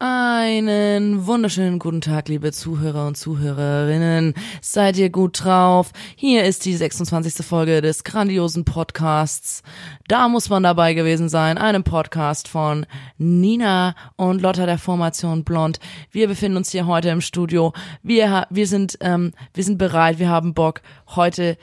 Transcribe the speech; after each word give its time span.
Einen 0.00 1.26
wunderschönen 1.26 1.80
guten 1.80 2.00
Tag, 2.00 2.28
liebe 2.28 2.52
Zuhörer 2.52 3.08
und 3.08 3.16
Zuhörerinnen. 3.16 4.34
Seid 4.60 4.96
ihr 4.96 5.10
gut 5.10 5.42
drauf? 5.42 5.90
Hier 6.14 6.44
ist 6.44 6.64
die 6.66 6.76
26. 6.76 7.44
Folge 7.44 7.82
des 7.82 8.04
grandiosen 8.04 8.64
Podcasts. 8.64 9.64
Da 10.06 10.28
muss 10.28 10.50
man 10.50 10.62
dabei 10.62 10.94
gewesen 10.94 11.28
sein. 11.28 11.58
Einem 11.58 11.82
Podcast 11.82 12.46
von 12.46 12.86
Nina 13.16 13.96
und 14.14 14.40
Lotta 14.40 14.66
der 14.66 14.78
Formation 14.78 15.42
Blond. 15.42 15.80
Wir 16.12 16.28
befinden 16.28 16.58
uns 16.58 16.70
hier 16.70 16.86
heute 16.86 17.08
im 17.08 17.20
Studio. 17.20 17.72
Wir, 18.04 18.46
wir 18.50 18.68
sind, 18.68 18.98
ähm, 19.00 19.32
wir 19.52 19.64
sind 19.64 19.78
bereit. 19.78 20.20
Wir 20.20 20.28
haben 20.28 20.54
Bock, 20.54 20.80
heute 21.16 21.58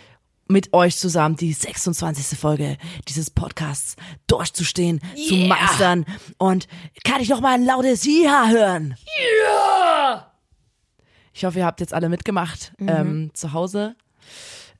mit 0.48 0.73
euch 0.73 0.98
zusammen 0.98 1.35
die 1.35 1.54
26. 1.54 2.38
Folge 2.38 2.77
dieses 3.08 3.30
Podcasts 3.31 3.95
durchzustehen, 4.27 5.02
zu 5.27 5.35
Yeah. 5.35 5.48
meistern. 5.48 6.05
Und 6.38 6.68
kann 7.04 7.21
ich 7.21 7.30
noch 7.30 7.41
mal 7.41 7.54
ein 7.55 7.66
lautes 7.66 8.05
Ja 8.05 8.48
hören? 8.49 8.95
Ja! 9.44 10.31
Ich 11.34 11.43
hoffe, 11.46 11.60
ihr 11.60 11.65
habt 11.65 11.82
jetzt 11.82 11.93
alle 11.93 12.10
mitgemacht 12.10 12.74
ähm, 12.79 13.32
zu 13.34 13.52
Hause. 13.54 13.96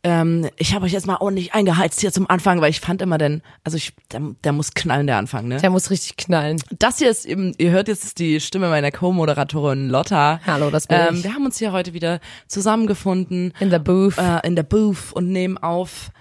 Ähm, 0.06 0.48
ich 0.58 0.76
habe 0.76 0.86
euch 0.86 0.92
jetzt 0.92 1.08
mal 1.08 1.18
ordentlich 1.18 1.56
eingeheizt 1.56 2.00
hier 2.00 2.12
zum 2.12 2.30
Anfang, 2.30 2.62
weil 2.62 2.70
ich 2.70 2.80
fand 2.80 3.02
immer 3.02 3.18
den, 3.18 3.42
also 3.64 3.76
ich, 3.76 3.94
der, 4.12 4.22
der 4.44 4.52
muss 4.52 4.76
knallen, 4.76 5.08
der 5.08 5.18
Anfang, 5.18 5.48
ne? 5.48 5.58
Der 5.58 5.72
muss 5.72 5.90
richtig 5.90 6.16
knallen. 6.16 6.62
Das 6.78 7.00
hier 7.00 7.10
ist 7.10 7.26
eben, 7.26 7.56
ihr 7.58 7.72
hört 7.72 7.88
jetzt 7.88 8.20
die 8.20 8.40
Stimme 8.40 8.70
meiner 8.70 8.92
Co-Moderatorin 8.92 9.90
Lotta. 9.90 10.42
Hallo, 10.46 10.70
das 10.70 10.86
bin 10.86 11.00
ähm, 11.00 11.16
ich. 11.16 11.24
Wir 11.24 11.34
haben 11.34 11.44
uns 11.44 11.58
hier 11.58 11.72
heute 11.72 11.94
wieder 11.94 12.20
zusammengefunden 12.48 13.52
In 13.60 13.72
the 13.72 13.80
booth. 13.80 14.16
äh, 14.20 14.46
in 14.46 14.56
der 14.56 14.62
Booth 14.62 15.12
und 15.12 15.30
nehmen 15.30 15.58
auf. 15.58 16.12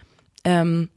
Ähm, 0.45 0.89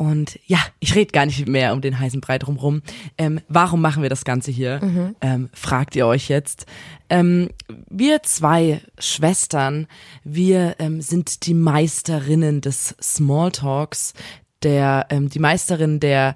und 0.00 0.40
ja, 0.46 0.58
ich 0.78 0.94
rede 0.94 1.12
gar 1.12 1.26
nicht 1.26 1.46
mehr 1.46 1.74
um 1.74 1.82
den 1.82 1.98
heißen 1.98 2.22
Brei 2.22 2.38
drumrum. 2.38 2.80
Ähm, 3.18 3.38
warum 3.48 3.82
machen 3.82 4.02
wir 4.02 4.08
das 4.08 4.24
Ganze 4.24 4.50
hier? 4.50 4.82
Mhm. 4.82 5.14
Ähm, 5.20 5.50
fragt 5.52 5.94
ihr 5.94 6.06
euch 6.06 6.30
jetzt. 6.30 6.64
Ähm, 7.10 7.50
wir 7.90 8.22
zwei 8.22 8.80
Schwestern, 8.98 9.88
wir 10.24 10.76
ähm, 10.78 11.02
sind 11.02 11.44
die 11.44 11.52
Meisterinnen 11.52 12.62
des 12.62 12.94
Smalltalks, 13.02 14.14
der, 14.62 15.06
ähm, 15.10 15.28
die 15.28 15.38
Meisterin 15.38 16.00
der 16.00 16.34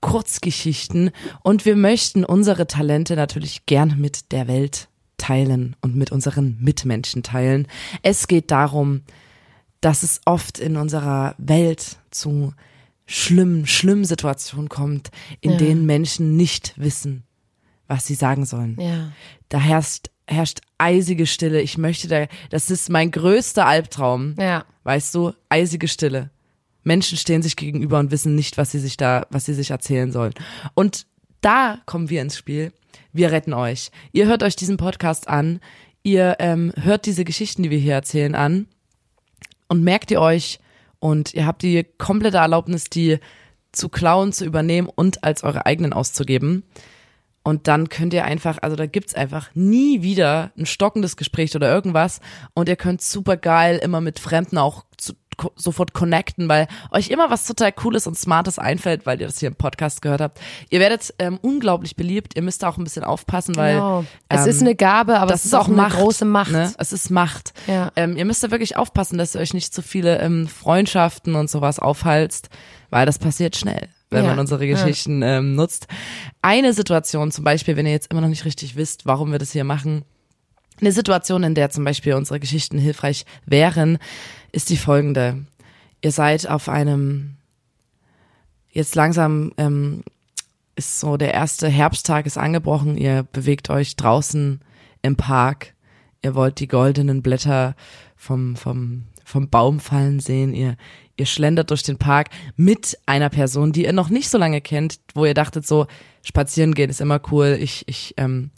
Kurzgeschichten 0.00 1.12
und 1.44 1.64
wir 1.64 1.76
möchten 1.76 2.24
unsere 2.24 2.66
Talente 2.66 3.14
natürlich 3.14 3.64
gern 3.66 3.94
mit 4.00 4.32
der 4.32 4.48
Welt 4.48 4.88
teilen 5.18 5.76
und 5.82 5.94
mit 5.94 6.10
unseren 6.10 6.58
Mitmenschen 6.60 7.22
teilen. 7.22 7.68
Es 8.02 8.26
geht 8.26 8.50
darum, 8.50 9.02
dass 9.80 10.02
es 10.02 10.20
oft 10.24 10.58
in 10.58 10.76
unserer 10.76 11.36
Welt 11.38 11.98
zu 12.10 12.54
schlimmen, 13.08 13.66
schlimmen 13.66 14.04
Situationen 14.04 14.68
kommt, 14.68 15.10
in 15.40 15.52
Ja. 15.52 15.56
denen 15.56 15.86
Menschen 15.86 16.36
nicht 16.36 16.74
wissen, 16.76 17.24
was 17.88 18.06
sie 18.06 18.14
sagen 18.14 18.44
sollen. 18.44 18.76
ja. 18.78 19.12
Da 19.48 19.58
herrscht, 19.58 20.10
herrscht 20.26 20.60
eisige 20.76 21.24
Stille. 21.26 21.62
Ich 21.62 21.78
möchte 21.78 22.06
da, 22.06 22.26
das 22.50 22.70
ist 22.70 22.90
mein 22.90 23.10
größter 23.10 23.64
Albtraum. 23.64 24.34
Ja. 24.38 24.66
Weißt 24.84 25.14
du, 25.14 25.32
eisige 25.48 25.88
Stille. 25.88 26.28
Menschen 26.84 27.16
stehen 27.16 27.40
sich 27.40 27.56
gegenüber 27.56 27.98
und 27.98 28.10
wissen 28.10 28.34
nicht, 28.34 28.58
was 28.58 28.70
sie 28.72 28.78
sich 28.78 28.98
da, 28.98 29.26
was 29.30 29.46
sie 29.46 29.54
sich 29.54 29.70
erzählen 29.70 30.12
sollen. 30.12 30.34
Und 30.74 31.06
da 31.40 31.78
kommen 31.86 32.10
wir 32.10 32.20
ins 32.20 32.36
Spiel. 32.36 32.72
Wir 33.14 33.32
retten 33.32 33.54
euch. 33.54 33.90
Ihr 34.12 34.26
hört 34.26 34.42
euch 34.42 34.54
diesen 34.54 34.76
Podcast 34.76 35.28
an. 35.28 35.60
Ihr 36.02 36.36
ähm, 36.40 36.72
hört 36.76 37.06
diese 37.06 37.24
Geschichten, 37.24 37.62
die 37.62 37.70
wir 37.70 37.78
hier 37.78 37.94
erzählen, 37.94 38.34
an. 38.34 38.66
Und 39.66 39.82
merkt 39.82 40.10
ihr 40.10 40.20
euch 40.20 40.58
und 41.00 41.34
ihr 41.34 41.46
habt 41.46 41.62
die 41.62 41.84
komplette 41.98 42.38
Erlaubnis, 42.38 42.90
die 42.90 43.18
zu 43.72 43.88
klauen, 43.88 44.32
zu 44.32 44.44
übernehmen 44.44 44.88
und 44.92 45.24
als 45.24 45.44
eure 45.44 45.66
eigenen 45.66 45.92
auszugeben. 45.92 46.64
Und 47.42 47.66
dann 47.66 47.88
könnt 47.88 48.12
ihr 48.12 48.24
einfach, 48.24 48.58
also 48.60 48.76
da 48.76 48.86
gibt's 48.86 49.14
einfach 49.14 49.50
nie 49.54 50.02
wieder 50.02 50.52
ein 50.58 50.66
stockendes 50.66 51.16
Gespräch 51.16 51.54
oder 51.54 51.72
irgendwas. 51.72 52.20
Und 52.52 52.68
ihr 52.68 52.76
könnt 52.76 53.00
super 53.00 53.36
geil 53.36 53.78
immer 53.82 54.00
mit 54.00 54.18
Fremden 54.18 54.58
auch 54.58 54.84
zu, 54.96 55.14
sofort 55.56 55.92
connecten, 55.94 56.48
weil 56.48 56.66
euch 56.90 57.08
immer 57.10 57.30
was 57.30 57.46
total 57.46 57.72
Cooles 57.72 58.06
und 58.06 58.18
Smartes 58.18 58.58
einfällt, 58.58 59.06
weil 59.06 59.20
ihr 59.20 59.26
das 59.26 59.38
hier 59.38 59.48
im 59.48 59.54
Podcast 59.54 60.02
gehört 60.02 60.20
habt. 60.20 60.40
Ihr 60.70 60.80
werdet 60.80 61.14
ähm, 61.18 61.38
unglaublich 61.42 61.96
beliebt. 61.96 62.36
Ihr 62.36 62.42
müsst 62.42 62.62
da 62.62 62.68
auch 62.68 62.76
ein 62.78 62.84
bisschen 62.84 63.04
aufpassen, 63.04 63.56
weil 63.56 63.74
Genau. 63.74 64.04
Es 64.28 64.42
ähm, 64.44 64.48
ist 64.50 64.60
eine 64.62 64.74
Gabe, 64.74 65.18
aber 65.18 65.30
das 65.32 65.40
es 65.40 65.46
ist 65.46 65.54
auch 65.54 65.66
eine 65.68 65.76
Macht, 65.76 65.96
große 65.96 66.24
Macht. 66.24 66.52
Ne? 66.52 66.72
Es 66.78 66.92
ist 66.92 67.10
Macht. 67.10 67.52
Ja. 67.66 67.90
Ähm, 67.96 68.16
ihr 68.16 68.24
müsst 68.24 68.42
da 68.42 68.50
wirklich 68.50 68.76
aufpassen, 68.76 69.18
dass 69.18 69.34
ihr 69.34 69.40
euch 69.40 69.54
nicht 69.54 69.72
zu 69.74 69.82
viele 69.82 70.18
ähm, 70.20 70.48
Freundschaften 70.48 71.34
und 71.34 71.48
sowas 71.50 71.78
aufhalst, 71.78 72.48
weil 72.90 73.06
das 73.06 73.18
passiert 73.18 73.56
schnell, 73.56 73.88
wenn 74.10 74.24
Ja. 74.24 74.30
man 74.30 74.38
unsere 74.38 74.64
Ja. 74.64 74.74
Geschichten 74.74 75.22
ähm, 75.22 75.54
nutzt. 75.54 75.86
Eine 76.42 76.72
Situation 76.72 77.30
zum 77.32 77.44
Beispiel, 77.44 77.76
wenn 77.76 77.86
ihr 77.86 77.92
jetzt 77.92 78.10
immer 78.10 78.20
noch 78.20 78.28
nicht 78.28 78.44
richtig 78.44 78.76
wisst, 78.76 79.06
warum 79.06 79.30
wir 79.32 79.38
das 79.38 79.52
hier 79.52 79.64
machen, 79.64 80.04
eine 80.80 80.92
Situation, 80.92 81.42
in 81.42 81.56
der 81.56 81.70
zum 81.70 81.82
Beispiel 81.84 82.14
unsere 82.14 82.38
Geschichten 82.38 82.78
hilfreich 82.78 83.24
wären, 83.46 83.98
ist 84.52 84.70
die 84.70 84.76
folgende. 84.76 85.44
Ihr 86.00 86.12
seid 86.12 86.48
auf 86.48 86.68
einem, 86.68 87.36
jetzt 88.70 88.94
langsam 88.94 89.52
ähm, 89.56 90.02
ist 90.76 91.00
so 91.00 91.16
der 91.16 91.34
erste 91.34 91.68
Herbsttag 91.68 92.24
ist 92.26 92.38
angebrochen, 92.38 92.96
ihr 92.96 93.24
bewegt 93.24 93.68
euch 93.68 93.96
draußen 93.96 94.60
im 95.02 95.16
Park, 95.16 95.74
ihr 96.22 96.34
wollt 96.34 96.60
die 96.60 96.68
goldenen 96.68 97.20
Blätter 97.20 97.74
vom, 98.16 98.56
vom, 98.56 99.04
vom 99.24 99.50
Baum 99.50 99.80
fallen 99.80 100.20
sehen, 100.20 100.54
ihr, 100.54 100.76
ihr 101.16 101.26
schlendert 101.26 101.70
durch 101.70 101.82
den 101.82 101.98
Park 101.98 102.28
mit 102.56 102.96
einer 103.06 103.28
Person, 103.28 103.72
die 103.72 103.84
ihr 103.84 103.92
noch 103.92 104.08
nicht 104.08 104.28
so 104.28 104.38
lange 104.38 104.60
kennt, 104.60 105.00
wo 105.14 105.24
ihr 105.24 105.34
dachtet 105.34 105.66
so, 105.66 105.86
spazieren 106.22 106.74
gehen 106.74 106.90
ist 106.90 107.00
immer 107.00 107.20
cool, 107.32 107.58
ich, 107.60 107.82
ich, 107.86 108.14
ähm, 108.16 108.50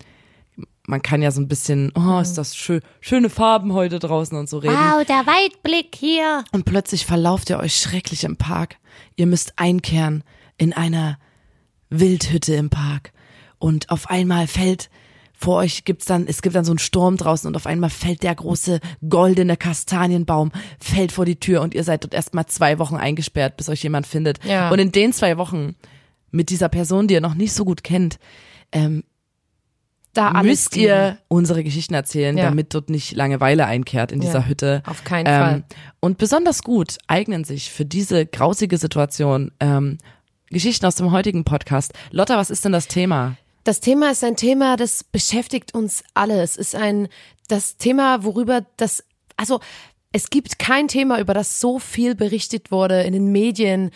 man 0.87 1.03
kann 1.03 1.23
ja 1.23 1.31
so 1.31 1.41
ein 1.41 1.49
bisschen, 1.49 1.93
oh, 1.95 2.19
ist 2.21 2.35
das 2.35 2.57
schön, 2.57 2.81
schöne 3.01 3.31
Farben 3.31 3.73
heute 3.73 3.99
draußen 3.99 4.37
und 4.37 4.49
so 4.49 4.59
reden. 4.59 4.75
Wow, 4.75 5.05
der 5.05 5.27
Weitblick 5.27 5.95
hier. 5.95 6.45
Und 6.53 6.65
plötzlich 6.65 7.07
verlauft 7.07 7.51
ihr 7.51 7.59
euch 7.59 7.77
schrecklich 7.77 8.25
im 8.25 8.37
Park. 8.37 8.77
Ihr 9.17 9.27
müsst 9.27 9.55
einkehren 9.57 10.25
in 10.57 10.73
einer 10.73 11.19
Wildhütte 11.91 12.55
im 12.55 12.71
Park. 12.71 13.13
Und 13.59 13.91
auf 13.91 14.11
einmal 14.11 14.47
fällt 14.47 14.91
vor 15.41 15.57
euch 15.57 15.85
gibt's 15.87 16.05
dann, 16.05 16.27
es 16.27 16.43
gibt 16.43 16.55
dann 16.55 16.67
so 16.67 16.73
einen 16.73 16.79
Sturm 16.79 17.17
draußen 17.17 17.49
und 17.49 17.57
auf 17.57 17.67
einmal 17.67 17.89
fällt 17.89 18.23
der 18.23 18.35
große 18.35 18.79
goldene 19.09 19.57
Kastanienbaum, 19.57 20.53
fällt 20.79 21.13
vor 21.13 21.25
die 21.25 21.41
Tür 21.41 21.63
und 21.63 21.73
ihr 21.73 21.83
seid 21.83 22.05
dort 22.05 22.13
erstmal 22.13 22.45
zwei 22.45 22.79
Wochen 22.79 22.97
eingesperrt, 22.97 23.57
bis 23.57 23.71
euch 23.71 23.83
jemand 23.83 24.07
findet. 24.07 24.45
Ja. 24.45 24.71
Und 24.71 24.81
in 24.81 24.93
den 24.93 25.15
zwei 25.15 25.39
Wochen 25.39 25.77
mit 26.31 26.51
dieser 26.51 26.69
Person, 26.69 27.09
die 27.09 27.15
ihr 27.15 27.23
noch 27.23 27.35
nicht 27.35 27.55
so 27.55 27.65
gut 27.65 27.83
kennt, 27.83 28.19
ähm, 28.71 29.03
Da 30.13 30.33
alles 30.33 30.45
müsst 30.47 30.77
ihr 30.77 31.19
unsere 31.29 31.63
Geschichten 31.63 31.95
erzählen, 31.95 32.37
Ja. 32.37 32.45
damit 32.47 32.75
dort 32.75 32.91
nicht 32.91 33.13
Langeweile 33.13 33.67
einkehrt 33.67 34.11
in 34.13 34.21
Ja, 34.21 34.27
dieser 34.27 34.47
Hütte. 34.49 34.83
auf 34.87 35.05
keinen 35.05 35.27
Fall. 35.27 35.65
Und 36.01 36.19
besonders 36.19 36.63
gut 36.63 36.99
eignen 37.07 37.45
sich 37.45 37.71
für 37.71 37.85
diese 37.85 38.27
grausige 38.27 38.77
Situation 38.79 39.53
ähm, 39.61 39.99
Geschichten 40.49 40.85
aus 40.87 40.97
dem 40.97 41.13
heutigen 41.13 41.45
Podcast. 41.45 41.93
Lotta, 42.11 42.37
was 42.37 42.51
ist 42.51 42.65
denn 42.65 42.73
das 42.73 42.89
Thema? 42.89 43.37
Das 43.63 43.79
Thema 43.81 44.11
ist 44.11 44.25
ein 44.25 44.37
Thema, 44.37 44.77
das 44.77 45.05
beschäftigt 45.05 45.75
uns 45.75 46.03
alle. 46.15 46.43
Es 46.43 46.57
ist 46.57 46.75
ein, 46.75 47.07
das 47.47 47.77
Thema, 47.77 48.25
worüber 48.25 48.67
das, 48.79 49.05
also, 49.37 49.61
es 50.13 50.31
gibt 50.31 50.59
kein 50.59 50.89
Thema, 50.89 51.21
über 51.21 51.35
das 51.35 51.61
so 51.61 51.79
viel 51.79 52.17
berichtet 52.17 52.73
wurde 52.73 53.03
in 53.03 53.13
den 53.13 53.31
Medien, 53.31 53.93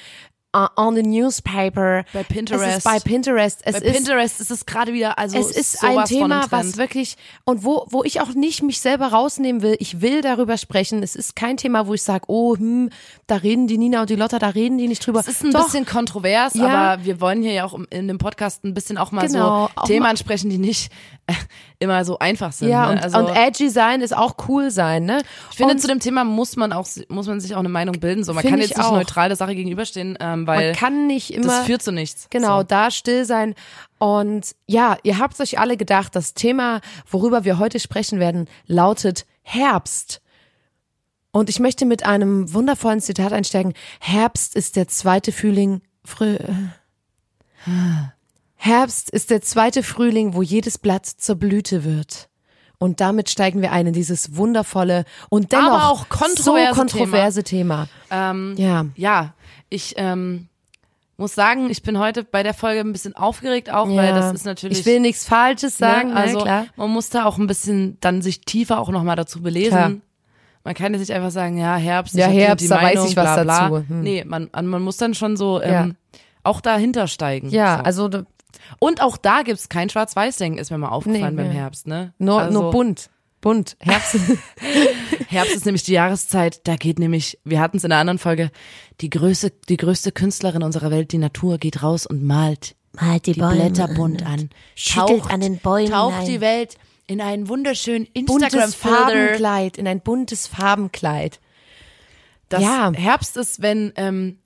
uh, 0.54 0.68
on 0.76 0.94
the 0.94 1.02
newspaper. 1.02 2.04
Bei 2.12 2.22
Pinterest. 2.22 2.64
Es 2.64 2.76
ist 2.78 2.84
bei 2.84 2.98
Pinterest. 3.00 3.60
Es 3.64 3.80
Bei 3.80 3.86
ist, 3.86 3.96
Pinterest 3.96 4.40
ist 4.40 4.50
es 4.50 4.66
gerade 4.66 4.92
wieder, 4.92 5.18
also 5.18 5.36
es 5.38 5.50
ist 5.50 5.82
ein 5.82 6.04
Thema, 6.04 6.46
was 6.50 6.76
wirklich 6.76 7.16
und 7.44 7.64
wo 7.64 7.86
wo 7.90 8.04
ich 8.04 8.20
auch 8.20 8.34
nicht 8.34 8.62
mich 8.62 8.80
selber 8.80 9.08
rausnehmen 9.08 9.62
will. 9.62 9.76
Ich 9.80 10.00
will 10.00 10.20
darüber 10.20 10.56
sprechen. 10.56 11.02
Es 11.02 11.16
ist 11.16 11.36
kein 11.36 11.56
Thema, 11.56 11.86
wo 11.86 11.94
ich 11.94 12.02
sage, 12.02 12.24
oh, 12.28 12.56
hm, 12.56 12.90
da 13.26 13.36
reden 13.36 13.66
die 13.66 13.78
Nina 13.78 14.02
und 14.02 14.10
die 14.10 14.16
Lotta, 14.16 14.38
da 14.38 14.48
reden 14.48 14.78
die 14.78 14.88
nicht 14.88 15.04
drüber. 15.06 15.20
Es 15.20 15.28
ist 15.28 15.42
ein 15.42 15.50
Doch, 15.50 15.64
bisschen 15.64 15.86
kontrovers, 15.86 16.54
Ja. 16.54 16.66
aber 16.66 17.04
wir 17.04 17.20
wollen 17.20 17.42
hier 17.42 17.52
ja 17.52 17.64
auch 17.64 17.78
in 17.90 18.08
dem 18.08 18.18
Podcast 18.18 18.64
ein 18.64 18.74
bisschen 18.74 18.98
auch 18.98 19.12
mal 19.12 19.26
Genau, 19.26 19.68
so 19.76 19.82
Themen 19.86 20.06
ansprechen, 20.06 20.50
die 20.50 20.58
nicht 20.58 20.90
immer 21.78 22.04
so 22.04 22.18
einfach 22.18 22.52
sind. 22.52 22.68
Ja, 22.68 22.86
ne? 22.86 22.92
und, 22.92 23.02
also, 23.02 23.18
und 23.18 23.28
edgy 23.28 23.68
sein 23.68 24.00
ist 24.00 24.16
auch 24.16 24.36
cool 24.48 24.70
sein, 24.70 25.04
ne? 25.04 25.22
ich 25.50 25.56
finde, 25.56 25.74
und 25.74 25.80
zu 25.80 25.88
dem 25.88 26.00
Thema 26.00 26.24
muss 26.24 26.56
man 26.56 26.72
auch, 26.72 26.86
muss 27.08 27.26
man 27.26 27.40
sich 27.40 27.54
auch 27.54 27.60
eine 27.60 27.68
Meinung 27.68 27.98
bilden. 28.00 28.24
So, 28.24 28.32
man 28.32 28.44
kann 28.44 28.60
jetzt 28.60 28.76
nicht 28.76 28.80
auch. 28.80 28.92
neutral 28.92 29.28
der 29.28 29.36
Sache 29.36 29.54
gegenüberstehen, 29.54 30.18
ähm, 30.20 30.46
weil 30.46 30.68
man 30.68 30.76
kann 30.76 31.06
nicht 31.06 31.32
immer. 31.32 31.46
das 31.46 31.66
führt 31.66 31.82
zu 31.82 31.92
nichts. 31.92 32.28
Genau, 32.30 32.60
So. 32.60 32.64
da 32.64 32.90
still 32.90 33.24
sein. 33.24 33.54
Und 33.98 34.54
ja, 34.66 34.96
ihr 35.02 35.18
habt 35.18 35.40
euch 35.40 35.58
alle 35.58 35.76
gedacht, 35.76 36.14
das 36.14 36.34
Thema, 36.34 36.80
worüber 37.10 37.44
wir 37.44 37.58
heute 37.58 37.80
sprechen 37.80 38.20
werden, 38.20 38.48
lautet 38.66 39.26
Herbst. 39.42 40.20
Und 41.32 41.48
ich 41.48 41.58
möchte 41.58 41.84
mit 41.84 42.06
einem 42.06 42.52
wundervollen 42.52 43.00
Zitat 43.00 43.32
einsteigen. 43.32 43.74
Herbst 43.98 44.54
ist 44.54 44.76
der 44.76 44.88
zweite 44.88 45.32
Frühling. 45.32 45.80
Früh, 46.04 46.36
Herbst 48.64 49.10
ist 49.10 49.28
der 49.30 49.42
zweite 49.42 49.82
Frühling, 49.82 50.32
wo 50.34 50.40
jedes 50.40 50.78
Blatt 50.78 51.04
zur 51.04 51.36
Blüte 51.36 51.84
wird. 51.84 52.30
Und 52.78 53.00
damit 53.00 53.28
steigen 53.28 53.60
wir 53.60 53.72
ein 53.72 53.88
in 53.88 53.92
dieses 53.92 54.36
wundervolle 54.36 55.04
und 55.28 55.52
dennoch 55.52 55.70
Aber 55.70 55.88
auch 55.90 56.08
kontroverse 56.08 56.74
so 56.74 56.80
kontroverse 56.80 57.44
Thema. 57.44 57.88
Ähm, 58.10 58.54
Ja. 58.56 58.86
ja, 58.96 59.34
ich 59.68 59.92
ähm, 59.98 60.48
muss 61.18 61.34
sagen, 61.34 61.68
ich 61.68 61.82
bin 61.82 61.98
heute 61.98 62.24
bei 62.24 62.42
der 62.42 62.54
Folge 62.54 62.80
ein 62.80 62.92
bisschen 62.92 63.14
aufgeregt 63.14 63.70
auch, 63.70 63.86
weil 63.86 64.08
Ja. 64.08 64.16
das 64.16 64.32
ist 64.32 64.46
natürlich. 64.46 64.80
Ich 64.80 64.86
will 64.86 65.00
nichts 65.00 65.26
Falsches 65.26 65.76
sagen, 65.76 66.08
ne, 66.08 66.14
ne, 66.14 66.20
also 66.20 66.40
klar. 66.40 66.66
man 66.76 66.90
muss 66.90 67.10
da 67.10 67.26
auch 67.26 67.36
ein 67.36 67.46
bisschen 67.46 67.98
dann 68.00 68.22
sich 68.22 68.40
tiefer 68.40 68.80
auch 68.80 68.88
nochmal 68.88 69.16
dazu 69.16 69.42
belesen. 69.42 69.70
Klar. 69.70 69.92
Man 70.64 70.74
kann 70.74 70.92
jetzt 70.94 71.00
nicht 71.00 71.12
einfach 71.12 71.30
sagen, 71.30 71.58
ja, 71.58 71.76
Herbst, 71.76 72.14
Ja, 72.14 72.28
Herbst, 72.28 72.70
da 72.70 72.76
weiß 72.76 72.82
Meinung, 72.94 73.08
ich 73.08 73.16
was 73.16 73.34
bla, 73.34 73.42
bla. 73.44 73.68
dazu. 73.68 73.88
Hm. 73.88 74.00
Nee, 74.00 74.24
man, 74.26 74.48
man 74.52 74.80
muss 74.80 74.96
dann 74.96 75.12
schon 75.12 75.36
so 75.36 75.60
ähm, 75.60 75.70
Ja. 75.70 76.18
auch 76.42 76.62
dahinter 76.62 77.06
steigen. 77.08 77.50
Ja, 77.50 77.76
so. 77.76 77.82
also 77.84 78.08
Und 78.78 79.00
auch 79.02 79.16
da 79.16 79.42
gibt's 79.42 79.68
kein 79.68 79.88
Schwarz-Weiß-Denken, 79.90 80.58
ist 80.58 80.70
mir 80.70 80.78
mal 80.78 80.88
aufgefallen 80.88 81.34
Nee, 81.34 81.42
beim 81.42 81.50
nee. 81.50 81.54
Herbst, 81.54 81.86
ne? 81.86 82.14
nur, 82.18 82.40
also, 82.40 82.62
nur 82.62 82.70
bunt. 82.70 83.10
Bunt. 83.40 83.76
Herbst. 83.80 84.16
Herbst 85.28 85.54
ist 85.54 85.66
nämlich 85.66 85.82
die 85.82 85.92
Jahreszeit, 85.92 86.66
da 86.66 86.76
geht 86.76 86.98
nämlich, 86.98 87.38
wir 87.44 87.60
hatten 87.60 87.76
es 87.76 87.84
in 87.84 87.92
einer 87.92 88.00
anderen 88.00 88.18
Folge, 88.18 88.50
die 89.02 89.10
größte, 89.10 89.52
die 89.68 89.76
größte 89.76 90.12
Künstlerin 90.12 90.62
unserer 90.62 90.90
Welt, 90.90 91.12
die 91.12 91.18
Natur, 91.18 91.58
geht 91.58 91.82
raus 91.82 92.06
und 92.06 92.22
malt 92.22 92.74
Malt 92.92 93.26
die, 93.26 93.32
die 93.32 93.40
Bäume 93.40 93.56
Blätter 93.56 93.88
bunt 93.88 94.24
an. 94.24 94.50
schüttelt 94.74 95.26
an 95.30 95.40
den 95.40 95.58
Bäumen 95.58 95.90
Taucht 95.90 96.12
hinein. 96.14 96.26
die 96.26 96.40
Welt 96.40 96.78
in 97.06 97.20
einen 97.20 97.48
wunderschönen 97.48 98.06
buntes 98.14 98.54
Instagram-Filter. 98.54 98.96
Farbenkleid, 98.98 99.76
in 99.78 99.86
ein 99.88 100.00
buntes 100.00 100.46
Farbenkleid. 100.46 101.40
Das 102.48 102.62
Ja. 102.62 102.92
Herbst 102.94 103.36
ist, 103.36 103.60
wenn, 103.60 103.92
ähm, 103.96 104.38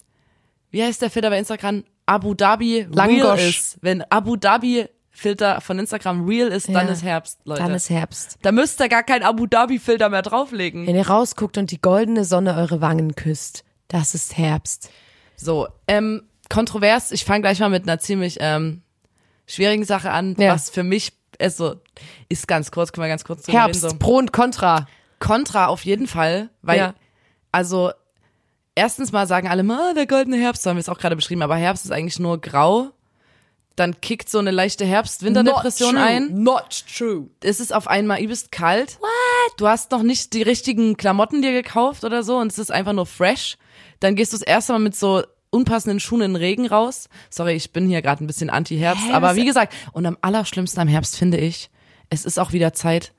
wie 0.71 0.83
heißt 0.83 1.03
der 1.03 1.11
Filter 1.11 1.31
bei 1.31 1.39
Instagram? 1.39 1.85
Abu 2.09 2.35
Dhabi 2.35 2.83
real 2.83 2.91
Langosch. 2.93 3.49
ist. 3.49 3.79
Wenn 3.83 4.03
Abu 4.11 4.37
Dhabi 4.37 4.87
Filter 5.11 5.61
von 5.61 5.79
Instagram 5.79 6.27
real 6.29 6.49
ist, 6.49 6.69
dann 6.69 6.87
Ja. 6.87 6.93
ist 6.93 7.03
Herbst, 7.03 7.41
Leute. 7.45 7.63
Dann 7.63 7.75
ist 7.75 7.91
Herbst. 7.91 8.39
da 8.43 8.53
müsst 8.53 8.81
ihr 8.81 8.89
gar 8.89 9.03
kein 9.03 9.23
Abu 9.23 9.47
Dhabi 9.47 9.79
Filter 9.79 10.09
mehr 10.09 10.23
drauflegen. 10.23 10.87
Wenn 10.87 10.95
ihr 10.97 11.09
rausguckt 11.09 11.59
und 11.59 11.71
die 11.73 11.81
goldene 11.81 12.25
Sonne 12.25 12.55
eure 12.57 12.81
Wangen 12.81 13.15
küsst, 13.17 13.65
das 13.89 14.15
ist 14.15 14.37
Herbst. 14.39 14.91
So, 15.37 15.67
ähm, 15.89 16.23
kontrovers. 16.49 17.11
Ich 17.13 17.25
fange 17.25 17.43
gleich 17.43 17.59
mal 17.61 17.69
mit 17.69 17.83
einer 17.83 17.99
ziemlich 17.99 18.39
ähm, 18.41 18.83
schwierigen 19.47 19.85
Sache 19.85 20.11
an, 20.11 20.37
Ja. 20.39 20.53
was 20.55 20.71
für 20.71 20.83
mich 20.85 21.13
also 21.41 21.77
ist 22.29 22.49
ganz 22.49 22.71
kurz, 22.73 22.91
können 22.93 23.05
wir 23.05 23.09
ganz 23.09 23.25
kurz 23.25 23.43
drüber 23.45 23.59
Herbst, 23.61 23.85
reden. 23.85 23.93
So. 23.93 23.99
Pro 23.99 24.17
und 24.19 24.33
Contra. 24.33 24.87
Contra 25.21 25.67
auf 25.67 25.85
jeden 25.85 26.07
Fall, 26.09 26.51
weil 26.63 26.79
Ja. 26.79 26.95
also 27.53 27.93
erstens 28.79 29.11
mal 29.13 29.27
sagen 29.27 29.49
alle 29.49 29.65
mal, 29.65 29.91
ah, 29.91 29.95
der 29.95 30.07
goldene 30.07 30.37
Herbst, 30.37 30.63
so 30.63 30.71
haben 30.71 30.77
wir 30.77 30.81
es 30.81 30.89
auch 30.89 30.99
gerade 30.99 31.17
beschrieben, 31.17 31.43
aber 31.43 31.57
Herbst 31.57 31.85
ist 31.85 31.91
eigentlich 31.91 32.19
nur 32.19 32.41
grau. 32.41 32.91
Dann 33.75 34.01
kickt 34.01 34.29
so 34.29 34.39
eine 34.39 34.51
leichte 34.51 34.85
Herbst-Winterdepression 34.85 35.97
ein. 35.97 36.43
Not 36.43 36.85
true. 36.97 37.29
Es 37.43 37.61
ist 37.61 37.73
auf 37.73 37.87
einmal 37.87 38.21
übelst 38.21 38.51
kalt. 38.51 38.99
What? 39.01 39.53
Du 39.57 39.69
hast 39.69 39.93
noch 39.93 40.03
nicht 40.03 40.33
die 40.33 40.43
richtigen 40.43 40.97
Klamotten 40.97 41.43
dir 41.43 41.53
gekauft 41.53 42.05
oder 42.05 42.23
so 42.23 42.39
und 42.39 42.51
es 42.51 42.59
ist 42.59 42.73
einfach 42.73 42.93
nur 42.93 43.07
fresh. 43.07 43.57
Dann 44.01 44.17
gehst 44.17 44.33
du 44.33 44.37
das 44.37 44.47
erste 44.47 44.73
Mal 44.73 44.81
mit 44.81 44.97
so 44.97 45.23
unpassenden 45.51 46.01
Schuhen 46.01 46.23
in 46.23 46.33
den 46.33 46.37
Regen 46.37 46.67
raus. 46.67 47.09
Sorry, 47.31 47.55
ich 47.55 47.73
bin 47.73 47.89
hier 47.89 48.03
gerade 48.03 48.23
ein 48.23 48.27
bisschen 48.27 48.51
anti-Herbst, 48.51 49.07
Hä, 49.07 49.13
aber 49.13 49.35
wie 49.37 49.45
gesagt, 49.45 49.75
und 49.93 50.07
am 50.07 50.19
allerschlimmsten 50.21 50.81
am 50.81 50.89
Herbst 50.89 51.17
finde 51.17 51.39
ich, 51.39 51.71
es 52.11 52.25
ist 52.25 52.39
auch 52.39 52.53
wieder 52.53 52.73
Zeit, 52.73 53.13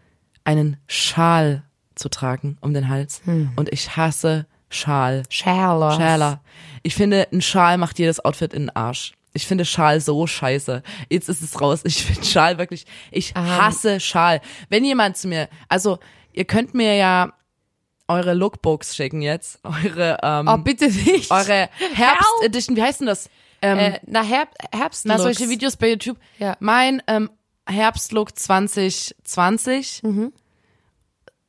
einen 0.43 0.77
Schal 0.87 1.63
zu 1.95 2.09
tragen 2.09 2.57
um 2.61 2.73
den 2.73 2.87
Hals. 2.87 3.21
Hm. 3.25 3.51
Und 3.55 3.71
ich 3.71 3.97
hasse 3.97 4.45
Schal. 4.69 5.23
Sherlock. 5.29 5.93
Schaler. 5.93 6.41
Ich 6.83 6.95
finde, 6.95 7.27
ein 7.31 7.41
Schal 7.41 7.77
macht 7.77 7.99
jedes 7.99 8.23
Outfit 8.23 8.53
in 8.53 8.63
den 8.63 8.75
Arsch. 8.75 9.13
Ich 9.33 9.45
finde 9.45 9.65
Schal 9.65 9.99
so 10.01 10.25
scheiße. 10.25 10.81
Jetzt 11.09 11.29
ist 11.29 11.41
es 11.41 11.59
raus. 11.61 11.81
Ich 11.83 12.03
finde 12.03 12.23
Schal 12.25 12.57
wirklich, 12.57 12.85
ich 13.11 13.33
hasse 13.35 13.99
Schal. 13.99 14.41
Wenn 14.69 14.83
jemand 14.83 15.17
zu 15.17 15.27
mir, 15.27 15.49
also 15.67 15.99
ihr 16.33 16.45
könnt 16.45 16.73
mir 16.73 16.95
ja 16.95 17.33
eure 18.07 18.33
Lookbooks 18.33 18.95
schicken 18.95 19.21
jetzt, 19.21 19.59
eure, 19.63 20.17
ähm, 20.23 20.47
Oh, 20.47 20.57
bitte 20.57 20.89
nicht. 20.89 21.29
eure 21.31 21.69
Herbst-Edition, 21.93 22.75
wie 22.75 22.81
heißt 22.81 23.01
denn 23.01 23.07
das? 23.07 23.29
Ähm, 23.61 23.77
äh, 23.77 23.99
na, 24.07 24.23
Herb 24.23 24.49
Herbst. 24.71 25.05
na, 25.05 25.19
solche 25.19 25.47
Videos 25.49 25.75
bei 25.75 25.89
YouTube. 25.89 26.17
Ja. 26.39 26.55
Mein 26.59 27.03
ähm, 27.07 27.29
Herbstlook 27.67 28.35
2020. 28.37 30.01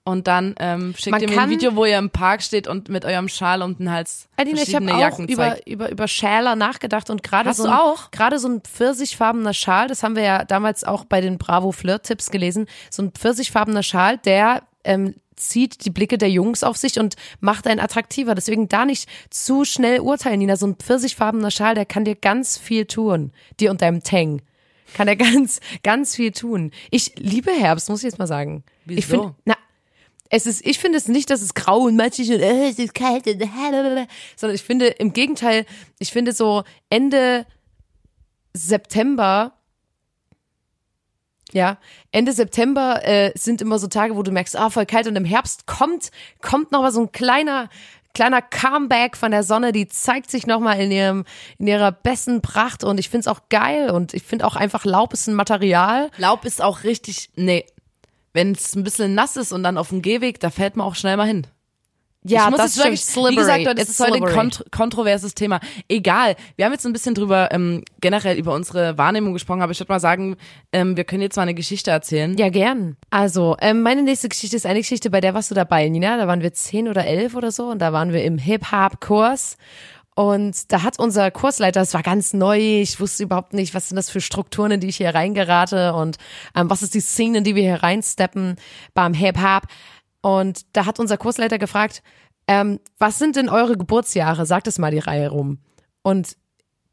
Und 0.02 0.26
dann 0.26 0.55
ähm, 0.58 0.94
schickt 0.97 1.11
Man 1.11 1.20
ihr 1.20 1.29
mir 1.29 1.41
ein 1.41 1.50
Video, 1.50 1.76
wo 1.76 1.85
ihr 1.85 1.99
im 1.99 2.11
Park 2.11 2.43
steht 2.43 2.67
und 2.67 2.88
mit 2.88 3.05
eurem 3.05 3.29
Schal 3.29 3.62
um 3.62 3.76
den 3.76 3.91
Hals 3.91 4.29
Adina, 4.37 4.62
ich 4.62 4.75
habe 4.75 4.87
verschiedene 4.87 4.94
auch 4.94 5.00
Jacken 5.00 5.29
über, 5.29 5.50
zeigt. 5.50 5.69
über, 5.69 5.91
über 5.91 6.08
Schäler 6.08 6.56
nachgedacht 6.56 7.11
und 7.11 7.23
gerade 7.23 7.52
so 7.52 7.64
du 7.64 7.69
ein, 7.69 7.76
auch? 7.76 8.11
gerade 8.11 8.38
so 8.38 8.49
ein 8.49 8.62
pfirsichfarbener 8.62 9.52
Schal, 9.52 9.88
das 9.88 10.02
haben 10.02 10.17
wir 10.17 10.23
ja 10.23 10.44
damals 10.44 10.85
auch 10.85 11.05
bei 11.05 11.20
den 11.20 11.37
Bravo 11.37 11.70
Flirt 11.70 12.05
Tipps 12.05 12.31
gelesen, 12.31 12.67
so 12.88 13.02
ein 13.02 13.12
pfirsichfarbener 13.12 13.82
Schal, 13.82 14.17
der 14.17 14.62
ähm, 14.85 15.14
zieht 15.41 15.85
die 15.85 15.91
Blicke 15.91 16.19
der 16.19 16.31
Jungs 16.31 16.62
auf 16.62 16.76
sich 16.76 16.99
und 16.99 17.17
macht 17.41 17.67
einen 17.67 17.81
attraktiver. 17.81 18.35
Deswegen 18.35 18.69
da 18.69 18.85
nicht 18.85 19.08
zu 19.31 19.64
schnell 19.64 20.00
urteilen, 20.00 20.38
Nina. 20.38 20.56
So 20.56 20.67
ein 20.67 20.76
pfirsichfarbener 20.76 21.50
Schal, 21.50 21.75
der 21.75 21.87
kann 21.87 22.05
dir 22.05 22.14
ganz 22.14 22.58
viel 22.58 22.85
tun. 22.85 23.32
Dir 23.58 23.70
und 23.70 23.82
deinem 23.82 24.03
Tang. 24.03 24.43
Kann 24.94 25.08
er 25.08 25.17
ganz, 25.17 25.61
ganz 25.82 26.14
viel 26.14 26.32
tun. 26.32 26.73
Ich 26.91 27.14
liebe 27.17 27.50
Herbst, 27.50 27.88
muss 27.88 28.00
ich 28.00 28.05
jetzt 28.05 28.19
mal 28.19 28.26
sagen. 28.26 28.64
Ich 28.87 28.96
Wieso? 28.96 29.23
finde, 29.23 29.35
na, 29.44 29.56
es 30.31 30.47
ist, 30.47 30.65
ich 30.65 30.79
finde 30.79 30.97
es 30.97 31.09
nicht, 31.09 31.29
dass 31.29 31.43
es 31.43 31.55
grau 31.55 31.81
und 31.81 31.97
matschig 31.97 32.31
und 32.31 32.41
äh, 32.41 32.69
es 32.69 32.79
ist 32.79 32.94
kalt 32.94 33.27
und 33.27 33.41
äh, 33.41 34.06
sondern 34.37 34.55
ich 34.55 34.62
finde 34.62 34.87
im 34.87 35.12
Gegenteil, 35.12 35.67
ich 35.99 36.12
finde 36.12 36.32
so 36.32 36.62
Ende 36.88 37.47
September, 38.55 39.53
ja, 41.53 41.79
Ende 42.12 42.32
September 42.32 43.05
äh, 43.05 43.32
sind 43.35 43.61
immer 43.61 43.81
so 43.81 43.88
Tage, 43.88 44.17
wo 44.17 44.23
du 44.23 44.31
merkst, 44.31 44.56
ah, 44.56 44.71
voll 44.71 44.87
kalt 44.87 45.09
und 45.09 45.17
im 45.17 45.25
Herbst 45.25 45.67
kommt, 45.67 46.12
kommt 46.41 46.71
noch 46.71 46.82
mal 46.82 46.93
so 46.93 47.00
ein 47.00 47.11
kleiner, 47.11 47.69
kleiner 48.15 48.41
Comeback 48.41 49.17
von 49.17 49.32
der 49.32 49.43
Sonne, 49.43 49.73
die 49.73 49.88
zeigt 49.88 50.31
sich 50.31 50.47
noch 50.47 50.61
mal 50.61 50.75
in 50.75 50.93
ihrem, 50.93 51.25
in 51.59 51.67
ihrer 51.67 51.91
besten 51.91 52.41
Pracht 52.41 52.85
und 52.85 53.00
ich 53.00 53.09
finde 53.09 53.23
es 53.23 53.29
auch 53.29 53.49
geil 53.49 53.91
und 53.91 54.15
ich 54.15 54.23
finde 54.23 54.47
auch 54.47 54.55
einfach 54.55 54.85
Laub 54.85 55.12
ist 55.12 55.27
ein 55.27 55.35
Material. 55.35 56.09
Laub 56.19 56.44
ist 56.44 56.62
auch 56.62 56.85
richtig, 56.85 57.31
nee, 57.35 57.67
wenn 58.32 58.53
es 58.53 58.75
ein 58.75 58.84
bisschen 58.84 59.15
nass 59.15 59.37
ist 59.37 59.53
und 59.53 59.63
dann 59.63 59.79
auf 59.79 59.89
dem 59.89 60.03
Gehweg, 60.03 60.41
da 60.41 60.51
fällt 60.51 60.77
man 60.77 60.87
auch 60.87 60.94
schnell 60.94 61.17
mal 61.17 61.27
hin. 61.27 61.46
Ja, 62.22 62.44
ich 62.44 62.51
muss 62.51 62.58
das 62.58 62.77
wirklich. 62.77 63.01
Slippery. 63.01 63.32
wie 63.32 63.37
gesagt, 63.37 63.67
das 63.67 63.75
It's 63.75 63.91
ist 63.91 64.01
heute 64.01 64.17
ein 64.17 64.25
kont 64.25 64.65
kontroverses 64.70 65.34
Thema. 65.34 65.58
Egal, 65.89 66.37
wir 66.56 66.67
haben 66.67 66.72
jetzt 66.72 66.84
ein 66.84 66.93
bisschen 66.93 67.15
drüber 67.15 67.49
ähm, 67.51 67.82
generell 68.01 68.37
über 68.37 68.53
unsere 68.53 68.99
Wahrnehmung 68.99 69.32
gesprochen, 69.32 69.63
aber 69.63 69.72
ich 69.72 69.81
würde 69.81 69.91
mal 69.91 70.01
sagen, 70.01 70.37
ähm, 70.72 70.99
wir 70.99 71.05
können 71.05 71.22
jetzt 71.22 71.37
mal 71.37 71.43
eine 71.43 71.55
Geschichte 71.55 71.91
erzählen. 71.91 72.37
Ja, 72.37 72.51
gern. 72.51 72.96
Also, 73.08 73.56
ähm, 73.63 73.81
meine 73.81 74.03
nächste 74.03 74.29
Geschichte 74.29 74.56
ist 74.56 74.67
eine 74.67 74.81
Geschichte, 74.81 75.08
bei 75.08 75.22
der 75.22 75.32
warst 75.32 75.51
du 75.51 75.55
dabei, 75.55 75.89
Nina. 75.89 76.19
Da 76.19 76.29
waren 76.29 76.43
wir 76.43 76.53
zehn 76.53 76.89
oder 76.89 77.06
elf 77.06 77.34
oder 77.34 77.53
so 77.53 77.69
und 77.69 77.79
da 77.79 77.94
waren 77.94 78.13
wir 78.13 78.22
im 78.22 78.37
Hip-Hop-Kurs. 78.37 79.56
Und 80.17 80.72
da 80.72 80.82
hat 80.82 80.98
unser 80.98 81.31
Kursleiter, 81.31 81.81
es 81.81 81.94
war 81.94 82.02
ganz 82.02 82.32
neu, 82.32 82.58
ich 82.58 83.00
wusste 83.00 83.22
überhaupt 83.22 83.55
nicht, 83.55 83.74
was 83.74 83.88
sind 83.88 83.96
das 83.96 84.10
für 84.10 84.20
Strukturen, 84.20 84.72
in 84.72 84.81
die 84.81 84.88
ich 84.88 84.96
hier 84.96 85.14
reingerate 85.14 85.94
und 85.94 86.19
ähm, 86.55 86.69
was 86.69 86.82
ist 86.82 86.94
die 86.94 87.00
Szene, 87.00 87.38
in 87.38 87.44
die 87.44 87.55
wir 87.55 87.62
hier 87.62 87.82
reinsteppen 87.82 88.56
beim 88.93 89.14
Hip-Hop. 89.14 89.62
Und 90.20 90.67
da 90.76 90.84
hat 90.84 90.98
unser 90.98 91.17
Kursleiter 91.17 91.58
gefragt, 91.58 92.02
ähm, 92.48 92.81
was 92.98 93.19
sind 93.19 93.36
denn 93.36 93.48
eure 93.48 93.76
Geburtsjahre? 93.76 94.44
Sagt 94.44 94.67
es 94.67 94.79
mal 94.79 94.90
die 94.90 94.98
Reihe 94.98 95.31
rum. 95.31 95.58
Und 96.02 96.36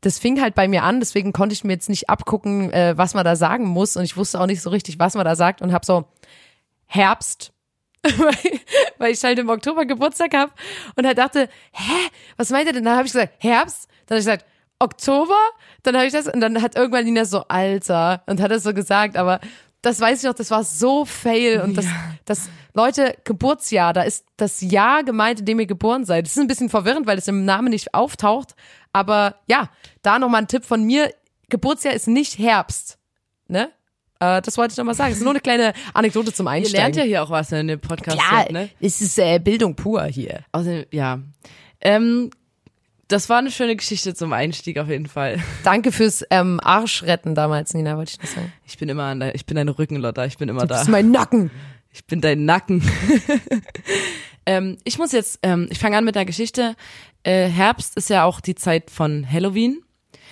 das 0.02 0.20
fing 0.20 0.40
halt 0.40 0.56
bei 0.56 0.68
mir 0.68 0.84
an, 0.84 1.00
deswegen 1.00 1.34
konnte 1.34 1.54
ich 1.54 1.64
mir 1.64 1.74
jetzt 1.74 1.90
nicht 1.90 2.10
abgucken, 2.10 2.72
äh, 2.72 2.94
was 2.98 3.14
man 3.14 3.26
da 3.26 3.36
sagen 3.36 3.66
muss 3.66 3.98
und 3.98 4.04
ich 4.04 4.16
wusste 4.16 4.40
auch 4.40 4.46
nicht 4.46 4.62
so 4.62 4.70
richtig, 4.70 5.00
was 5.00 5.16
man 5.16 5.26
da 5.26 5.36
sagt 5.36 5.62
und 5.62 5.74
hab 5.74 5.86
so 5.86 6.06
Herbst, 6.86 7.52
weil, 9.00 9.12
ich 9.12 9.24
halt 9.24 9.40
im 9.40 9.50
Oktober 9.50 9.86
Geburtstag 9.86 10.34
hab 10.36 10.54
und 10.96 11.06
halt 11.06 11.18
dachte, 11.18 11.50
hä, 11.72 12.10
was 12.38 12.50
meint 12.50 12.68
er 12.68 12.74
denn? 12.74 12.84
Dann 12.84 12.96
habe 12.96 13.08
ich 13.08 13.14
gesagt, 13.14 13.34
Herbst, 13.40 13.90
dann 14.06 14.16
habe 14.16 14.20
ich 14.20 14.26
gesagt, 14.26 14.46
Oktober, 14.80 15.38
dann 15.84 15.96
habe 15.96 16.06
ich 16.06 16.14
das 16.14 16.28
und 16.28 16.40
dann 16.40 16.62
hat 16.62 16.76
irgendwann 16.76 17.06
Nina 17.06 17.26
so 17.26 17.44
Alter 17.48 18.24
und 18.28 18.40
hat 18.40 18.52
das 18.52 18.64
so 18.64 18.74
gesagt, 18.74 19.18
aber 19.18 19.40
das 19.82 20.00
weiß 20.00 20.20
ich 20.20 20.28
noch, 20.28 20.36
das 20.36 20.52
war 20.52 20.64
so 20.64 21.06
fail 21.06 21.62
und 21.62 21.78
das, 21.78 21.86
das 22.26 22.50
Leute 22.74 23.18
Geburtsjahr, 23.24 23.94
da 23.94 24.04
ist 24.04 24.26
das 24.38 24.62
Jahr 24.62 25.04
gemeint, 25.04 25.40
in 25.40 25.46
dem 25.46 25.60
ihr 25.60 25.66
geboren 25.66 26.06
seid. 26.06 26.26
Das 26.26 26.34
ist 26.34 26.42
ein 26.42 26.48
bisschen 26.48 26.70
verwirrend, 26.70 27.08
weil 27.08 27.18
es 27.18 27.28
im 27.28 27.46
Namen 27.46 27.70
nicht 27.70 27.94
auftaucht, 27.94 28.56
aber 28.94 29.36
ja, 29.48 29.70
da 30.02 30.20
nochmal 30.20 30.42
ein 30.42 30.48
Tipp 30.48 30.66
von 30.66 30.84
mir, 30.84 31.14
Geburtsjahr 31.50 31.94
ist 31.94 32.08
nicht 32.08 32.38
Herbst, 32.38 33.00
ne? 33.48 33.72
Äh, 34.20 34.42
das 34.42 34.58
wollte 34.58 34.72
ich 34.74 34.78
nochmal 34.78 34.96
sagen. 34.96 35.12
Das 35.12 35.18
ist 35.20 35.24
nur 35.24 35.32
eine 35.34 35.42
kleine 35.42 35.74
Anekdote 35.94 36.34
zum 36.34 36.48
Ihr 36.48 36.52
Einsteigen. 36.52 36.80
lernt 36.82 36.96
ja 36.96 37.04
hier 37.04 37.24
auch 37.24 37.30
was 37.30 37.52
in 37.52 37.68
dem 37.68 37.80
Podcast. 37.80 38.18
Klar, 38.18 38.52
ne? 38.52 38.70
es 38.80 39.02
ist 39.02 39.18
äh, 39.20 39.40
Bildung 39.40 39.76
pur 39.76 40.04
hier. 40.06 40.42
Außerdem, 40.52 40.86
ja. 40.92 41.20
Ähm, 41.82 42.32
das 43.08 43.30
war 43.30 43.38
eine 43.38 43.52
schöne 43.52 43.76
Geschichte 43.76 44.14
zum 44.16 44.34
Einstieg 44.34 44.78
auf 44.80 44.90
jeden 44.90 45.08
Fall. 45.08 45.40
Danke 45.64 45.92
fürs 45.92 46.26
ähm, 46.30 46.60
Arschretten 46.62 47.36
damals, 47.36 47.74
Nina, 47.74 47.98
wollte 47.98 48.12
ich 48.12 48.22
noch 48.22 48.30
sagen. 48.30 48.52
Ich 48.66 48.78
bin 48.78 48.90
immer 48.90 49.04
an 49.04 49.20
der, 49.22 49.36
ich 49.36 49.46
bin 49.46 49.56
deine 49.56 49.78
Rückenlotter, 49.78 50.26
ich 50.26 50.38
bin 50.38 50.50
immer 50.50 50.62
Du 50.62 50.68
da. 50.68 50.80
bist 50.80 50.90
mein 50.90 51.12
Nacken. 51.12 51.52
Ich 51.92 52.06
bin 52.06 52.22
dein 52.22 52.46
Nacken. 52.46 52.84
ähm, 54.46 54.78
ich 54.84 54.98
muss 54.98 55.14
jetzt, 55.14 55.40
ähm, 55.44 55.68
ich 55.72 55.80
fange 55.80 55.98
an 55.98 56.04
mit 56.04 56.16
der 56.16 56.26
Geschichte. 56.26 56.76
Äh, 57.24 57.48
Herbst 57.48 57.96
ist 57.98 58.10
ja 58.10 58.24
auch 58.26 58.42
die 58.42 58.56
Zeit 58.56 58.92
von 58.92 59.30
Halloween. 59.32 59.82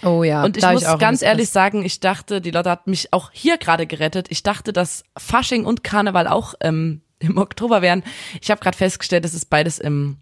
Oh 0.05 0.24
ja. 0.24 0.43
Und 0.43 0.55
ich 0.57 0.62
da 0.63 0.71
muss 0.74 0.85
auch 0.85 1.00
ganz 1.00 1.21
ehrlich 1.21 1.50
sagen, 1.50 1.83
ich 1.83 2.00
dachte, 2.00 2.39
die 2.39 2.51
Lotte 2.51 2.69
hat 2.69 2.88
mich 2.88 3.12
auch 3.12 3.31
hier 3.33 3.57
gerade 3.57 3.88
gerettet. 3.88 4.27
Ich 4.29 4.43
dachte, 4.43 4.71
dass 4.71 5.03
Fasching 5.17 5.65
und 5.65 5.83
Karneval 5.83 6.27
auch 6.27 6.53
ähm, 6.62 7.01
im 7.19 7.38
Oktober 7.38 7.81
wären. 7.81 8.03
Ich 8.41 8.51
habe 8.51 8.62
gerade 8.62 8.77
festgestellt, 8.77 9.25
es 9.25 9.33
ist 9.33 9.50
beides 9.50 9.79
im 9.79 10.17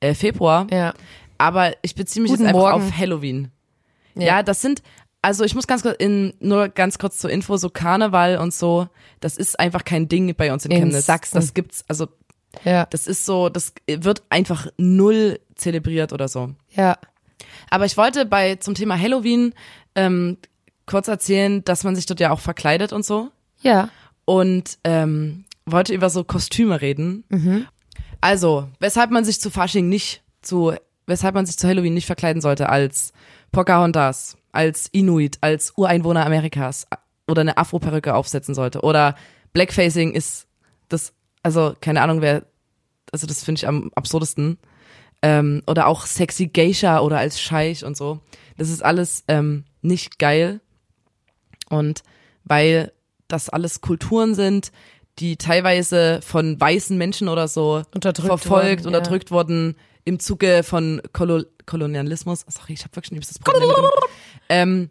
äh, 0.00 0.14
Februar. 0.14 0.66
Ja. 0.70 0.94
Aber 1.38 1.72
ich 1.82 1.94
beziehe 1.94 2.22
mich 2.22 2.30
Guten 2.30 2.42
jetzt 2.44 2.50
einfach 2.54 2.70
Morgen. 2.72 2.86
auf 2.86 2.96
Halloween. 2.98 3.50
Ja. 4.14 4.22
Ja. 4.26 4.42
das 4.42 4.60
sind, 4.60 4.82
also 5.22 5.44
ich 5.44 5.54
muss 5.54 5.66
ganz 5.66 5.82
kurz 5.82 5.96
in, 5.98 6.34
nur 6.40 6.68
ganz 6.68 6.98
kurz 6.98 7.18
zur 7.18 7.30
Info, 7.30 7.56
so 7.56 7.70
Karneval 7.70 8.36
und 8.38 8.52
so, 8.52 8.88
das 9.20 9.36
ist 9.36 9.58
einfach 9.58 9.84
kein 9.84 10.08
Ding 10.08 10.34
bei 10.36 10.52
uns 10.52 10.64
in, 10.66 10.70
In 10.72 10.78
Chemnitz. 10.78 11.06
Sachsen. 11.06 11.36
Das 11.36 11.54
gibt's, 11.54 11.84
also 11.88 12.08
Ja. 12.64 12.86
das 12.90 13.06
ist 13.06 13.24
so, 13.24 13.48
das 13.48 13.72
wird 13.88 14.22
einfach 14.28 14.66
null 14.76 15.40
zelebriert 15.54 16.12
oder 16.12 16.28
so. 16.28 16.50
Ja. 16.70 16.98
Aber 17.70 17.84
ich 17.84 17.96
wollte 17.96 18.26
bei 18.26 18.56
zum 18.56 18.74
Thema 18.74 18.98
Halloween 18.98 19.54
ähm, 19.94 20.38
kurz 20.86 21.08
erzählen, 21.08 21.64
dass 21.64 21.84
man 21.84 21.96
sich 21.96 22.06
dort 22.06 22.20
ja 22.20 22.30
auch 22.30 22.40
verkleidet 22.40 22.92
und 22.92 23.04
so. 23.04 23.30
Ja. 23.60 23.88
Und 24.24 24.78
ähm, 24.84 25.44
wollte 25.66 25.94
über 25.94 26.10
so 26.10 26.24
Kostüme 26.24 26.80
reden. 26.80 27.24
Also, 28.20 28.68
weshalb 28.78 29.10
man 29.10 29.24
sich 29.24 29.40
zu 29.40 29.50
Fasching 29.50 29.88
nicht 29.88 30.22
zu, 30.42 30.74
weshalb 31.06 31.34
man 31.34 31.46
sich 31.46 31.58
zu 31.58 31.68
Halloween 31.68 31.94
nicht 31.94 32.06
verkleiden 32.06 32.40
sollte 32.40 32.68
als 32.68 33.12
Pocahontas, 33.50 34.36
als 34.52 34.88
Inuit, 34.92 35.38
als 35.40 35.72
Ureinwohner 35.76 36.24
Amerikas 36.24 36.86
oder 37.26 37.40
eine 37.40 37.56
Afro-Perücke 37.56 38.14
aufsetzen 38.14 38.54
sollte. 38.54 38.80
Oder 38.80 39.16
Blackfacing 39.52 40.12
ist 40.12 40.46
das, 40.88 41.12
also 41.42 41.74
keine 41.80 42.02
Ahnung, 42.02 42.20
wer, 42.20 42.44
also 43.12 43.26
das 43.26 43.44
finde 43.44 43.58
ich 43.60 43.68
am 43.68 43.90
absurdesten. 43.94 44.58
Ähm, 45.22 45.62
oder 45.66 45.86
auch 45.86 46.06
sexy 46.06 46.48
Geisha 46.48 47.00
oder 47.00 47.18
als 47.18 47.40
Scheich 47.40 47.84
und 47.84 47.96
so. 47.96 48.20
Das 48.56 48.68
ist 48.68 48.84
alles 48.84 49.24
ähm, 49.28 49.64
nicht 49.80 50.18
geil. 50.18 50.60
Und 51.68 52.02
weil 52.44 52.92
das 53.28 53.48
alles 53.48 53.80
Kulturen 53.80 54.34
sind, 54.34 54.72
die 55.18 55.36
teilweise 55.36 56.20
von 56.22 56.60
weißen 56.60 56.96
Menschen 56.96 57.28
oder 57.28 57.48
so 57.48 57.82
Unterdrückt 57.94 58.26
verfolgt, 58.26 58.84
wurden, 58.84 58.92
ja. 58.92 58.98
unterdrückt 58.98 59.30
wurden 59.30 59.76
im 60.04 60.18
Zuge 60.18 60.62
von 60.62 61.00
Kolo 61.12 61.44
Kolonialismus. 61.66 62.44
Sorry, 62.48 62.72
ich 62.72 62.82
habe 62.82 62.96
wirklich 62.96 63.12
ein 63.12 63.16
übelstes 63.16 63.38
Problem 63.38 63.68
mit 63.68 63.76
dem. 63.76 63.84
ähm, 64.48 64.90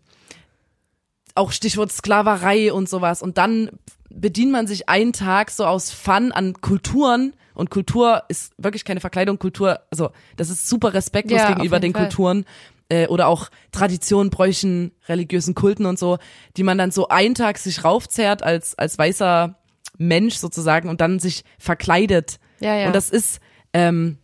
auch 1.41 1.51
Stichwort 1.51 1.91
Sklaverei 1.91 2.71
und 2.71 2.87
sowas. 2.87 3.21
Und 3.21 3.37
dann 3.37 3.71
bedient 4.09 4.51
man 4.51 4.67
sich 4.67 4.87
einen 4.87 5.13
Tag 5.13 5.51
so 5.51 5.65
aus 5.65 5.91
Fun 5.91 6.31
an 6.31 6.61
Kulturen. 6.61 7.33
Und 7.53 7.69
Kultur 7.69 8.23
ist 8.29 8.53
wirklich 8.57 8.85
keine 8.85 8.99
Verkleidung. 8.99 9.39
Kultur, 9.39 9.79
also 9.91 10.11
das 10.37 10.49
ist 10.49 10.69
super 10.69 10.93
respektlos 10.93 11.41
Ja, 11.41 11.49
gegenüber 11.49 11.79
den 11.79 11.93
Fall. 11.93 12.03
Kulturen 12.03 12.45
äh, 12.89 13.07
oder 13.07 13.27
auch 13.27 13.49
Traditionen, 13.71 14.29
Bräuchen, 14.29 14.91
religiösen 15.07 15.55
Kulten 15.55 15.85
und 15.85 15.97
so, 15.97 16.17
die 16.57 16.63
man 16.63 16.77
dann 16.77 16.91
so 16.91 17.07
einen 17.07 17.35
Tag 17.35 17.57
sich 17.57 17.83
raufzehrt 17.83 18.43
als 18.43 18.77
als 18.77 18.97
weißer 18.97 19.55
Mensch 19.97 20.35
sozusagen 20.35 20.89
und 20.89 21.01
dann 21.01 21.19
sich 21.19 21.43
verkleidet. 21.57 22.39
Ja, 22.59 22.75
ja. 22.75 22.87
Und 22.87 22.95
das 22.95 23.09
ist 23.09 23.39
ähm, 23.73 24.17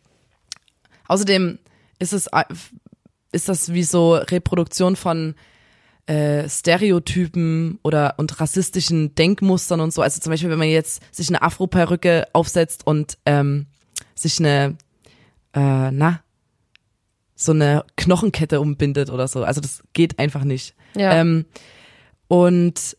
außerdem 1.07 1.59
ist 1.99 2.13
es 2.13 2.27
äh, 2.27 2.43
ist 3.31 3.49
das 3.49 3.73
wie 3.73 3.83
so 3.83 4.15
Reproduktion 4.15 4.95
von 4.95 5.35
äh, 6.07 6.47
Stereotypen 6.49 7.79
oder 7.83 8.15
und 8.17 8.39
rassistischen 8.39 9.13
Denkmustern 9.15 9.81
und 9.81 9.93
so. 9.93 10.01
Also 10.01 10.21
zum 10.21 10.31
Beispiel, 10.31 10.49
wenn 10.49 10.57
man 10.57 10.69
jetzt 10.69 11.01
sich 11.13 11.27
eine 11.29 11.41
Afro-Perücke 11.41 12.27
aufsetzt 12.33 12.87
und 12.87 13.17
ähm, 13.25 13.67
sich 14.15 14.39
eine, 14.39 14.77
äh, 15.53 15.91
na, 15.91 16.21
so 17.35 17.51
eine 17.51 17.83
Knochenkette 17.97 18.59
umbindet 18.59 19.09
oder 19.09 19.27
so. 19.27 19.43
Also 19.43 19.61
das 19.61 19.83
geht 19.93 20.17
einfach 20.17 20.43
nicht. 20.43 20.75
Ja. 20.95 21.13
Ähm, 21.13 21.45
und 22.27 22.97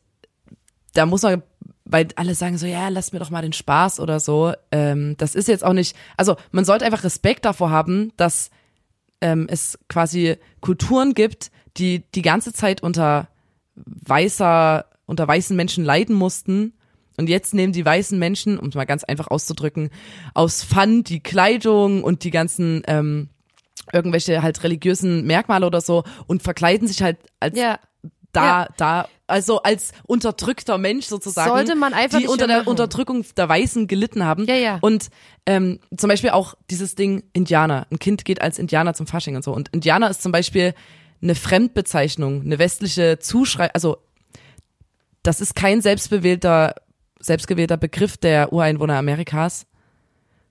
da 0.94 1.06
muss 1.06 1.22
man, 1.22 1.42
weil 1.84 2.08
alle 2.16 2.34
sagen 2.34 2.58
so, 2.58 2.66
ja, 2.66 2.88
lass 2.88 3.12
mir 3.12 3.18
doch 3.18 3.30
mal 3.30 3.42
den 3.42 3.52
Spaß 3.52 4.00
oder 4.00 4.20
so. 4.20 4.52
Ähm, 4.70 5.16
das 5.16 5.34
ist 5.34 5.48
jetzt 5.48 5.64
auch 5.64 5.72
nicht, 5.72 5.96
also 6.16 6.36
man 6.52 6.64
sollte 6.64 6.84
einfach 6.84 7.04
Respekt 7.04 7.44
davor 7.46 7.70
haben, 7.70 8.12
dass 8.16 8.50
ähm, 9.20 9.46
es 9.50 9.78
quasi 9.88 10.36
Kulturen 10.60 11.14
gibt, 11.14 11.50
die 11.76 12.02
die 12.14 12.22
ganze 12.22 12.52
Zeit 12.52 12.82
unter 12.82 13.28
weißer, 13.76 14.84
unter 15.06 15.26
weißen 15.28 15.56
Menschen 15.56 15.84
leiden 15.84 16.14
mussten. 16.14 16.74
Und 17.16 17.28
jetzt 17.28 17.52
nehmen 17.52 17.72
die 17.72 17.84
weißen 17.84 18.16
Menschen, 18.18 18.58
um 18.58 18.68
es 18.68 18.74
mal 18.74 18.86
ganz 18.86 19.02
einfach 19.02 19.26
auszudrücken, 19.28 19.90
aus 20.34 20.62
Fun 20.62 21.02
die 21.02 21.20
Kleidung 21.20 22.04
und 22.04 22.22
die 22.22 22.30
ganzen 22.30 22.82
ähm, 22.86 23.28
irgendwelche 23.92 24.42
halt 24.42 24.62
religiösen 24.62 25.26
Merkmale 25.26 25.66
oder 25.66 25.80
so 25.80 26.04
und 26.26 26.42
verkleiden 26.42 26.86
sich 26.86 27.02
halt 27.02 27.18
als 27.40 27.58
Ja. 27.58 27.80
da, 28.32 28.44
Ja. 28.44 28.68
da, 28.76 29.08
also 29.26 29.62
als 29.62 29.92
unterdrückter 30.06 30.78
Mensch 30.78 31.06
sozusagen. 31.06 31.50
Sollte 31.50 31.74
man 31.74 31.92
einfach 31.92 32.18
die 32.20 32.28
unter 32.28 32.46
der 32.46 32.58
machen. 32.58 32.68
Unterdrückung 32.68 33.24
der 33.36 33.48
Weißen 33.48 33.88
gelitten 33.88 34.24
haben. 34.24 34.44
Ja, 34.44 34.54
ja. 34.54 34.78
Und 34.80 35.08
ähm, 35.44 35.80
zum 35.96 36.08
Beispiel 36.08 36.30
auch 36.30 36.54
dieses 36.70 36.94
Ding 36.94 37.24
Indianer. 37.32 37.86
Ein 37.90 37.98
Kind 37.98 38.24
geht 38.24 38.40
als 38.40 38.60
Indianer 38.60 38.94
zum 38.94 39.08
Fasching 39.08 39.34
und 39.34 39.42
so. 39.42 39.52
Und 39.52 39.70
Indianer 39.70 40.08
ist 40.08 40.22
zum 40.22 40.30
Beispiel 40.30 40.72
eine 41.22 41.34
Fremdbezeichnung, 41.34 42.42
eine 42.42 42.58
westliche 42.58 43.18
Zuschreibung, 43.18 43.74
also 43.74 43.98
das 45.22 45.40
ist 45.40 45.54
kein 45.54 45.80
selbstbewählter, 45.82 46.74
selbstgewählter 47.20 47.76
Begriff 47.76 48.16
der 48.16 48.52
Ureinwohner 48.52 48.96
Amerikas, 48.96 49.66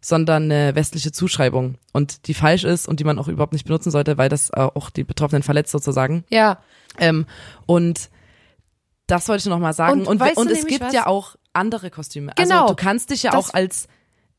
sondern 0.01 0.43
eine 0.51 0.75
westliche 0.75 1.11
Zuschreibung 1.11 1.75
und 1.93 2.27
die 2.27 2.33
falsch 2.33 2.63
ist 2.63 2.87
und 2.87 2.99
die 2.99 3.03
man 3.03 3.17
auch 3.17 3.27
überhaupt 3.27 3.53
nicht 3.53 3.65
benutzen 3.65 3.91
sollte, 3.91 4.17
weil 4.17 4.29
das 4.29 4.49
äh, 4.51 4.59
auch 4.59 4.89
die 4.89 5.03
Betroffenen 5.03 5.41
verletzt 5.43 5.71
sozusagen. 5.71 6.23
Ja. 6.29 6.59
Ähm, 6.99 7.25
und 7.65 8.09
das 9.07 9.27
wollte 9.29 9.41
ich 9.41 9.45
noch 9.47 9.59
mal 9.59 9.73
sagen. 9.73 10.01
Und 10.01 10.07
Und, 10.07 10.19
weißt 10.19 10.37
und, 10.37 10.51
es 10.51 10.65
gibt 10.67 10.81
was? 10.81 10.93
ja 10.93 11.07
auch 11.07 11.35
andere 11.53 11.89
Kostüme. 11.89 12.33
Genau. 12.35 12.61
Also 12.63 12.67
du 12.73 12.75
kannst 12.75 13.09
dich 13.09 13.23
ja 13.23 13.31
Das- 13.31 13.49
auch 13.49 13.53
als 13.53 13.87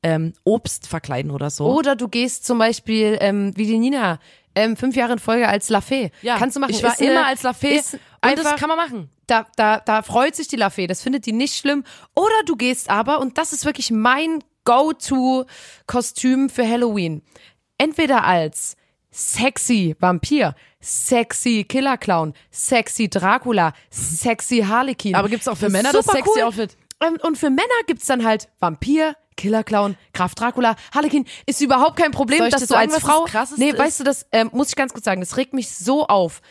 ähm, 0.05 0.33
Obst 0.45 0.87
verkleiden 0.87 1.33
oder 1.33 1.51
so. 1.51 1.67
Oder 1.77 1.97
du 1.97 2.07
gehst 2.07 2.47
zum 2.47 2.59
Beispiel, 2.59 3.17
ähm, 3.21 3.53
wie 3.57 3.67
die 3.67 3.79
Nina, 3.79 4.21
ähm, 4.55 4.77
fünf 4.77 4.97
Jahre 4.97 5.13
in 5.15 5.19
Folge 5.19 5.49
als 5.49 5.69
Lafay. 5.69 6.11
ja, 6.23 6.37
Kannst 6.39 6.57
du 6.57 6.61
machen. 6.61 6.71
Ich 6.71 6.83
war 6.83 6.93
Ist 6.93 7.01
eine- 7.01 7.11
immer 7.13 7.27
als 7.27 7.43
Lafay 7.43 7.77
ist 7.77 7.95
und 7.95 8.01
einfach, 8.21 8.43
das 8.53 8.61
kann 8.61 8.69
man 8.69 8.77
machen. 8.79 9.11
da, 9.27 9.47
da, 9.57 9.79
da 9.81 10.03
freut 10.03 10.35
sich 10.35 10.49
die 10.49 10.57
Lafay, 10.57 10.87
das 10.87 11.03
findet 11.03 11.27
die 11.27 11.33
nicht 11.33 11.57
schlimm. 11.57 11.85
Oder 12.15 12.43
du 12.47 12.57
gehst 12.57 12.91
aber, 12.91 13.21
und 13.21 13.39
das 13.39 13.53
ist 13.53 13.65
wirklich 13.65 13.91
mein 13.91 14.43
Go-To-Kostüm 14.65 16.51
für 16.51 16.67
Halloween, 16.69 17.23
entweder 17.79 18.25
als 18.25 18.77
sexy 19.11 19.97
Vampir, 19.99 20.55
sexy 20.81 21.65
Killer-Clown, 21.69 22.35
sexy 22.51 23.09
Dracula, 23.09 23.73
sexy 23.91 24.59
Harlequin. 24.67 25.15
Aber 25.15 25.29
gibt's 25.29 25.49
auch 25.49 25.57
für 25.57 25.71
Männer 25.71 25.93
das 25.93 26.07
sexy 26.07 26.31
cool. 26.37 26.43
Outfit? 26.43 26.77
Ähm, 27.01 27.19
Und 27.23 27.39
für 27.39 27.51
Männer 27.51 27.69
gibt's 27.87 28.07
dann 28.07 28.25
halt 28.25 28.49
Vampir, 28.61 29.15
Killer-Clown, 29.39 29.97
Graf 30.13 30.35
Dracula, 30.35 30.77
Harlequin. 30.93 31.25
Ist 31.47 31.63
überhaupt 31.63 31.97
kein 31.97 32.11
Problem, 32.11 32.41
dass 32.51 32.61
dir 32.61 32.67
du 32.67 32.67
sagen, 32.67 32.93
als 32.93 33.01
das 33.01 33.03
Frau. 33.03 33.25
Krasseste 33.25 33.61
nee, 33.61 33.71
ist? 33.71 33.79
weißt 33.79 34.01
du, 34.01 34.05
das 34.05 34.27
ähm, 34.33 34.51
muss 34.53 34.69
ich 34.69 34.77
ganz 34.77 34.93
kurz 34.93 35.07
sagen, 35.07 35.21
das 35.21 35.39
regt 35.39 35.55
mich 35.55 35.71
so 35.71 36.07
auf. 36.07 36.43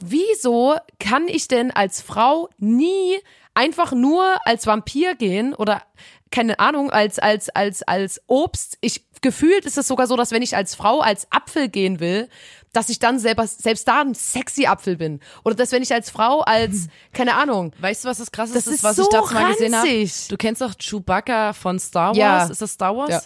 Wieso 0.00 0.76
kann 0.98 1.28
ich 1.28 1.48
denn 1.48 1.70
als 1.70 2.00
Frau 2.00 2.48
nie 2.56 3.18
einfach 3.52 3.92
nur 3.92 4.36
als 4.46 4.66
Vampir 4.66 5.16
gehen 5.16 5.52
oder 5.52 5.82
keine 6.30 6.58
Ahnung, 6.58 6.90
als, 6.90 7.18
als, 7.18 7.48
als, 7.50 7.82
als 7.82 8.20
Obst. 8.26 8.78
Ich, 8.80 9.06
gefühlt 9.20 9.64
ist 9.64 9.78
es 9.78 9.88
sogar 9.88 10.06
so, 10.06 10.16
dass 10.16 10.30
wenn 10.30 10.42
ich 10.42 10.56
als 10.56 10.74
Frau 10.74 11.00
als 11.00 11.26
Apfel 11.30 11.68
gehen 11.68 12.00
will, 12.00 12.28
dass 12.72 12.88
ich 12.88 12.98
dann 12.98 13.18
selber, 13.18 13.46
selbst 13.46 13.88
da 13.88 14.02
ein 14.02 14.14
sexy 14.14 14.66
Apfel 14.66 14.96
bin. 14.96 15.20
Oder 15.44 15.54
dass 15.54 15.72
wenn 15.72 15.82
ich 15.82 15.92
als 15.92 16.10
Frau 16.10 16.40
als, 16.40 16.88
keine 17.12 17.34
Ahnung, 17.34 17.72
Weißt 17.80 18.04
du, 18.04 18.08
was 18.08 18.18
das 18.18 18.30
krasseste 18.30 18.58
Das 18.58 18.66
ist, 18.66 18.84
was 18.84 18.96
so 18.96 19.02
ich 19.02 19.08
dazu 19.08 19.34
mal 19.34 19.52
gesehen 19.52 19.74
habe? 19.74 20.08
Du 20.28 20.36
kennst 20.36 20.60
doch 20.60 20.74
Chewbacca 20.74 21.52
von 21.52 21.78
Star 21.78 22.08
Wars. 22.10 22.16
Ja. 22.16 22.46
Ist 22.46 22.62
das 22.62 22.72
Star 22.72 22.96
Wars? 22.96 23.10
Ja. 23.10 23.22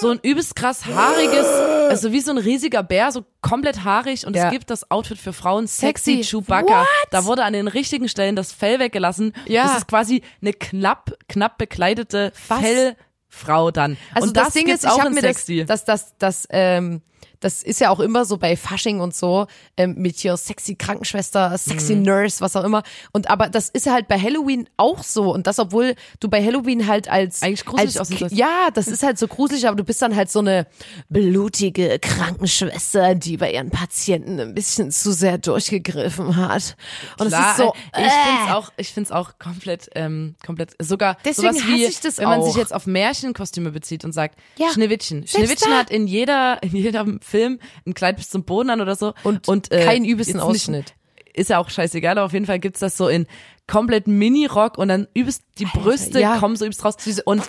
So 0.00 0.10
ein 0.10 0.20
übelst 0.22 0.54
krass 0.54 0.84
haariges, 0.86 1.46
also 1.90 2.12
wie 2.12 2.20
so 2.20 2.30
ein 2.30 2.38
riesiger 2.38 2.82
Bär, 2.82 3.10
so 3.10 3.24
komplett 3.40 3.84
haarig. 3.84 4.26
Und 4.26 4.36
Ja. 4.36 4.46
es 4.46 4.52
gibt 4.52 4.70
das 4.70 4.90
Outfit 4.90 5.18
für 5.18 5.32
Frauen, 5.32 5.66
Sexy, 5.66 6.16
Sexy. 6.16 6.30
Chewbacca. 6.36 6.80
What? 6.82 6.86
Da 7.10 7.24
wurde 7.24 7.44
an 7.44 7.52
den 7.52 7.68
richtigen 7.68 8.08
Stellen 8.08 8.36
das 8.36 8.52
Fell 8.52 8.78
weggelassen. 8.78 9.32
Ja. 9.46 9.64
Das 9.64 9.78
ist 9.78 9.88
quasi 9.88 10.22
eine 10.40 10.52
knapp, 10.52 11.12
knapp 11.28 11.58
bekleidete 11.58 12.32
Was? 12.48 12.60
Fellfrau 12.60 13.70
dann. 13.70 13.96
Also 14.14 14.28
und 14.28 14.36
das, 14.36 14.46
das, 14.46 14.54
Ding 14.54 14.68
ist, 14.68 14.84
ich 14.84 14.90
auch 14.90 14.98
habe 14.98 15.08
in 15.08 15.14
mir 15.14 15.22
das, 15.22 15.36
Sexy. 15.38 15.64
das, 15.64 15.84
das, 15.84 16.14
das, 16.18 16.46
ähm, 16.50 17.02
das 17.40 17.62
ist 17.62 17.80
ja 17.80 17.90
auch 17.90 18.00
immer 18.00 18.24
so 18.24 18.36
bei 18.38 18.56
Fasching 18.56 19.00
und 19.00 19.14
so, 19.14 19.46
ähm, 19.76 19.94
mit 19.98 20.16
hier 20.16 20.36
sexy 20.36 20.74
Krankenschwester, 20.74 21.56
sexy 21.58 21.94
Mhm. 21.96 22.02
Nurse, 22.02 22.40
was 22.40 22.56
auch 22.56 22.64
immer. 22.64 22.82
Und 23.12 23.30
aber 23.30 23.48
das 23.48 23.68
ist 23.68 23.86
ja 23.86 23.92
halt 23.92 24.08
bei 24.08 24.18
Halloween 24.18 24.68
auch 24.76 25.02
so. 25.02 25.32
Und 25.32 25.46
das, 25.46 25.58
obwohl 25.58 25.94
du 26.20 26.28
bei 26.28 26.44
Halloween 26.44 26.86
halt 26.86 27.08
als. 27.08 27.42
Eigentlich 27.42 27.64
gruselig 27.64 27.90
als, 27.90 28.00
aussehen 28.00 28.18
sollst. 28.18 28.36
Ja, 28.36 28.68
das 28.74 28.88
ist 28.88 29.02
halt 29.02 29.18
so 29.18 29.28
gruselig, 29.28 29.66
aber 29.66 29.76
du 29.76 29.84
bist 29.84 30.00
dann 30.02 30.14
halt 30.16 30.30
so 30.30 30.40
eine 30.40 30.66
blutige 31.08 31.98
Krankenschwester, 31.98 33.14
die 33.14 33.36
bei 33.36 33.52
ihren 33.52 33.70
Patienten 33.70 34.38
ein 34.40 34.54
bisschen 34.54 34.90
zu 34.90 35.12
sehr 35.12 35.38
durchgegriffen 35.38 36.36
hat. 36.36 36.76
Und 37.18 37.28
Klar, 37.28 37.44
es 37.52 37.58
ist 37.58 37.64
so. 37.64 37.72
ich 37.96 38.02
find's 38.12 38.52
auch, 38.52 38.72
ich 38.76 38.88
find's 38.92 39.12
auch 39.12 39.38
komplett, 39.38 39.90
ähm, 39.94 40.34
komplett, 40.44 40.70
sogar 40.80 41.16
Deswegen 41.24 41.54
sowas 41.54 41.66
wie, 41.66 41.84
ich 41.84 42.00
das 42.00 42.18
wenn 42.18 42.28
man 42.28 42.40
auch. 42.40 42.46
sich 42.46 42.56
jetzt 42.56 42.74
auf 42.74 42.86
Märchenkostüme 42.86 43.70
bezieht 43.70 44.04
und 44.04 44.12
sagt, 44.12 44.38
Ja. 44.56 44.68
Schneewittchen. 44.72 45.18
Selbst 45.20 45.32
Schneewittchen 45.36 45.70
da. 45.70 45.78
hat 45.78 45.90
in 45.90 46.06
jeder, 46.06 46.62
in 46.62 46.76
jedem 46.76 47.20
Film 47.28 47.58
ein 47.86 47.94
Kleid 47.94 48.16
bis 48.16 48.30
zum 48.30 48.44
Boden 48.44 48.70
an 48.70 48.80
oder 48.80 48.96
so. 48.96 49.14
Und 49.22 49.48
und 49.48 49.70
äh, 49.70 49.84
keinen 49.84 50.04
übelsten 50.04 50.36
jetzt 50.36 50.46
nicht- 50.46 50.54
Ausschnitt. 50.54 50.94
Ist 51.34 51.50
ja 51.50 51.58
auch 51.58 51.70
scheißegal, 51.70 52.18
aber 52.18 52.24
auf 52.24 52.32
jeden 52.32 52.46
Fall 52.46 52.58
gibt's 52.58 52.80
das 52.80 52.96
so 52.96 53.06
in 53.08 53.26
komplett 53.68 54.08
Mini-Rock 54.08 54.76
und 54.76 54.88
dann 54.88 55.06
übelst 55.14 55.42
die 55.58 55.66
Brüste 55.66 56.20
ja. 56.20 56.38
kommen 56.38 56.56
so 56.56 56.64
übelst 56.64 56.84
raus. 56.84 56.96
Und, 57.24 57.42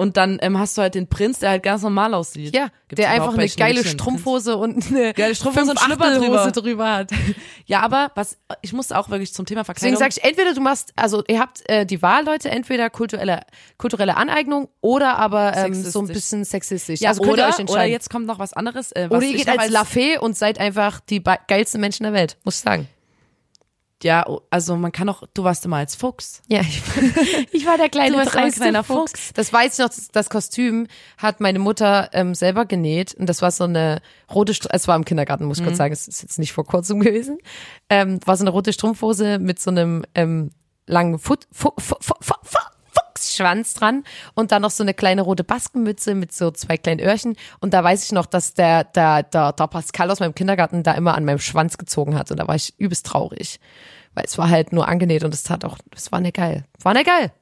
und 0.00 0.16
dann 0.16 0.38
ähm, 0.40 0.58
hast 0.58 0.78
du 0.78 0.82
halt 0.82 0.94
den 0.94 1.08
Prinz, 1.08 1.40
der 1.40 1.50
halt 1.50 1.62
ganz 1.62 1.82
normal 1.82 2.14
aussieht. 2.14 2.54
Ja, 2.54 2.70
Gibt's 2.88 3.02
der 3.02 3.10
einfach 3.10 3.34
eine 3.34 3.46
geile 3.46 3.82
Prinz? 3.82 3.92
Strumpfhose 3.92 4.56
und 4.56 4.86
eine 4.90 5.12
Geile 5.12 5.34
Strumpfhose 5.34 5.72
und 5.72 5.78
Fünf-Achtel-Hose 5.78 6.52
drüber. 6.52 6.52
drüber 6.52 6.90
hat. 6.90 7.10
Ja, 7.66 7.82
aber 7.82 8.10
was, 8.16 8.36
ich 8.62 8.72
musste 8.72 8.98
auch 8.98 9.10
wirklich 9.10 9.32
zum 9.32 9.46
Thema 9.46 9.60
Deswegen 9.60 9.96
Verkleidung. 9.96 9.98
sage 10.00 10.14
ich, 10.16 10.24
entweder 10.24 10.54
du 10.54 10.60
machst, 10.60 10.92
also 10.96 11.22
ihr 11.28 11.38
habt 11.38 11.68
äh, 11.68 11.86
die 11.86 12.02
Wahl, 12.02 12.24
Leute, 12.24 12.50
entweder 12.50 12.90
kulturelle, 12.90 13.42
kulturelle 13.78 14.16
Aneignung 14.16 14.68
oder 14.80 15.18
aber 15.18 15.56
ähm, 15.56 15.74
so 15.74 16.00
ein 16.00 16.08
bisschen 16.08 16.44
sexistisch. 16.44 17.00
ja, 17.00 17.10
also 17.10 17.22
könnt 17.22 17.34
oder, 17.34 17.44
ihr 17.44 17.48
euch 17.50 17.58
entscheiden. 17.60 17.82
oder 17.82 17.84
jetzt 17.84 18.10
kommt 18.10 18.26
noch 18.26 18.40
was 18.40 18.54
anderes. 18.54 18.90
Äh, 18.92 19.06
was 19.08 19.18
Oder 19.18 19.26
ihr 19.26 19.36
geht 19.36 19.48
als 19.48 19.70
La 19.70 19.84
Fee 19.84 20.18
und 20.18 20.36
seid 20.36 20.58
einfach 20.58 20.98
die 21.00 21.22
geilsten 21.22 21.80
Menschen 21.80 22.04
der 22.04 22.12
Welt, 22.12 22.38
muss 22.42 22.56
ich 22.56 22.62
sagen. 22.62 22.88
Ja, 24.02 24.26
oh, 24.26 24.40
also 24.50 24.76
man 24.76 24.92
kann 24.92 25.08
auch, 25.08 25.24
du 25.34 25.44
warst 25.44 25.64
immer 25.64 25.76
als 25.76 25.94
Fuchs. 25.94 26.40
Ja, 26.48 26.60
ich, 26.60 26.82
ich 27.52 27.66
war 27.66 27.76
der 27.76 27.88
kleine 27.88 28.12
Du 28.12 28.18
warst 28.18 28.36
ein 28.36 28.50
kleiner 28.50 28.82
Fuchs. 28.82 29.12
Fuchs. 29.12 29.32
Das 29.34 29.52
weiß 29.52 29.74
ich 29.74 29.78
noch, 29.78 29.88
das, 29.88 30.08
das 30.08 30.30
Kostüm 30.30 30.86
hat 31.18 31.40
meine 31.40 31.58
Mutter 31.58 32.08
ähm, 32.12 32.34
selber 32.34 32.64
genäht 32.64 33.14
und 33.14 33.26
das 33.28 33.42
war 33.42 33.50
so 33.50 33.64
eine 33.64 34.00
rote, 34.32 34.54
Str 34.54 34.68
es 34.72 34.88
war 34.88 34.96
im 34.96 35.04
Kindergarten, 35.04 35.44
muss 35.44 35.58
ich 35.58 35.62
Mhm. 35.62 35.68
kurz 35.68 35.78
sagen, 35.78 35.92
es 35.92 36.08
ist 36.08 36.22
jetzt 36.22 36.38
nicht 36.38 36.52
vor 36.52 36.64
kurzem 36.64 37.00
gewesen, 37.00 37.38
ähm, 37.90 38.20
war 38.24 38.36
so 38.36 38.42
eine 38.44 38.50
rote 38.50 38.72
Strumpfhose 38.72 39.38
mit 39.38 39.60
so 39.60 39.70
einem 39.70 40.04
ähm, 40.14 40.50
langen 40.86 41.18
Fu, 41.18 41.34
Fu, 41.52 41.70
Fu, 41.78 41.94
Fu, 42.00 42.14
Fu, 42.20 42.34
Fuchsschwanz 43.20 43.74
dran 43.74 44.04
und 44.34 44.52
dann 44.52 44.62
noch 44.62 44.70
so 44.70 44.82
eine 44.82 44.94
kleine 44.94 45.22
rote 45.22 45.44
Baskenmütze 45.44 46.14
mit 46.14 46.32
so 46.32 46.50
zwei 46.50 46.76
kleinen 46.76 47.00
Öhrchen 47.00 47.36
und 47.60 47.74
da 47.74 47.84
weiß 47.84 48.04
ich 48.04 48.12
noch, 48.12 48.26
dass 48.26 48.54
der, 48.54 48.84
der, 48.84 49.22
der, 49.22 49.52
der 49.52 49.66
Pascal 49.66 50.10
aus 50.10 50.20
meinem 50.20 50.34
Kindergarten 50.34 50.82
da 50.82 50.92
immer 50.92 51.14
an 51.14 51.24
meinem 51.24 51.38
Schwanz 51.38 51.78
gezogen 51.78 52.18
hat 52.18 52.30
und 52.30 52.38
da 52.38 52.48
war 52.48 52.54
ich 52.54 52.74
übelst 52.78 53.06
traurig. 53.06 53.60
Weil 54.14 54.24
es 54.24 54.38
war 54.38 54.50
halt 54.50 54.72
nur 54.72 54.88
angenäht 54.88 55.22
und 55.22 55.32
es 55.32 55.44
tat 55.44 55.64
auch, 55.64 55.78
es 55.94 56.10
war 56.10 56.20
nicht 56.20 56.36
geil. 56.36 56.64
War 56.82 56.94
nicht 56.94 57.06
geil. 57.06 57.32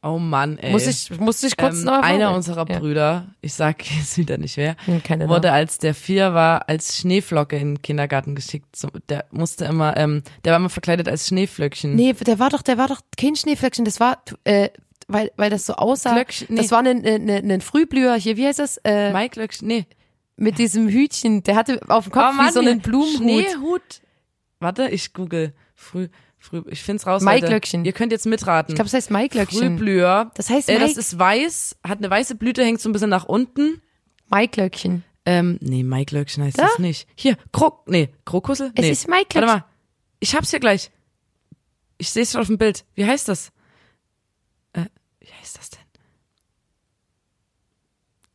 Oh 0.00 0.18
Mann, 0.18 0.58
ey. 0.58 0.70
Muss 0.70 0.86
ich, 0.86 1.18
musste 1.18 1.48
ich 1.48 1.56
kurz 1.56 1.78
ähm, 1.78 1.84
noch 1.86 2.02
einer 2.02 2.32
unserer 2.32 2.68
Ja. 2.68 2.78
Brüder, 2.78 3.34
ich 3.40 3.54
sag 3.54 3.84
jetzt 3.98 4.16
wieder 4.16 4.38
nicht 4.38 4.56
wer, 4.56 4.76
keine 5.02 5.28
wurde 5.28 5.50
als 5.50 5.78
der 5.78 5.94
vier 5.94 6.34
war 6.34 6.68
als 6.68 6.98
Schneeflocke 6.98 7.56
in 7.56 7.74
den 7.74 7.82
Kindergarten 7.82 8.36
geschickt. 8.36 8.76
So, 8.76 8.88
der 9.08 9.24
musste 9.32 9.64
immer, 9.64 9.96
ähm, 9.96 10.22
der 10.44 10.52
war 10.52 10.60
immer 10.60 10.70
verkleidet 10.70 11.08
als 11.08 11.26
Schneeflöckchen. 11.26 11.96
Nee, 11.96 12.12
der 12.12 12.38
war 12.38 12.50
doch, 12.50 12.62
der 12.62 12.78
war 12.78 12.86
doch 12.86 13.00
kein 13.16 13.34
Schneeflöckchen, 13.34 13.84
das 13.84 13.98
war, 13.98 14.22
äh, 14.44 14.68
weil, 15.08 15.32
weil 15.36 15.50
das 15.50 15.66
so 15.66 15.74
aussah. 15.74 16.12
Flöckchen, 16.12 16.46
nee. 16.50 16.60
Das 16.62 16.70
war 16.70 16.78
ein, 16.78 17.04
ein, 17.04 17.28
ein, 17.28 17.50
ein 17.50 17.60
Frühblüher, 17.60 18.14
hier, 18.14 18.36
wie 18.36 18.46
heißt 18.46 18.60
das? 18.60 18.76
Äh, 18.84 19.12
Mike 19.12 19.40
Löckchen, 19.40 19.66
nee. 19.66 19.86
mit 20.36 20.58
diesem 20.58 20.88
Hütchen, 20.88 21.42
der 21.42 21.56
hatte 21.56 21.80
auf 21.88 22.04
dem 22.04 22.12
Kopf 22.12 22.26
Oh 22.30 22.32
Mann, 22.34 22.46
wie 22.46 22.52
so 22.52 22.60
einen 22.60 22.80
Blumenhut. 22.80 23.16
Schneehut. 23.46 24.00
Warte, 24.60 24.88
ich 24.88 25.12
google. 25.12 25.54
Früh, 25.74 26.08
früh, 26.38 26.62
ich 26.68 26.82
find's 26.82 27.06
raus. 27.06 27.22
Mike 27.22 27.42
Leute. 27.42 27.52
Löckchen. 27.54 27.84
Ihr 27.84 27.92
könnt 27.92 28.12
jetzt 28.12 28.26
mitraten. 28.26 28.72
Ich 28.72 28.74
glaube, 28.76 28.90
das 28.90 28.94
heißt 28.94 29.10
Maiklöckchen. 29.10 29.58
Frühblüher. 29.58 30.30
Das 30.34 30.50
heißt 30.50 30.68
äh, 30.68 30.78
das 30.78 30.96
ist 30.96 31.18
weiß, 31.18 31.76
hat 31.86 31.98
eine 31.98 32.10
weiße 32.10 32.34
Blüte, 32.34 32.64
hängt 32.64 32.80
so 32.80 32.88
ein 32.88 32.92
bisschen 32.92 33.10
nach 33.10 33.24
unten. 33.24 33.82
Maiklöckchen. 34.28 35.04
Ähm, 35.24 35.58
nee, 35.60 35.82
Maiklöckchen 35.82 36.42
heißt 36.44 36.58
das 36.58 36.78
nicht. 36.78 37.06
Hier, 37.14 37.36
Krok, 37.52 37.88
nee, 37.88 38.08
Krokusse? 38.24 38.72
Es 38.74 38.82
nee. 38.82 38.90
ist 38.90 39.08
Maiklöckchen. 39.08 39.48
Warte 39.48 39.60
mal. 39.60 39.68
Ich 40.20 40.34
hab's 40.34 40.50
hier 40.50 40.60
gleich. 40.60 40.90
Ich 41.98 42.10
sehe 42.10 42.22
es 42.22 42.32
schon 42.32 42.40
auf 42.40 42.46
dem 42.46 42.58
Bild. 42.58 42.84
Wie 42.94 43.04
heißt 43.04 43.28
das? 43.28 43.52
Äh, 44.72 44.86
wie 45.20 45.32
heißt 45.40 45.58
das 45.58 45.70
denn? 45.70 45.80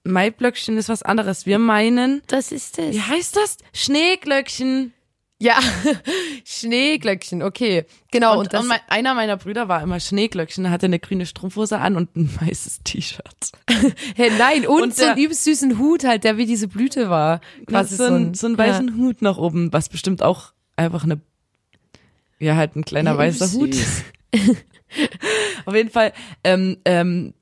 Maiblöckchen 0.03 0.77
ist 0.77 0.89
was 0.89 1.01
anderes. 1.01 1.45
Wir 1.45 1.59
meinen, 1.59 2.21
Das 2.27 2.51
ist 2.51 2.77
es. 2.77 2.93
wie 2.93 3.01
heißt 3.01 3.35
das? 3.37 3.57
Schneeglöckchen. 3.73 4.93
Ja, 5.43 5.59
Schneeglöckchen, 6.45 7.43
okay. 7.43 7.83
Genau, 8.11 8.39
Und, 8.39 8.53
und, 8.53 8.61
und 8.61 8.67
mein, 8.67 8.79
einer 8.87 9.13
meiner 9.13 9.35
Brüder 9.35 9.67
war 9.67 9.83
immer 9.83 9.99
Schneeglöckchen, 9.99 10.69
hatte 10.69 10.85
eine 10.85 10.99
grüne 10.99 11.25
Strumpfhose 11.25 11.79
an 11.79 11.97
und 11.97 12.15
ein 12.15 12.29
weißes 12.41 12.79
T-Shirt. 12.85 13.51
hey, 14.15 14.31
nein, 14.37 14.65
und, 14.65 14.81
und 14.81 14.95
so 14.95 15.03
einen 15.03 15.17
übelst 15.17 15.43
süßen 15.43 15.77
Hut 15.79 16.05
halt, 16.05 16.23
der 16.23 16.37
wie 16.37 16.45
diese 16.45 16.69
Blüte 16.69 17.09
war. 17.09 17.41
Quasi 17.67 17.97
so, 17.97 18.05
ein, 18.05 18.33
so 18.35 18.47
einen 18.47 18.57
weißen 18.57 18.87
ja. 18.87 18.93
Hut 18.95 19.21
nach 19.21 19.35
oben, 19.35 19.73
was 19.73 19.89
bestimmt 19.89 20.23
auch 20.23 20.53
einfach 20.77 21.03
eine, 21.03 21.19
ja, 22.39 22.55
halt 22.55 22.77
ein 22.77 22.85
kleiner 22.85 23.11
Ja, 23.11 23.17
weißer. 23.17 23.51
Hut. 23.51 23.75
Auf 25.65 25.75
jeden 25.75 25.89
Fall, 25.89 26.13
ähm, 26.45 26.77
ähm, 26.85 27.33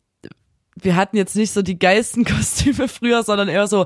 wir 0.74 0.96
hatten 0.96 1.18
jetzt 1.18 1.36
nicht 1.36 1.52
so 1.52 1.62
die 1.62 1.78
geilsten 1.78 2.26
Kostüme 2.26 2.88
früher, 2.88 3.22
sondern 3.22 3.48
eher 3.48 3.68
so, 3.68 3.86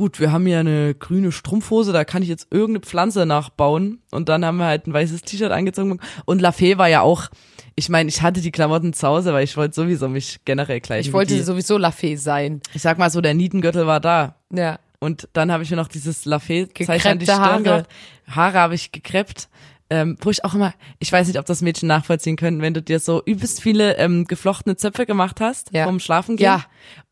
gut, 0.00 0.18
wir 0.18 0.32
haben 0.32 0.46
hier 0.46 0.58
eine 0.60 0.94
grüne 0.94 1.30
Strumpfhose, 1.30 1.92
da 1.92 2.04
kann 2.04 2.22
ich 2.22 2.28
jetzt 2.30 2.48
irgendeine 2.50 2.80
Pflanze 2.80 3.26
nachbauen. 3.26 4.00
Und 4.10 4.28
dann 4.30 4.44
haben 4.44 4.56
wir 4.56 4.64
halt 4.66 4.86
ein 4.86 4.94
weißes 4.94 5.22
T-Shirt 5.22 5.52
angezogen. 5.52 6.00
Und 6.24 6.40
La 6.40 6.52
Fee 6.52 6.78
war 6.78 6.88
ja 6.88 7.02
auch, 7.02 7.28
ich 7.76 7.88
meine, 7.90 8.08
ich 8.08 8.22
hatte 8.22 8.40
die 8.40 8.50
Klamotten 8.50 8.92
zu 8.94 9.06
Hause, 9.06 9.32
weil 9.34 9.44
ich 9.44 9.56
wollte 9.58 9.74
sowieso 9.74 10.08
mich 10.08 10.40
generell 10.46 10.80
kleiden. 10.80 11.06
Ich 11.06 11.12
wollte 11.12 11.34
die. 11.34 11.42
sowieso 11.42 11.76
La 11.76 11.90
Fee 11.90 12.16
sein. 12.16 12.60
Ich 12.72 12.80
sag 12.82 12.96
mal 12.98 13.10
so, 13.10 13.20
der 13.20 13.34
Nietengürtel 13.34 13.86
war 13.86 14.00
da. 14.00 14.36
Ja. 14.52 14.78
Und 15.00 15.28
dann 15.34 15.52
habe 15.52 15.62
ich 15.62 15.70
mir 15.70 15.76
noch 15.76 15.88
dieses 15.88 16.24
Lafayette-Zeichen 16.24 17.08
an 17.12 17.18
die 17.18 17.26
Stirn 17.26 17.40
Haare. 17.40 17.62
gemacht. 17.62 17.86
Haare 18.28 18.58
habe 18.58 18.74
ich 18.74 18.92
gekreppt. 18.92 19.48
Ähm, 19.92 20.16
wo 20.20 20.30
ich 20.30 20.44
auch 20.44 20.54
immer, 20.54 20.72
ich 21.00 21.10
weiß 21.12 21.26
nicht, 21.26 21.38
ob 21.38 21.46
das 21.46 21.62
Mädchen 21.62 21.88
nachvollziehen 21.88 22.36
können, 22.36 22.62
wenn 22.62 22.74
du 22.74 22.80
dir 22.80 23.00
so 23.00 23.22
übelst 23.24 23.60
viele 23.60 23.96
ähm, 23.98 24.24
geflochtene 24.24 24.76
Zöpfe 24.76 25.04
gemacht 25.04 25.40
hast 25.40 25.72
Ja. 25.74 25.84
vom 25.84 25.98
Schlafengehen, 26.00 26.46
Ja. 26.46 26.64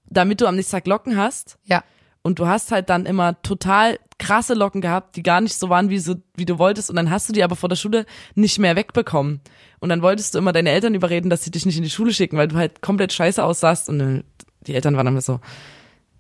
damit 0.07 0.41
du 0.41 0.47
am 0.47 0.55
nächsten 0.55 0.73
Tag 0.73 0.87
Locken 0.87 1.17
hast. 1.17 1.59
Ja. 1.65 1.83
Und 2.29 2.39
du 2.39 2.47
hast 2.47 2.73
halt 2.73 2.91
dann 2.91 3.07
immer 3.07 3.41
total 3.41 3.99
krasse 4.19 4.53
Locken 4.53 4.83
gehabt, 4.83 5.17
die 5.17 5.23
gar 5.23 5.41
nicht 5.41 5.55
so 5.55 5.71
waren, 5.71 5.89
wie, 5.89 5.99
so, 5.99 6.17
wie 6.37 6.45
du 6.45 6.59
wolltest. 6.59 6.91
Und 6.91 6.97
dann 6.97 7.09
hast 7.09 7.27
du 7.27 7.33
die 7.33 7.43
aber 7.43 7.57
vor 7.57 7.71
der 7.71 7.77
Schule 7.77 8.05
nicht 8.35 8.59
mehr 8.59 8.77
wegbekommen. 8.77 9.41
Und 9.79 9.89
dann 9.89 10.03
wolltest 10.03 10.35
du 10.35 10.39
immer 10.39 10.53
deine 10.53 10.69
Eltern 10.69 10.93
überreden, 10.93 11.31
dass 11.31 11.43
sie 11.43 11.51
dich 11.51 11.65
nicht 11.65 11.79
in 11.79 11.85
die 11.85 11.89
Schule 11.89 12.13
schicken, 12.13 12.37
weil 12.37 12.49
du 12.49 12.57
halt 12.57 12.83
komplett 12.83 13.15
scheiße 13.15 13.43
aussahst. 13.43 13.89
Und 13.89 14.01
äh, 14.01 14.23
die 14.67 14.75
Eltern 14.75 14.95
waren 14.95 15.07
dann 15.07 15.19
so, 15.23 15.41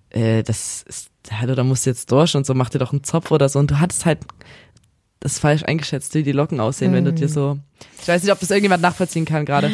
äh, 0.08 0.42
das 0.42 0.80
ist, 0.88 1.10
hallo, 1.30 1.54
da 1.54 1.62
musst 1.62 1.84
du 1.84 1.90
jetzt 1.90 2.10
durch 2.10 2.34
und 2.34 2.46
so, 2.46 2.54
mach 2.54 2.70
dir 2.70 2.78
doch 2.78 2.92
einen 2.92 3.04
Zopf 3.04 3.30
oder 3.30 3.50
so. 3.50 3.58
Und 3.58 3.70
du 3.70 3.78
hattest 3.78 4.06
halt 4.06 4.20
das 5.20 5.38
falsch 5.38 5.64
eingeschätzt, 5.64 6.14
wie 6.14 6.22
die 6.22 6.32
Locken 6.32 6.58
aussehen, 6.58 6.94
wenn 6.94 7.04
du 7.04 7.12
dir 7.12 7.28
so. 7.28 7.58
Ich 8.00 8.08
weiß 8.08 8.22
nicht, 8.22 8.32
ob 8.32 8.40
das 8.40 8.50
irgendjemand 8.50 8.80
nachvollziehen 8.80 9.26
kann 9.26 9.44
gerade. 9.44 9.70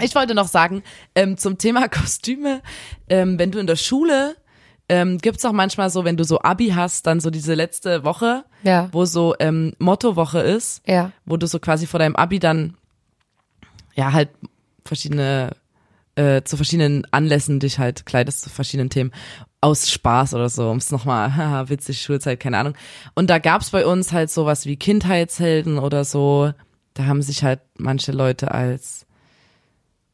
Ich 0.00 0.14
wollte 0.14 0.36
noch 0.36 0.46
sagen, 0.46 0.84
ähm, 1.16 1.38
zum 1.38 1.58
Thema 1.58 1.88
Kostüme, 1.90 2.62
ähm, 3.08 3.36
wenn 3.36 3.50
du 3.50 3.58
in 3.58 3.66
der 3.66 3.74
Schule 3.74 4.36
ähm, 4.90 5.16
gibt's 5.18 5.44
auch 5.44 5.52
manchmal 5.52 5.88
so, 5.88 6.04
wenn 6.04 6.16
du 6.18 6.24
so 6.24 6.40
Abi 6.40 6.68
hast, 6.68 7.06
dann 7.06 7.20
so 7.20 7.30
diese 7.30 7.54
letzte 7.54 8.04
Woche, 8.04 8.44
Ja. 8.62 8.88
wo 8.92 9.04
so 9.06 9.34
ähm, 9.38 9.72
Mottowoche 9.78 10.40
ist, 10.40 10.82
Ja. 10.86 11.12
wo 11.24 11.36
du 11.38 11.46
so 11.46 11.58
quasi 11.58 11.86
vor 11.86 11.98
deinem 12.00 12.16
Abi 12.16 12.38
dann 12.38 12.74
ja 13.94 14.12
halt 14.12 14.28
verschiedene 14.84 15.50
äh, 16.16 16.42
zu 16.42 16.56
verschiedenen 16.56 17.06
Anlässen 17.12 17.60
dich 17.60 17.78
halt 17.78 18.04
kleidest 18.04 18.42
zu 18.42 18.50
verschiedenen 18.50 18.90
Themen 18.90 19.12
aus 19.60 19.90
Spaß 19.90 20.34
oder 20.34 20.48
so, 20.48 20.68
um 20.70 20.78
es 20.78 20.90
nochmal, 20.90 21.36
haha, 21.36 21.68
witzig, 21.68 22.02
Schulzeit, 22.02 22.40
keine 22.40 22.58
Ahnung. 22.58 22.74
Und 23.14 23.30
da 23.30 23.38
gab's 23.38 23.70
bei 23.70 23.86
uns 23.86 24.12
halt 24.12 24.30
sowas 24.30 24.66
wie 24.66 24.76
Kindheitshelden 24.76 25.78
oder 25.78 26.04
so. 26.04 26.52
Da 26.94 27.04
haben 27.06 27.22
sich 27.22 27.44
halt 27.44 27.60
manche 27.78 28.10
Leute 28.12 28.50
als 28.52 29.06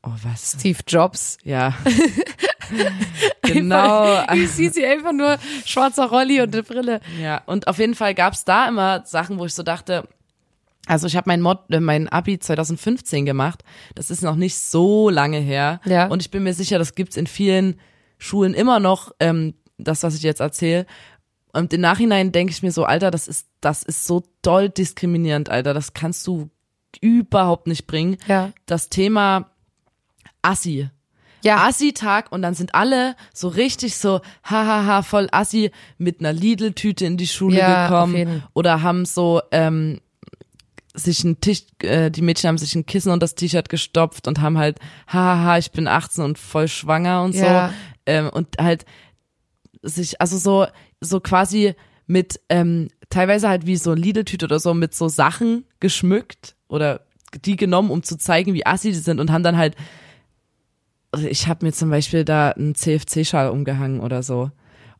oh 0.06 0.14
was, 0.22 0.52
Steve 0.58 0.78
Jobs. 0.86 1.38
ja. 1.44 1.74
genau. 3.42 4.24
Ich 4.34 4.50
sehe 4.50 4.70
sie 4.70 4.84
einfach 4.84 5.12
nur 5.12 5.38
schwarzer 5.64 6.06
Rolli 6.06 6.40
und 6.40 6.54
eine 6.54 6.62
Brille. 6.62 7.00
Ja, 7.20 7.42
und 7.46 7.68
auf 7.68 7.78
jeden 7.78 7.94
Fall 7.94 8.14
gab's 8.14 8.44
da 8.44 8.68
immer 8.68 9.04
Sachen, 9.04 9.38
wo 9.38 9.46
ich 9.46 9.54
so 9.54 9.62
dachte, 9.62 10.08
also 10.86 11.06
ich 11.08 11.16
habe 11.16 11.28
mein 11.28 11.42
Mod, 11.42 11.58
äh, 11.70 11.80
mein 11.80 12.08
Abi 12.08 12.38
2015 12.38 13.26
gemacht. 13.26 13.64
Das 13.94 14.10
ist 14.10 14.22
noch 14.22 14.36
nicht 14.36 14.56
so 14.56 15.10
lange 15.10 15.38
her. 15.38 15.80
Ja. 15.84 16.06
Und 16.06 16.22
ich 16.22 16.30
bin 16.30 16.44
mir 16.44 16.54
sicher, 16.54 16.78
das 16.78 16.94
gibt's 16.94 17.16
in 17.16 17.26
vielen 17.26 17.78
Schulen 18.18 18.54
immer 18.54 18.80
noch, 18.80 19.12
ähm, 19.20 19.54
das, 19.78 20.02
was 20.02 20.14
ich 20.14 20.22
jetzt 20.22 20.40
erzähle. 20.40 20.86
Und 21.52 21.72
im 21.72 21.80
Nachhinein 21.80 22.32
denke 22.32 22.52
ich 22.52 22.62
mir 22.62 22.70
so, 22.70 22.84
Alter, 22.84 23.10
das 23.10 23.28
ist, 23.28 23.48
das 23.60 23.82
ist 23.82 24.06
so 24.06 24.22
doll 24.42 24.68
diskriminierend, 24.68 25.48
Alter. 25.48 25.74
Das 25.74 25.92
kannst 25.92 26.26
du 26.26 26.50
überhaupt 27.00 27.66
nicht 27.66 27.86
bringen. 27.86 28.16
Ja. 28.28 28.52
Das 28.66 28.88
Thema 28.88 29.50
Assi. 30.46 30.88
Ja. 31.42 31.64
Assi-Tag 31.66 32.32
und 32.32 32.42
dann 32.42 32.54
sind 32.54 32.74
alle 32.74 33.14
so 33.32 33.46
richtig 33.48 33.96
so, 33.96 34.20
hahaha, 34.42 35.02
voll 35.02 35.28
Assi 35.30 35.70
mit 35.96 36.18
einer 36.20 36.32
Lidl-Tüte 36.32 37.04
in 37.06 37.16
die 37.16 37.26
Schule 37.28 37.58
Ja, 37.58 37.84
gekommen 37.86 38.42
oder 38.52 38.82
haben 38.82 39.04
so, 39.04 39.40
ähm, 39.52 40.00
sich 40.94 41.22
ein 41.24 41.40
Tisch, 41.40 41.64
äh, 41.82 42.10
die 42.10 42.22
Mädchen 42.22 42.48
haben 42.48 42.58
sich 42.58 42.74
ein 42.74 42.86
Kissen 42.86 43.12
und 43.12 43.22
das 43.22 43.34
T-Shirt 43.34 43.68
gestopft 43.68 44.26
und 44.26 44.40
haben 44.40 44.56
halt, 44.58 44.78
hahaha, 45.06 45.58
ich 45.58 45.70
bin 45.70 45.86
18 45.88 46.24
und 46.24 46.38
voll 46.38 46.68
schwanger 46.68 47.22
und 47.22 47.34
Ja. 47.34 47.68
so. 47.68 47.74
Ähm, 48.06 48.30
und 48.30 48.56
halt 48.58 48.86
sich, 49.82 50.20
also 50.20 50.38
so, 50.38 50.66
so 51.00 51.20
quasi 51.20 51.74
mit, 52.06 52.40
ähm, 52.48 52.88
teilweise 53.10 53.48
halt 53.48 53.66
wie 53.66 53.76
so 53.76 53.92
Lidl-Tüte 53.94 54.46
oder 54.46 54.58
so 54.58 54.74
mit 54.74 54.94
so 54.94 55.08
Sachen 55.08 55.64
geschmückt 55.80 56.56
oder 56.68 57.02
die 57.44 57.56
genommen, 57.56 57.90
um 57.90 58.02
zu 58.02 58.16
zeigen, 58.16 58.54
wie 58.54 58.64
assi 58.66 58.88
die 58.88 58.94
sind 58.98 59.20
und 59.20 59.30
haben 59.30 59.42
dann 59.42 59.56
halt, 59.58 59.76
ich 61.28 61.48
habe 61.48 61.64
mir 61.64 61.72
zum 61.72 61.90
Beispiel 61.90 62.24
da 62.24 62.50
einen 62.50 62.74
CFC-Schal 62.74 63.50
umgehangen 63.50 64.00
oder 64.00 64.22
so. 64.22 64.50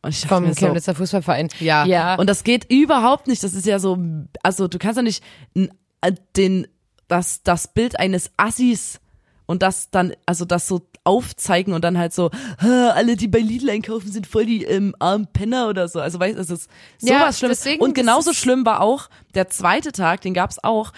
Und 0.01 0.09
ich 0.11 0.21
dachte 0.21 0.35
Vom 0.35 0.43
mir 0.43 0.53
so, 0.53 0.65
Chemnitzer 0.65 0.95
Fußballverein. 0.95 1.49
ja. 1.59 1.85
Ja. 1.85 2.15
Und 2.15 2.29
das 2.29 2.43
geht 2.43 2.69
überhaupt 2.71 3.27
nicht. 3.27 3.43
Das 3.43 3.53
ist 3.53 3.65
ja 3.65 3.79
so, 3.79 3.97
also 4.43 4.67
du 4.67 4.77
kannst 4.77 4.97
ja 4.97 5.03
nicht 5.03 5.23
äh, 5.55 6.13
den, 6.35 6.67
das, 7.07 7.43
das 7.43 7.73
Bild 7.73 7.99
eines 7.99 8.31
Assis 8.37 8.99
und 9.47 9.63
das 9.63 9.89
dann, 9.89 10.13
also 10.27 10.45
das 10.45 10.67
so 10.67 10.81
aufzeigen 11.03 11.73
und 11.73 11.83
dann 11.83 11.97
halt 11.97 12.13
so, 12.13 12.29
"Ha, 12.61 12.89
alle, 12.89 13.15
die 13.15 13.27
bei 13.29 13.39
Lidl 13.39 13.69
einkaufen, 13.69 14.11
sind 14.11 14.27
voll 14.27 14.45
die 14.45 14.63
ähm, 14.65 14.93
armen 14.99 15.25
Penner 15.31 15.69
oder 15.69 15.87
so. 15.87 15.99
Also 16.01 16.19
weißt 16.19 16.37
du, 16.37 16.41
es 16.41 16.49
ist 16.49 16.69
Ja, 17.01 17.19
sowas 17.21 17.39
Schlimmes. 17.39 17.59
deswegen, 17.61 17.81
Und 17.81 17.97
das 17.97 18.03
genauso 18.03 18.33
schlimm 18.33 18.65
war 18.65 18.81
auch 18.81 19.09
der 19.33 19.47
zweite 19.49 19.91
Tag, 19.93 20.21
den 20.21 20.33
gab's 20.33 20.57
auch, 20.61 20.91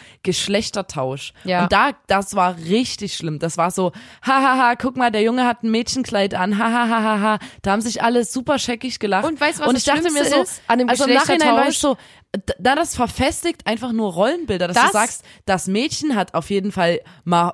Geschlechtertausch. 0.49 1.33
Ja. 1.43 1.63
Und 1.63 1.71
da, 1.71 1.91
das 2.07 2.35
war 2.35 2.57
richtig 2.57 3.13
schlimm. 3.15 3.37
Das 3.39 3.57
war 3.57 3.69
so, 3.71 3.91
hahaha, 4.25 4.75
guck 4.75 4.97
mal, 4.97 5.11
der 5.11 5.21
Junge 5.21 5.45
hat 5.45 5.63
ein 5.63 5.69
Mädchenkleid 5.71 6.33
an, 6.33 6.57
hahaha. 6.57 7.37
Da 7.61 7.71
haben 7.71 7.81
sich 7.81 8.01
alle 8.01 8.25
super 8.25 8.57
scheckig 8.57 8.99
gelacht. 8.99 9.25
Und 9.25 9.39
weißt 9.39 9.59
du, 9.59 9.61
was 9.63 9.67
und 9.69 9.75
das 9.75 9.83
ich 9.87 9.93
dachte 9.93 10.11
mir 10.11 10.25
so, 10.25 10.41
ist 10.41 10.61
an 10.67 10.79
dem 10.79 10.89
also 10.89 11.05
im 11.05 11.13
Nachhinein 11.13 11.55
war 11.55 11.69
ich 11.69 11.77
so, 11.77 11.97
da 12.59 12.75
das 12.75 12.95
verfestigt 12.95 13.67
einfach 13.67 13.91
nur 13.91 14.11
Rollenbilder, 14.13 14.67
dass 14.67 14.75
Das- 14.75 14.85
du 14.87 14.91
sagst, 14.93 15.23
das 15.45 15.67
Mädchen 15.67 16.15
hat 16.15 16.33
auf 16.33 16.49
jeden 16.49 16.71
Fall 16.71 17.01
mal, 17.25 17.53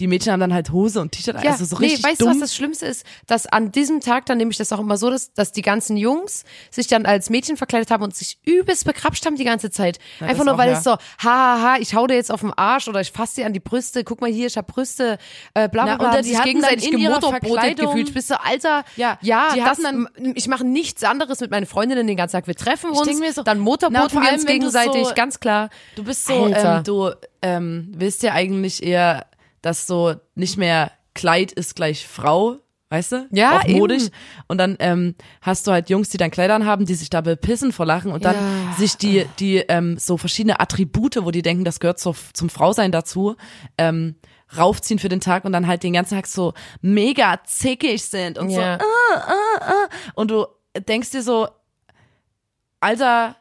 die 0.00 0.06
Mädchen 0.06 0.32
haben 0.32 0.40
dann 0.40 0.52
halt 0.54 0.72
Hose 0.72 1.00
und 1.00 1.12
T-Shirt, 1.12 1.36
Ja, 1.44 1.52
also 1.52 1.64
so 1.64 1.78
nee, 1.78 1.86
richtig 1.86 2.04
weißt 2.04 2.20
du, 2.20 2.24
dumm. 2.24 2.32
was 2.34 2.40
das 2.40 2.54
Schlimmste 2.56 2.86
ist? 2.86 3.04
Dass 3.26 3.46
an 3.46 3.70
diesem 3.70 4.00
Tag, 4.00 4.26
dann 4.26 4.38
nehme 4.38 4.50
ich 4.50 4.56
das 4.56 4.72
auch 4.72 4.80
immer 4.80 4.96
so, 4.96 5.10
dass, 5.10 5.32
dass 5.34 5.52
die 5.52 5.62
ganzen 5.62 5.96
Jungs 5.96 6.44
sich 6.70 6.86
dann 6.86 7.06
als 7.06 7.30
Mädchen 7.30 7.56
verkleidet 7.56 7.90
haben 7.90 8.02
und 8.02 8.14
sich 8.16 8.38
übelst 8.44 8.84
bekrapscht 8.86 9.24
haben 9.26 9.36
die 9.36 9.44
ganze 9.44 9.70
Zeit. 9.70 9.98
Einfach 10.20 10.38
das 10.38 10.44
nur, 10.46 10.54
auch, 10.54 10.58
weil 10.58 10.70
ja. 10.70 10.78
es 10.78 10.84
so, 10.84 10.96
hahaha, 11.22 11.76
ich 11.78 11.94
hau 11.94 12.06
dir 12.06 12.14
jetzt 12.14 12.32
auf 12.32 12.40
den 12.40 12.52
Arsch 12.54 12.88
oder 12.88 13.00
ich 13.00 13.12
fasse 13.12 13.36
dir 13.36 13.46
an 13.46 13.52
die 13.52 13.60
Brüste, 13.60 14.02
guck 14.02 14.20
mal 14.20 14.30
hier, 14.30 14.46
ich 14.46 14.56
hab 14.56 14.66
Brüste, 14.66 15.18
äh, 15.54 15.68
bla 15.68 15.84
bla 15.84 15.84
Na, 15.84 15.96
bla, 15.96 16.08
oder 16.08 16.16
haben 16.18 16.24
die 16.24 16.30
sich 16.30 16.42
gegenseitig 16.42 16.88
Verkleidung- 16.90 17.86
gefühlt. 17.86 18.14
Bist 18.14 18.30
du, 18.30 18.40
Alter, 18.42 18.84
Ja, 18.96 19.18
ja, 19.20 19.50
die 19.54 19.60
das, 19.60 19.78
dann- 19.78 20.08
ich 20.34 20.48
mache 20.48 20.64
nichts 20.66 21.04
anderes 21.04 21.40
mit 21.40 21.50
meinen 21.50 21.66
Freundinnen 21.66 22.06
den 22.06 22.16
ganzen 22.16 22.36
Tag. 22.36 22.46
Wir 22.46 22.54
treffen 22.54 22.90
uns, 22.90 23.34
so, 23.34 23.42
dann 23.42 23.58
na, 23.58 23.64
motorboten 23.64 24.14
wir 24.22 24.32
uns 24.32 24.44
du 24.44 24.52
gegenseitig, 24.52 25.08
so- 25.08 25.14
ganz 25.14 25.40
klar. 25.40 25.68
Du 25.96 26.04
bist 26.04 26.26
so, 26.26 26.46
ähm, 26.46 26.82
du 26.84 27.10
ähm, 27.42 27.92
willst 27.96 28.22
ja 28.22 28.32
eigentlich 28.32 28.82
eher, 28.82 29.26
dass 29.62 29.86
so 29.86 30.14
nicht 30.34 30.56
mehr 30.56 30.90
Kleid 31.14 31.52
ist 31.52 31.74
gleich 31.76 32.06
Frau, 32.06 32.56
weißt 32.88 33.12
du? 33.12 33.26
Ja, 33.30 33.58
Auch 33.58 33.68
modisch. 33.68 34.04
eben. 34.04 34.12
Und 34.48 34.58
dann 34.58 34.76
ähm, 34.80 35.14
hast 35.42 35.66
du 35.66 35.72
halt 35.72 35.90
Jungs, 35.90 36.08
die 36.08 36.16
dann 36.18 36.30
Kleidern 36.30 36.66
haben, 36.66 36.86
die 36.86 36.94
sich 36.94 37.10
da 37.10 37.20
bepissen 37.20 37.72
vor 37.72 37.84
Lachen 37.86 38.12
und 38.12 38.24
dann 38.24 38.36
Ja. 38.36 38.76
sich 38.76 38.96
die, 38.96 39.26
die 39.38 39.56
ähm, 39.58 39.98
so 39.98 40.16
verschiedene 40.16 40.60
Attribute, 40.60 41.16
wo 41.24 41.30
die 41.30 41.42
denken, 41.42 41.64
das 41.64 41.80
gehört 41.80 41.98
so, 42.00 42.14
zum 42.32 42.48
Frausein 42.48 42.92
dazu, 42.92 43.36
ähm, 43.78 44.16
raufziehen 44.56 44.98
für 44.98 45.08
den 45.08 45.20
Tag 45.20 45.44
und 45.44 45.52
dann 45.52 45.66
halt 45.68 45.82
den 45.84 45.92
ganzen 45.92 46.14
Tag 46.16 46.26
so 46.26 46.54
mega 46.80 47.40
zickig 47.44 48.04
sind 48.04 48.38
und 48.38 48.50
so 48.50 48.60
Ja. 48.60 48.78
und 50.14 50.30
du 50.30 50.46
denkst 50.88 51.10
dir 51.10 51.22
so, 51.22 51.46
Alter, 52.80 53.36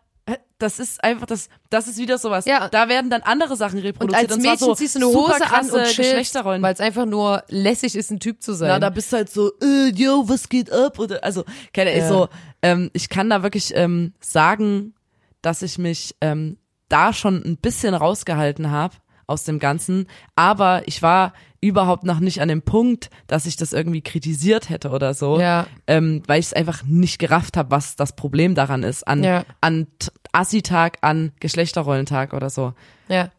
das 0.59 0.77
ist 0.77 1.03
einfach 1.03 1.25
das, 1.25 1.49
das 1.69 1.87
ist 1.87 1.97
wieder 1.97 2.17
sowas. 2.17 2.45
Ja. 2.45 2.67
Da 2.69 2.87
werden 2.89 3.09
dann 3.09 3.21
andere 3.21 3.55
Sachen 3.55 3.79
Und 3.79 3.85
reproduziert. 3.85 4.29
als 4.31 4.41
zwar 4.41 4.51
Mädchen 4.51 4.67
so 4.67 4.75
ziehst 4.75 4.95
du 4.95 4.99
eine 4.99 5.07
Hose 5.07 5.45
an 5.51 5.69
und 5.69 5.83
Geschlechterrollen. 5.83 6.61
weil 6.61 6.73
es 6.73 6.79
einfach 6.79 7.05
nur 7.05 7.43
lässig 7.47 7.95
ist, 7.95 8.11
ein 8.11 8.19
Typ 8.19 8.43
zu 8.43 8.53
sein. 8.53 8.69
Na, 8.69 8.79
da 8.79 8.89
bist 8.89 9.11
du 9.11 9.17
halt 9.17 9.29
so, 9.29 9.51
äh, 9.61 9.89
yo, 9.95 10.27
was 10.27 10.49
geht 10.49 10.71
ab? 10.71 10.99
Oder, 10.99 11.23
also, 11.23 11.43
keine 11.73 11.97
Ja. 11.97 12.07
so, 12.07 12.27
ähm, 12.61 12.89
ich 12.93 13.09
kann 13.09 13.29
da 13.29 13.41
wirklich 13.41 13.71
ähm, 13.75 14.13
sagen, 14.19 14.93
dass 15.41 15.61
ich 15.61 15.77
mich 15.77 16.15
ähm, 16.21 16.57
da 16.89 17.13
schon 17.13 17.41
ein 17.43 17.57
bisschen 17.57 17.93
rausgehalten 17.93 18.69
habe 18.71 18.95
aus 19.27 19.43
dem 19.43 19.59
Ganzen, 19.59 20.07
aber 20.35 20.81
ich 20.87 21.01
war 21.01 21.33
überhaupt 21.61 22.03
noch 22.03 22.19
nicht 22.19 22.41
an 22.41 22.47
dem 22.47 22.61
Punkt, 22.63 23.09
dass 23.27 23.45
ich 23.45 23.57
das 23.57 23.73
irgendwie 23.73 24.01
kritisiert 24.01 24.69
hätte 24.69 24.89
oder 24.89 25.13
so, 25.13 25.39
Ja. 25.39 25.67
ähm, 25.87 26.23
weil 26.25 26.39
ich 26.39 26.47
es 26.47 26.53
einfach 26.53 26.83
nicht 26.83 27.19
gerafft 27.19 27.55
habe, 27.57 27.69
was 27.69 27.95
das 27.95 28.15
Problem 28.15 28.55
daran 28.55 28.81
ist, 28.81 29.07
an, 29.07 29.23
Ja. 29.23 29.43
an 29.61 29.87
Assi-Tag, 30.31 30.97
an 31.01 31.31
Geschlechterrollentag 31.39 32.33
oder 32.33 32.49
so. 32.49 32.73
ja. 33.07 33.31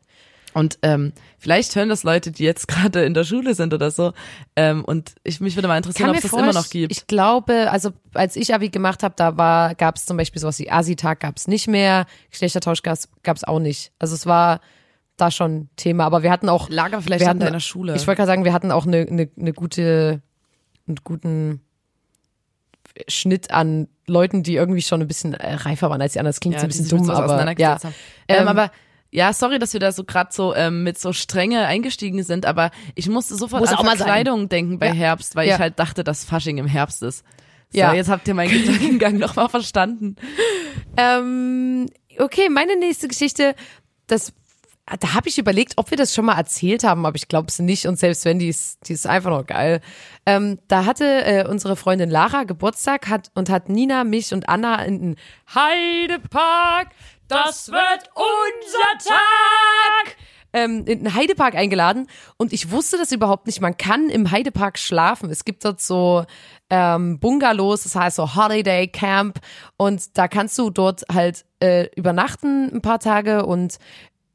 Und 0.53 0.79
ähm, 0.83 1.13
vielleicht 1.39 1.77
hören 1.77 1.89
das 1.89 2.03
Leute, 2.03 2.33
die 2.33 2.43
jetzt 2.43 2.67
gerade 2.69 3.05
in 3.05 3.15
der 3.15 3.25
Schule 3.25 3.55
sind 3.55 3.73
oder 3.73 3.91
so. 3.91 4.13
Ähm, 4.57 4.85
und 4.85 5.15
ich 5.23 5.41
mich 5.41 5.57
würde 5.57 5.69
mal 5.69 5.77
interessieren, 5.77 6.11
ob 6.11 6.17
es 6.17 6.23
das 6.23 6.33
immer 6.33 6.53
noch 6.53 6.69
gibt. 6.69 6.91
Ich 6.93 7.07
glaube, 7.07 7.71
also 7.71 7.91
als 8.15 8.37
ich 8.37 8.53
Abi 8.53 8.71
gemacht 8.71 9.03
habe, 9.03 9.15
da 9.17 9.37
war 9.37 9.75
gab 9.75 9.97
es 9.97 10.07
zum 10.07 10.17
Beispiel 10.17 10.41
sowas 10.41 10.59
wie 10.59 10.71
Asi-Tag 10.71 11.21
gab 11.21 11.37
es 11.37 11.47
nicht 11.47 11.69
mehr, 11.69 12.07
Geschlechtertausch 12.31 12.83
gab 12.83 12.97
es 12.97 13.45
auch 13.45 13.61
nicht. 13.61 13.93
Also 13.99 14.15
es 14.15 14.27
war 14.27 14.61
da 15.17 15.31
schon 15.31 15.69
Thema, 15.77 16.05
aber 16.05 16.23
wir 16.23 16.31
hatten 16.31 16.49
auch 16.49 16.69
Lager 16.69 17.03
vielleicht 17.03 17.21
wir 17.21 17.29
hatten, 17.29 17.41
deiner 17.41 17.61
Schule. 17.61 17.95
Ich 17.95 18.07
wollte 18.07 18.17
gerade 18.17 18.29
sagen, 18.29 18.45
wir 18.45 18.53
hatten 18.53 18.73
auch 18.73 18.87
eine, 18.87 19.07
eine, 19.09 19.29
eine 19.39 19.53
gute, 19.53 20.23
einen 20.89 20.97
guten 21.05 21.61
Schnitt 23.09 23.51
an 23.51 23.89
Leuten, 24.07 24.43
die 24.43 24.55
irgendwie 24.57 24.83
schon 24.83 25.01
ein 25.01 25.09
bisschen 25.09 25.35
äh, 25.35 25.55
reifer 25.55 25.91
waren 25.91 26.03
als 26.03 26.13
die 26.15 26.19
anderen. 26.19 26.33
Das 26.33 26.41
klingt 26.41 26.59
so 26.59 26.65
ein 26.65 26.69
bisschen 26.69 26.89
dumm, 26.89 27.11
aber 27.11 27.53
ja. 27.59 27.79
Ähm, 27.85 27.93
Ähm, 28.29 28.49
aber 28.49 28.71
ja, 29.13 29.33
sorry, 29.33 29.59
dass 29.59 29.73
wir 29.73 29.81
da 29.81 29.91
so 29.93 30.05
gerade 30.05 30.31
so 30.33 30.55
ähm, 30.55 30.83
mit 30.85 30.99
so 30.99 31.13
Strenge 31.13 31.67
eingestiegen 31.67 32.23
sind, 32.23 32.47
aber 32.47 32.71
ich 32.95 33.09
musste 33.09 33.35
sofort 33.37 33.61
Muss 33.61 33.73
an. 33.73 33.85
Verkleidung 33.85 34.49
denken 34.49 34.79
bei 34.79 34.87
Ja. 34.89 34.93
Herbst, 34.93 35.35
weil 35.37 35.49
Ja. 35.49 35.55
ich 35.55 35.61
halt 35.61 35.79
dachte, 35.79 36.05
dass 36.05 36.25
Fasching 36.25 36.59
im 36.59 36.67
Herbst 36.67 37.03
ist. 37.03 37.25
So, 37.73 37.79
Ja. 37.79 37.93
jetzt 37.95 38.09
habt 38.09 38.27
ihr 38.29 38.35
meinen 38.35 38.51
Gedankengang 38.53 39.17
nochmal 39.19 39.49
verstanden. 39.49 40.17
Ähm, 40.97 41.87
okay, 42.19 42.49
meine 42.49 42.77
nächste 42.77 43.09
Geschichte, 43.09 43.55
das 44.07 44.33
da 44.99 45.15
habe 45.15 45.29
ich 45.29 45.39
überlegt, 45.39 45.75
ob 45.77 45.91
wir 45.91 45.97
das 45.97 46.15
schon 46.15 46.25
mal 46.25 46.37
erzählt 46.37 46.85
haben, 46.85 47.07
aber 47.07 47.17
ich 47.17 47.29
glaube 47.29 47.49
es 47.49 47.59
nicht. 47.59 47.87
Und 47.87 47.99
selbst 47.99 48.25
wenn, 48.25 48.39
die 48.39 48.49
ist, 48.49 48.89
die 48.89 48.93
ist 48.93 49.07
einfach 49.07 49.31
noch 49.31 49.47
geil. 49.47 49.81
Ähm, 50.27 50.59
da 50.69 50.85
hatte 50.85 51.25
äh, 51.25 51.47
unsere 51.47 51.77
Freundin 51.77 52.11
Lara 52.11 52.45
Geburtstag 52.45 53.09
hat 53.09 53.31
und 53.35 53.51
hat 53.51 53.69
Nina, 53.69 54.05
mich 54.05 54.33
und 54.33 54.49
Anna 54.49 54.83
in 54.85 55.01
den 55.01 55.17
Heidepark. 55.55 56.89
Das 57.29 57.69
wird 57.71 58.11
unser 58.15 59.11
Tag. 59.11 60.17
Ähm, 60.53 60.79
in 60.85 61.05
den 61.05 61.15
Heidepark 61.15 61.55
eingeladen 61.55 62.09
und 62.37 62.53
ich 62.53 62.73
wusste 62.73 62.99
das 62.99 63.13
überhaupt 63.13 63.47
nicht. 63.47 63.61
Man 63.61 63.77
kann 63.77 64.11
im 64.11 64.33
Heidepark 64.33 64.81
schlafen. 64.81 65.31
Es 65.31 65.45
gibt 65.45 65.65
dort 65.65 65.81
so 65.81 66.25
ähm, 66.71 67.21
Bungalows, 67.21 67.85
das 67.85 67.95
heißt 67.95 68.17
so 68.17 68.35
Holiday 68.35 68.89
Camp 68.89 69.39
und 69.77 70.19
da 70.19 70.27
kannst 70.27 70.59
du 70.59 70.71
dort 70.71 71.05
halt 71.13 71.45
äh, 71.61 71.89
übernachten 71.95 72.69
ein 72.75 72.83
paar 72.83 72.99
Tage 72.99 73.47
und 73.47 73.79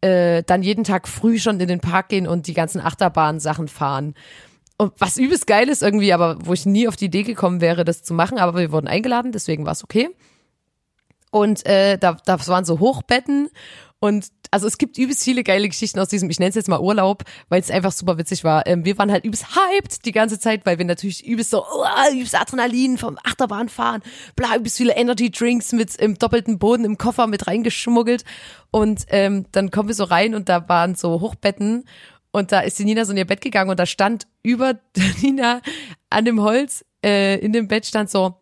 äh, 0.06 0.44
dann 0.44 0.62
jeden 0.62 0.84
Tag 0.84 1.08
früh 1.08 1.40
schon 1.40 1.60
in 1.60 1.68
den 1.68 1.80
Park 1.80 2.10
gehen 2.10 2.28
und 2.28 2.46
die 2.46 2.54
ganzen 2.54 2.80
Achterbahn-Sachen 2.80 3.68
fahren. 3.68 4.14
Und 4.78 4.94
was 5.00 5.18
übelst 5.18 5.48
geil 5.48 5.68
ist 5.68 5.82
irgendwie, 5.82 6.14
aber 6.14 6.38
wo 6.46 6.54
ich 6.54 6.66
nie 6.66 6.88
auf 6.88 6.96
die 6.96 7.06
Idee 7.06 7.24
gekommen 7.24 7.60
wäre, 7.60 7.86
das 7.86 8.04
zu 8.04 8.14
machen, 8.14 8.38
aber 8.38 8.60
wir 8.60 8.72
wurden 8.72 8.88
eingeladen, 8.88 9.32
deswegen 9.32 9.66
war 9.66 9.72
es 9.72 9.84
okay. 9.84 10.10
Und 11.32 11.66
äh, 11.66 11.98
da, 11.98 12.18
das 12.26 12.48
waren 12.48 12.66
so 12.66 12.80
Hochbetten 12.80 13.50
und 14.00 14.28
also 14.52 14.68
es 14.68 14.78
gibt 14.78 14.98
übelst 14.98 15.24
viele 15.24 15.44
geile 15.44 15.68
Geschichten 15.68 16.00
aus 16.00 16.10
diesem, 16.10 16.30
ich 16.30 16.40
nenne 16.40 16.50
es 16.50 16.56
jetzt 16.56 16.70
mal 16.70 16.80
Urlaub, 16.80 17.24
weil 17.50 17.60
es 17.60 17.72
einfach 17.72 17.92
super 17.92 18.18
witzig 18.18 18.44
war. 18.44 18.68
Ähm, 18.68 18.86
wir 18.86 18.98
waren 18.98 19.12
halt 19.12 19.26
übelst 19.26 19.56
hyped 19.56 20.06
die 20.06 20.12
ganze 20.12 20.40
Zeit, 20.40 20.66
weil 20.66 20.78
wir 20.78 20.86
natürlich 20.86 21.26
übelst 21.26 21.52
so, 21.52 21.64
oh, 21.64 22.14
übelst 22.14 22.40
Adrenalin 22.40 22.98
vom 22.98 23.18
Achterbahn 23.24 23.70
fahren, 23.70 24.02
bla, 24.36 24.56
übelst 24.56 24.78
viele 24.78 24.96
Energy 24.96 25.32
Drinks 25.32 25.72
mit 25.74 25.96
im 25.96 26.18
doppelten 26.18 26.60
Boden 26.60 26.86
im 26.86 26.98
Koffer 26.98 27.28
mit 27.28 27.48
reingeschmuggelt. 27.48 28.24
Und 28.72 29.06
ähm, 29.10 29.46
dann 29.52 29.72
kommen 29.72 29.90
wir 29.90 29.96
so 29.96 30.04
rein 30.04 30.36
und 30.36 30.50
da 30.50 30.68
waren 30.70 30.96
so 30.96 31.22
Hochbetten 31.22 31.86
und 32.32 32.52
da 32.52 32.60
ist 32.60 32.78
die 32.78 32.86
Nina 32.86 33.06
so 33.06 33.14
in 33.14 33.18
ihr 33.18 33.26
Bett 33.26 33.42
gegangen 33.42 33.70
und 33.70 33.80
da 33.80 33.86
stand 33.86 34.28
über 34.44 34.80
Nina 35.22 35.62
an 36.10 36.26
dem 36.26 36.42
Holz 36.42 36.84
äh, 37.04 37.40
in 37.40 37.54
dem 37.54 37.68
Bett 37.68 37.86
stand 37.86 38.10
so, 38.10 38.36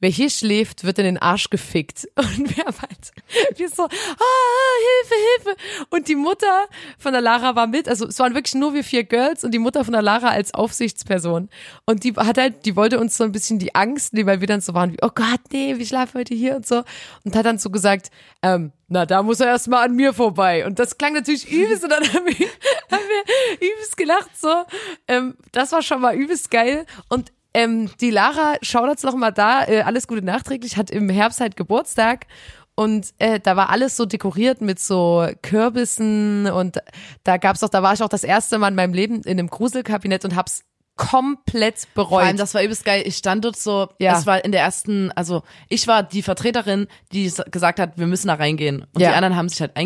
wer 0.00 0.10
hier 0.10 0.30
schläft, 0.30 0.84
wird 0.84 0.98
in 0.98 1.04
den 1.04 1.18
Arsch 1.18 1.50
gefickt. 1.50 2.08
Und 2.16 2.56
wir 2.56 2.64
haben 2.64 2.76
halt, 2.80 3.58
wir 3.58 3.68
so, 3.68 3.84
ah, 3.84 3.88
Hilfe, 3.88 5.14
Hilfe. 5.44 5.56
Und 5.90 6.08
die 6.08 6.14
Mutter 6.14 6.66
von 6.98 7.12
der 7.12 7.22
Lara 7.22 7.56
war 7.56 7.66
mit, 7.66 7.88
also 7.88 8.06
es 8.06 8.18
waren 8.18 8.34
wirklich 8.34 8.54
nur 8.54 8.74
wir 8.74 8.84
vier 8.84 9.04
Girls 9.04 9.44
und 9.44 9.52
die 9.52 9.58
Mutter 9.58 9.84
von 9.84 9.92
der 9.92 10.02
Lara 10.02 10.28
als 10.28 10.54
Aufsichtsperson. 10.54 11.48
Und 11.84 12.04
die 12.04 12.12
hat 12.14 12.38
halt, 12.38 12.66
die 12.66 12.76
wollte 12.76 12.98
uns 12.98 13.16
so 13.16 13.24
ein 13.24 13.32
bisschen 13.32 13.58
die 13.58 13.74
Angst 13.74 14.12
nehmen, 14.12 14.28
weil 14.28 14.40
wir 14.40 14.46
dann 14.46 14.60
so 14.60 14.74
waren 14.74 14.92
wie, 14.92 14.98
oh 15.02 15.10
Gott, 15.14 15.40
nee, 15.52 15.76
wir 15.76 15.86
schlafen 15.86 16.18
heute 16.18 16.34
hier 16.34 16.56
und 16.56 16.66
so. 16.66 16.82
Und 17.24 17.36
hat 17.36 17.46
dann 17.46 17.58
so 17.58 17.70
gesagt, 17.70 18.10
ähm, 18.42 18.72
na, 18.88 19.04
da 19.04 19.22
muss 19.22 19.40
er 19.40 19.48
erst 19.48 19.68
mal 19.68 19.84
an 19.84 19.96
mir 19.96 20.12
vorbei. 20.12 20.64
Und 20.66 20.78
das 20.78 20.98
klang 20.98 21.14
natürlich 21.14 21.48
übelst 21.50 21.84
und 21.84 21.90
dann 21.90 22.02
haben 22.02 22.26
wir, 22.26 22.46
haben 22.90 23.04
wir 23.08 23.68
übelst 23.68 23.96
gelacht 23.96 24.30
so. 24.38 24.64
Ähm, 25.08 25.36
das 25.52 25.72
war 25.72 25.82
schon 25.82 26.00
mal 26.00 26.14
übelst 26.14 26.50
geil. 26.50 26.86
Und 27.08 27.32
ähm, 27.56 27.90
die 28.00 28.10
Lara, 28.10 28.54
Shoutouts 28.62 29.02
noch 29.02 29.14
mal 29.16 29.30
da, 29.30 29.64
äh, 29.66 29.80
alles 29.82 30.06
Gute 30.06 30.22
nachträglich, 30.22 30.76
hat 30.76 30.90
im 30.90 31.08
Herbst 31.08 31.40
halt 31.40 31.56
Geburtstag 31.56 32.26
und 32.74 33.14
äh, 33.18 33.40
da 33.40 33.56
war 33.56 33.70
alles 33.70 33.96
so 33.96 34.04
dekoriert 34.04 34.60
mit 34.60 34.78
so 34.78 35.26
Kürbissen 35.42 36.46
und 36.50 36.78
da 37.24 37.36
gab's 37.38 37.62
auch, 37.62 37.68
da 37.68 37.82
war 37.82 37.94
ich 37.94 38.02
auch 38.02 38.08
das 38.08 38.24
erste 38.24 38.58
Mal 38.58 38.68
in 38.68 38.74
meinem 38.74 38.94
Leben 38.94 39.22
in 39.22 39.38
einem 39.38 39.48
Gruselkabinett 39.48 40.24
und 40.24 40.36
hab's 40.36 40.62
komplett 40.96 41.88
bereut. 41.94 42.08
Vor 42.08 42.20
allem, 42.20 42.36
das 42.38 42.54
war 42.54 42.62
übelst 42.62 42.84
geil. 42.84 43.02
Ich 43.04 43.16
stand 43.16 43.44
dort 43.44 43.56
so, 43.56 43.88
Ja. 43.98 44.18
es 44.18 44.26
war 44.26 44.42
in 44.44 44.52
der 44.52 44.62
ersten, 44.62 45.12
also 45.12 45.42
ich 45.68 45.86
war 45.86 46.02
die 46.02 46.22
Vertreterin, 46.22 46.86
die 47.12 47.30
gesagt 47.50 47.78
hat, 47.80 47.98
wir 47.98 48.06
müssen 48.06 48.28
da 48.28 48.34
reingehen. 48.34 48.86
Und 48.94 49.00
Ja. 49.02 49.10
die 49.10 49.14
anderen 49.14 49.36
haben 49.36 49.48
sich 49.50 49.60
halt 49.60 49.76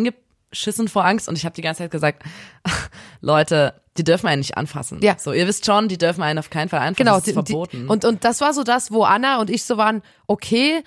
eingeschissen 0.50 0.88
vor 0.88 1.04
Angst 1.04 1.28
und 1.28 1.36
ich 1.36 1.44
habe 1.44 1.54
die 1.54 1.62
ganze 1.62 1.82
Zeit 1.82 1.90
gesagt, 1.90 2.22
Leute, 3.20 3.74
die 3.96 4.04
dürfen 4.04 4.26
einen 4.26 4.40
nicht 4.40 4.56
anfassen. 4.56 5.00
Ja. 5.02 5.16
So, 5.18 5.32
ihr 5.32 5.46
wisst 5.46 5.66
schon, 5.66 5.88
die 5.88 5.98
dürfen 5.98 6.22
einen 6.22 6.38
auf 6.38 6.50
keinen 6.50 6.68
Fall 6.68 6.80
anfassen. 6.80 6.96
Genau, 6.96 7.18
das 7.18 7.26
ist 7.26 7.36
die, 7.36 7.44
die, 7.44 7.52
verboten. 7.52 7.88
und, 7.88 8.04
und 8.04 8.24
das 8.24 8.40
war 8.40 8.52
so 8.52 8.62
das, 8.62 8.92
wo 8.92 9.04
Anna 9.04 9.40
und 9.40 9.50
ich 9.50 9.64
so 9.64 9.76
waren, 9.76 10.02
okay, 10.26 10.82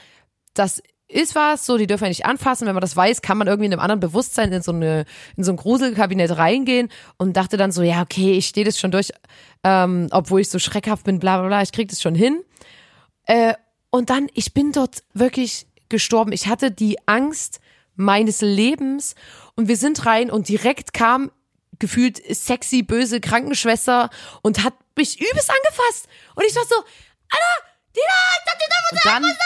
das 0.53 0.81
ist 1.07 1.35
was, 1.35 1.65
so, 1.65 1.77
die 1.77 1.85
dürfen 1.85 2.05
ja 2.05 2.09
nicht 2.09 2.25
anfassen. 2.25 2.65
Wenn 2.65 2.73
man 2.73 2.81
das 2.81 2.95
weiß, 2.95 3.21
kann 3.21 3.37
man 3.37 3.47
irgendwie 3.47 3.67
in 3.67 3.73
einem 3.73 3.81
anderen 3.81 3.99
Bewusstsein 3.99 4.51
in 4.51 4.63
so 4.63 4.71
eine, 4.71 5.05
in 5.37 5.43
so 5.43 5.51
ein 5.51 5.57
Gruselkabinett 5.57 6.37
reingehen 6.37 6.89
und 7.17 7.37
dachte 7.37 7.57
dann 7.57 7.71
so, 7.71 7.83
ja, 7.83 8.01
okay, 8.01 8.33
ich 8.33 8.47
stehe 8.47 8.65
das 8.65 8.79
schon 8.79 8.91
durch, 8.91 9.11
ähm, 9.63 10.07
obwohl 10.11 10.41
ich 10.41 10.49
so 10.49 10.59
schreckhaft 10.59 11.03
bin, 11.03 11.19
bla, 11.19 11.37
bla, 11.37 11.47
bla, 11.47 11.61
ich 11.61 11.71
krieg 11.71 11.89
das 11.89 12.01
schon 12.01 12.15
hin. 12.15 12.41
Äh, 13.25 13.53
und 13.91 14.09
dann, 14.09 14.27
ich 14.33 14.55
bin 14.55 14.71
dort 14.71 15.03
wirklich 15.13 15.67
gestorben. 15.89 16.31
Ich 16.31 16.47
hatte 16.47 16.71
die 16.71 16.97
Angst 17.05 17.59
meines 17.95 18.41
Lebens 18.41 19.15
und 19.55 19.67
wir 19.67 19.77
sind 19.77 20.05
rein 20.05 20.31
und 20.31 20.49
direkt 20.49 20.93
kam 20.93 21.31
gefühlt 21.79 22.21
sexy, 22.35 22.83
böse 22.83 23.19
Krankenschwester 23.19 24.09
und 24.41 24.63
hat 24.63 24.73
mich 24.95 25.19
übelst 25.19 25.49
angefasst. 25.49 26.07
Und 26.35 26.45
ich 26.45 26.55
war 26.55 26.65
so, 26.65 26.75
Dina, 27.95 28.05
ich 28.45 28.51
hab 28.51 28.59
die 28.59 28.65
Und 28.91 29.05
dann, 29.05 29.37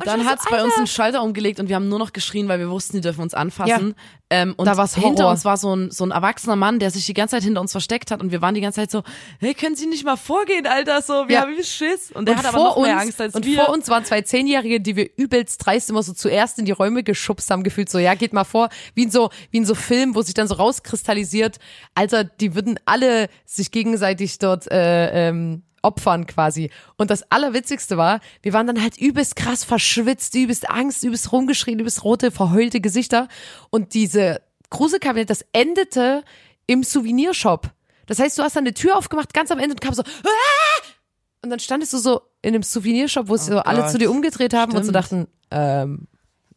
und 0.00 0.06
Und 0.06 0.20
dann 0.20 0.26
hat's 0.26 0.44
so, 0.44 0.50
bei 0.50 0.62
uns 0.62 0.76
einen 0.76 0.86
Schalter 0.86 1.22
umgelegt 1.22 1.60
und 1.60 1.68
wir 1.68 1.76
haben 1.76 1.88
nur 1.88 1.98
noch 1.98 2.12
geschrien, 2.12 2.48
weil 2.48 2.58
wir 2.58 2.70
wussten, 2.70 2.96
die 2.96 3.00
dürfen 3.00 3.20
uns 3.22 3.34
anfassen. 3.34 3.94
Ähm, 4.30 4.54
und 4.58 4.66
Da 4.66 4.76
war's 4.76 4.94
hinter 4.94 5.22
Horror. 5.24 5.30
uns 5.32 5.44
war 5.46 5.56
so 5.56 5.74
ein, 5.74 5.90
so 5.90 6.04
ein 6.04 6.10
erwachsener 6.10 6.54
Mann, 6.56 6.78
der 6.78 6.90
sich 6.90 7.06
die 7.06 7.14
ganze 7.14 7.36
Zeit 7.36 7.42
hinter 7.44 7.60
uns 7.62 7.72
versteckt 7.72 8.10
hat 8.10 8.20
und 8.20 8.30
wir 8.30 8.42
waren 8.42 8.54
die 8.54 8.60
ganze 8.60 8.80
Zeit 8.80 8.90
so, 8.90 9.02
hey, 9.40 9.54
können 9.54 9.74
Sie 9.74 9.86
nicht 9.86 10.04
mal 10.04 10.16
vorgehen, 10.16 10.66
Alter, 10.66 11.00
so, 11.00 11.26
wir 11.28 11.34
Ja. 11.36 11.40
haben 11.42 11.56
wie 11.56 11.64
Schiss. 11.64 12.10
Und 12.12 12.26
der 12.28 12.34
und 12.36 12.38
hat 12.44 12.46
aber 12.54 12.58
vor 12.58 12.68
noch 12.76 12.82
mehr 12.82 12.94
uns, 12.94 13.02
Angst 13.02 13.20
als 13.22 13.34
und 13.34 13.46
wir. 13.46 13.64
vor 13.64 13.72
uns 13.74 13.88
waren 13.88 14.04
zwei 14.04 14.20
Zehnjährige, 14.20 14.80
die 14.80 14.96
wir 14.96 15.08
übelst 15.16 15.64
dreist 15.64 15.88
immer 15.88 16.02
so 16.02 16.12
zuerst 16.12 16.58
in 16.58 16.66
die 16.66 16.72
Räume 16.72 17.02
geschubst 17.02 17.50
haben, 17.50 17.62
gefühlt 17.62 17.88
so, 17.88 17.98
ja, 17.98 18.14
geht 18.14 18.32
mal 18.34 18.44
vor, 18.44 18.68
wie 18.94 19.04
in 19.04 19.10
so, 19.10 19.30
wie 19.50 19.56
in 19.58 19.64
so 19.64 19.74
Film, 19.74 20.14
wo 20.14 20.20
sich 20.22 20.34
dann 20.34 20.46
so 20.46 20.54
rauskristallisiert, 20.56 21.56
Alter, 21.94 22.24
die 22.24 22.54
würden 22.54 22.78
alle 22.84 23.28
sich 23.46 23.70
gegenseitig 23.70 24.38
dort, 24.38 24.70
äh, 24.70 25.28
ähm, 25.28 25.62
opfern 25.88 26.26
quasi. 26.26 26.70
Und 26.96 27.10
das 27.10 27.30
Allerwitzigste 27.32 27.96
war, 27.96 28.20
wir 28.42 28.52
waren 28.52 28.66
dann 28.66 28.80
halt 28.82 28.96
übelst 28.98 29.34
krass 29.36 29.64
verschwitzt, 29.64 30.34
übelst 30.34 30.68
Angst, 30.70 31.02
übelst 31.02 31.32
rumgeschrien, 31.32 31.78
übelst 31.80 32.04
rote, 32.04 32.30
verheulte 32.30 32.80
Gesichter. 32.80 33.26
Und 33.70 33.94
diese 33.94 34.42
Gruselkabinett, 34.70 35.30
das 35.30 35.44
endete 35.52 36.22
im 36.66 36.82
Souvenirshop. 36.84 37.70
Das 38.06 38.18
heißt, 38.18 38.38
du 38.38 38.42
hast 38.42 38.54
dann 38.56 38.64
eine 38.64 38.74
Tür 38.74 38.96
aufgemacht, 38.98 39.32
ganz 39.32 39.50
am 39.50 39.58
Ende 39.58 39.70
und 39.74 39.80
kam 39.80 39.94
so, 39.94 40.02
"Ah!" 40.02 40.84
und 41.42 41.50
dann 41.50 41.58
standest 41.60 41.92
du 41.94 41.98
so 41.98 42.20
in 42.42 42.54
einem 42.54 42.62
Souvenirshop, 42.62 43.28
wo 43.28 43.36
sich 43.36 43.48
so 43.48 43.58
alle 43.60 43.82
Gott. 43.82 43.90
zu 43.90 43.98
dir 43.98 44.10
umgedreht 44.10 44.52
haben 44.54 44.72
und 44.72 44.84
so 44.84 44.90
Stimmt. 44.90 44.96
dachten, 44.96 45.26
ähm, 45.50 46.06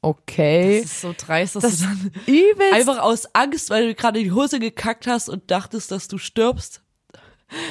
okay. 0.02 0.82
Das 0.82 0.91
ist 0.91 1.02
so 1.02 1.13
dreist, 1.17 1.56
dass 1.56 1.63
Das 1.63 1.78
du 1.80 1.86
dann 1.86 2.12
übelst. 2.26 2.74
einfach 2.74 3.00
aus 3.00 3.28
Angst, 3.34 3.70
weil 3.70 3.88
du 3.88 3.96
gerade 3.96 4.20
in 4.20 4.26
die 4.26 4.32
Hose 4.32 4.60
gekackt 4.60 5.08
hast 5.08 5.30
und 5.30 5.50
dachtest, 5.52 5.91
dass 5.91 6.08
du 6.08 6.17
stirbst. 6.17 6.82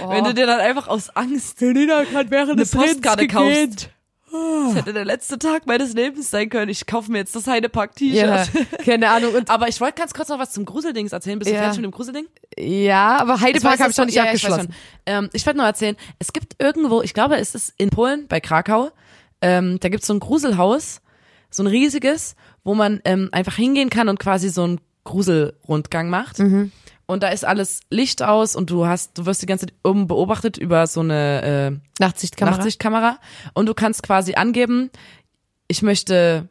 Wenn 0.08 0.24
du 0.24 0.34
dir 0.34 0.46
dann 0.46 0.60
einfach 0.60 0.88
aus 0.88 1.10
Angst 1.16 1.58
Selina 1.58 2.02
hat 2.14 2.30
während 2.30 2.52
eine 2.52 2.66
Postkarte 2.66 3.26
kaufst. 3.28 3.90
Oh. 4.32 4.66
Das 4.68 4.76
hätte 4.76 4.92
der 4.92 5.04
letzte 5.04 5.38
Tag 5.40 5.66
meines 5.66 5.92
Lebens 5.94 6.30
sein 6.30 6.48
können. 6.50 6.68
Ich 6.70 6.86
kaufe 6.86 7.10
mir 7.10 7.18
jetzt 7.18 7.34
das 7.34 7.48
Heidepack 7.48 8.00
Ja, 8.00 8.44
T-Shirt. 8.44 8.66
keine 8.84 9.10
Ahnung. 9.10 9.34
Und, 9.34 9.50
Aber 9.50 9.66
ich 9.66 9.80
wollte 9.80 9.94
ganz 9.98 10.14
kurz 10.14 10.28
noch 10.28 10.38
was 10.38 10.52
zum 10.52 10.64
Gruseldings 10.64 11.10
erzählen. 11.12 11.36
Bist 11.38 11.50
du 11.50 11.54
Ja. 11.54 11.62
fertig 11.62 11.78
mit 11.78 11.86
dem 11.86 11.90
Gruselding? 11.90 12.26
ja, 12.56 13.16
aber 13.18 13.40
Heidepark 13.40 13.80
habe 13.80 13.90
ich 13.90 13.96
noch 13.96 14.04
nicht 14.04 14.14
ja, 14.14 14.22
ich 14.24 14.28
abgeschlossen. 14.28 14.66
schon. 14.66 14.74
Ähm, 15.06 15.30
ich 15.32 15.44
wollte 15.46 15.56
nur 15.58 15.66
erzählen, 15.66 15.96
es 16.20 16.32
gibt 16.32 16.62
irgendwo, 16.62 17.02
ich 17.02 17.12
glaube, 17.12 17.38
es 17.38 17.56
ist 17.56 17.74
in 17.76 17.90
Polen, 17.90 18.28
bei 18.28 18.38
Krakau, 18.38 18.90
ähm, 19.42 19.80
da 19.80 19.88
gibt 19.88 20.02
es 20.02 20.06
so 20.06 20.14
ein 20.14 20.20
Gruselhaus, 20.20 21.00
so 21.50 21.64
ein 21.64 21.66
riesiges, 21.66 22.36
wo 22.62 22.74
man 22.76 23.00
ähm, 23.04 23.30
einfach 23.32 23.56
hingehen 23.56 23.90
kann 23.90 24.08
und 24.08 24.20
quasi 24.20 24.48
so 24.50 24.62
einen 24.62 24.80
Gruselrundgang 25.02 26.08
macht. 26.10 26.38
Mhm. 26.38 26.70
Und 27.10 27.22
da 27.22 27.28
ist 27.28 27.44
alles 27.44 27.80
Licht 27.90 28.22
aus 28.22 28.54
und 28.54 28.70
du 28.70 28.86
hast, 28.86 29.18
du 29.18 29.26
wirst 29.26 29.42
die 29.42 29.46
ganze 29.46 29.66
Zeit 29.66 29.74
oben 29.82 30.06
beobachtet 30.06 30.56
über 30.56 30.86
so 30.86 31.00
eine 31.00 31.42
äh, 31.72 32.02
Nachtsichtkamera. 32.02 32.56
Nachtsichtkamera 32.56 33.18
und 33.54 33.66
du 33.66 33.74
kannst 33.74 34.02
quasi 34.02 34.34
angeben, 34.34 34.90
ich 35.66 35.82
möchte 35.82 36.48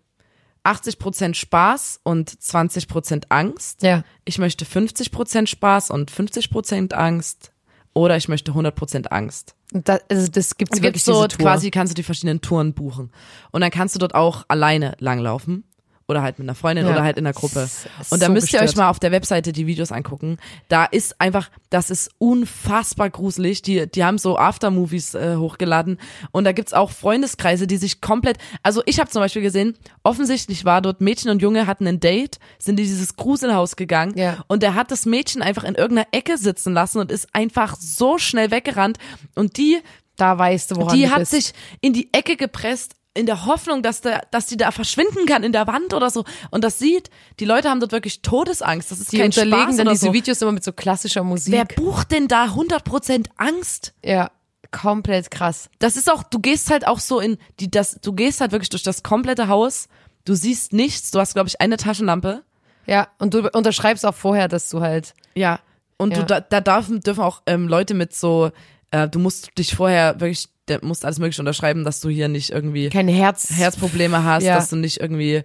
80% 0.65 1.33
Spaß 1.33 2.01
und 2.03 2.29
20% 2.29 3.23
Angst. 3.29 3.83
Ja. 3.83 4.03
Ich 4.25 4.37
möchte 4.37 4.65
50% 4.65 5.47
Spaß 5.47 5.89
und 5.91 6.11
50% 6.11 6.93
Angst. 6.93 7.51
Oder 7.93 8.17
ich 8.17 8.29
möchte 8.29 8.51
100% 8.51 9.07
Angst. 9.07 9.55
Und 9.73 9.89
da, 9.89 9.99
also 10.09 10.27
das 10.27 10.57
gibt's 10.57 10.77
Und 10.77 10.83
wirklich 10.83 11.03
gibt's 11.03 11.05
so 11.05 11.27
Tour. 11.27 11.45
quasi 11.45 11.71
kannst 11.71 11.91
du 11.91 11.95
die 11.95 12.03
verschiedenen 12.03 12.41
Touren 12.41 12.73
buchen. 12.73 13.11
Und 13.51 13.61
dann 13.61 13.71
kannst 13.71 13.95
du 13.95 13.99
dort 13.99 14.15
auch 14.15 14.45
alleine 14.47 14.95
langlaufen. 14.99 15.63
Oder 16.09 16.23
halt 16.23 16.39
mit 16.39 16.45
einer 16.47 16.55
Freundin 16.55 16.85
Ja. 16.85 16.91
oder 16.91 17.03
halt 17.03 17.17
in 17.17 17.23
der 17.23 17.33
Gruppe. 17.33 17.69
Und 18.09 18.21
da 18.21 18.25
so 18.25 18.31
müsst 18.33 18.51
ihr 18.51 18.59
euch 18.59 18.65
gestört. 18.65 18.77
mal 18.85 18.89
auf 18.89 18.99
der 18.99 19.11
Webseite 19.11 19.51
die 19.53 19.67
Videos 19.67 19.91
angucken. 19.91 20.37
Da 20.67 20.85
ist 20.85 21.21
einfach, 21.21 21.49
das 21.69 21.89
ist 21.91 22.09
unfassbar 22.17 23.09
gruselig. 23.11 23.61
Die, 23.61 23.85
die 23.89 24.03
haben 24.03 24.17
so 24.17 24.37
Aftermovies 24.37 25.13
äh, 25.13 25.35
hochgeladen. 25.35 25.99
Und 26.31 26.45
da 26.45 26.51
gibt's 26.51 26.73
auch 26.73 26.91
Freundeskreise, 26.91 27.67
die 27.67 27.77
sich 27.77 28.01
komplett. 28.01 28.37
Also 28.63 28.81
ich 28.87 28.99
habe 28.99 29.09
zum 29.09 29.21
Beispiel 29.21 29.41
gesehen, 29.43 29.77
offensichtlich 30.03 30.65
war 30.65 30.81
dort 30.81 30.99
Mädchen 30.99 31.29
und 31.29 31.41
Junge 31.41 31.67
hatten 31.67 31.85
ein 31.87 31.99
Date, 31.99 32.39
sind 32.57 32.79
in 32.79 32.85
dieses 32.85 33.15
Gruselhaus 33.15 33.75
gegangen. 33.75 34.17
Ja. 34.17 34.43
Und 34.47 34.63
der 34.63 34.73
hat 34.75 34.89
das 34.91 35.05
Mädchen 35.05 35.41
einfach 35.43 35.63
in 35.63 35.75
irgendeiner 35.75 36.07
Ecke 36.11 36.37
sitzen 36.39 36.73
lassen 36.73 36.97
und 36.99 37.11
ist 37.11 37.27
einfach 37.33 37.75
so 37.79 38.17
schnell 38.17 38.49
weggerannt. 38.51 38.97
Und 39.35 39.57
die 39.57 39.77
Da 40.15 40.37
weißt 40.37 40.71
du, 40.71 40.75
woran 40.77 40.97
die 40.97 41.09
hat 41.09 41.19
bist. 41.19 41.31
sich 41.31 41.53
in 41.81 41.93
die 41.93 42.09
Ecke 42.13 42.35
gepresst 42.35 42.95
in 43.19 43.25
der 43.25 43.45
Hoffnung, 43.45 43.83
dass 43.83 44.01
der, 44.01 44.23
dass 44.31 44.45
die 44.47 44.57
da 44.57 44.71
verschwinden 44.71 45.25
kann 45.27 45.43
in 45.43 45.51
der 45.51 45.67
Wand 45.67 45.93
oder 45.93 46.09
so. 46.09 46.23
Und 46.49 46.63
das 46.63 46.79
sieht, 46.79 47.09
die 47.39 47.45
Leute 47.45 47.69
haben 47.69 47.79
dort 47.79 47.91
wirklich 47.91 48.21
Todesangst. 48.21 48.89
Das 48.91 48.99
ist 48.99 49.11
die 49.11 49.17
kein 49.17 49.27
unterlegen 49.27 49.59
Spaß 49.63 49.75
dann 49.77 49.87
oder 49.87 49.93
diese 49.93 50.05
so. 50.07 50.13
Videos 50.13 50.41
immer 50.41 50.53
mit 50.53 50.63
so 50.63 50.71
klassischer 50.73 51.23
Musik. 51.23 51.53
Wer 51.53 51.65
bucht 51.65 52.11
denn 52.11 52.27
da 52.27 52.45
100% 52.45 53.27
Angst? 53.37 53.93
ja, 54.03 54.31
komplett 54.71 55.31
krass. 55.31 55.69
Das 55.79 55.97
ist 55.97 56.11
auch, 56.11 56.21
du 56.23 56.39
gehst 56.39 56.69
halt 56.69 56.85
auch 56.87 56.99
so 56.99 57.19
in 57.19 57.37
die, 57.59 57.71
das, 57.71 57.99
du 58.01 58.13
gehst 58.13 58.39
halt 58.39 58.51
wirklich 58.51 58.69
durch 58.69 58.83
das 58.83 59.01
komplette 59.03 59.47
Haus. 59.47 59.87
Du 60.25 60.35
siehst 60.35 60.73
nichts. 60.73 61.09
Du 61.11 61.19
hast, 61.19 61.33
glaube 61.33 61.49
ich, 61.49 61.59
eine 61.59 61.77
Taschenlampe. 61.77 62.43
Ja, 62.85 63.07
und 63.17 63.33
du 63.33 63.49
unterschreibst 63.49 64.05
auch 64.05 64.13
vorher, 64.15 64.47
dass 64.47 64.69
du 64.69 64.81
halt 64.81 65.13
Ja. 65.35 65.59
Und 65.97 66.11
Ja. 66.15 66.19
du, 66.19 66.25
da, 66.25 66.39
da 66.39 66.61
dürfen, 66.61 67.01
dürfen 67.01 67.21
auch 67.23 67.41
ähm, 67.47 67.67
Leute 67.67 67.93
mit 67.95 68.15
so, 68.15 68.51
äh, 68.91 69.07
du 69.09 69.17
musst 69.19 69.57
dich 69.57 69.75
vorher 69.75 70.19
wirklich, 70.19 70.47
der 70.69 70.83
musst 70.83 71.03
alles 71.05 71.19
mögliche 71.19 71.41
unterschreiben, 71.41 71.83
dass 71.83 71.99
du 72.01 72.09
hier 72.09 72.27
nicht 72.27 72.51
irgendwie 72.51 72.89
kein 72.89 73.07
Herz. 73.07 73.49
Herzprobleme 73.49 74.23
hast, 74.23 74.43
Ja. 74.43 74.55
dass 74.55 74.69
du 74.69 74.75
nicht 74.75 74.99
irgendwie 74.99 75.43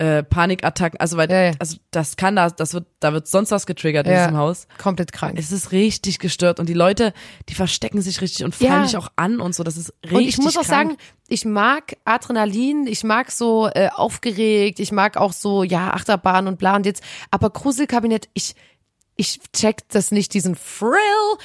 äh, 0.00 0.22
Panikattacken, 0.22 1.00
also 1.00 1.16
weil 1.16 1.28
Ja, 1.28 1.42
ja. 1.46 1.52
also 1.58 1.76
das 1.90 2.14
kann 2.16 2.36
da, 2.36 2.50
das 2.50 2.72
wird, 2.72 2.86
da 3.00 3.12
wird 3.12 3.26
sonst 3.26 3.50
was 3.50 3.66
getriggert 3.66 4.06
in 4.06 4.12
diesem 4.14 4.36
Haus. 4.36 4.68
Komplett 4.80 5.10
krank. 5.10 5.36
Es 5.36 5.50
ist 5.50 5.72
richtig 5.72 6.20
gestört 6.20 6.60
und 6.60 6.68
die 6.68 6.74
Leute, 6.74 7.12
die 7.48 7.54
verstecken 7.54 8.00
sich 8.00 8.20
richtig 8.20 8.44
und 8.44 8.54
fallen 8.54 8.70
Ja. 8.70 8.82
dich 8.84 8.96
auch 8.96 9.08
an 9.16 9.40
und 9.40 9.56
so. 9.56 9.64
Das 9.64 9.76
ist 9.76 9.92
richtig 10.04 10.16
Und 10.16 10.22
ich 10.22 10.38
muss 10.38 10.56
auch 10.56 10.62
krank. 10.62 10.90
sagen, 10.90 10.96
ich 11.26 11.44
mag 11.44 11.96
Adrenalin, 12.04 12.86
ich 12.86 13.02
mag 13.02 13.32
so 13.32 13.66
äh, 13.74 13.88
aufgeregt, 13.92 14.78
ich 14.78 14.92
mag 14.92 15.16
auch 15.16 15.32
so, 15.32 15.64
ja, 15.64 15.92
Achterbahn 15.92 16.46
und 16.46 16.58
bla 16.60 16.76
und 16.76 16.86
jetzt, 16.86 17.02
aber 17.32 17.50
Gruselkabinett, 17.50 18.28
ich, 18.34 18.54
ich 19.16 19.40
check 19.52 19.78
das 19.88 20.12
nicht, 20.12 20.32
diesen 20.32 20.54
Thrill. 20.54 20.92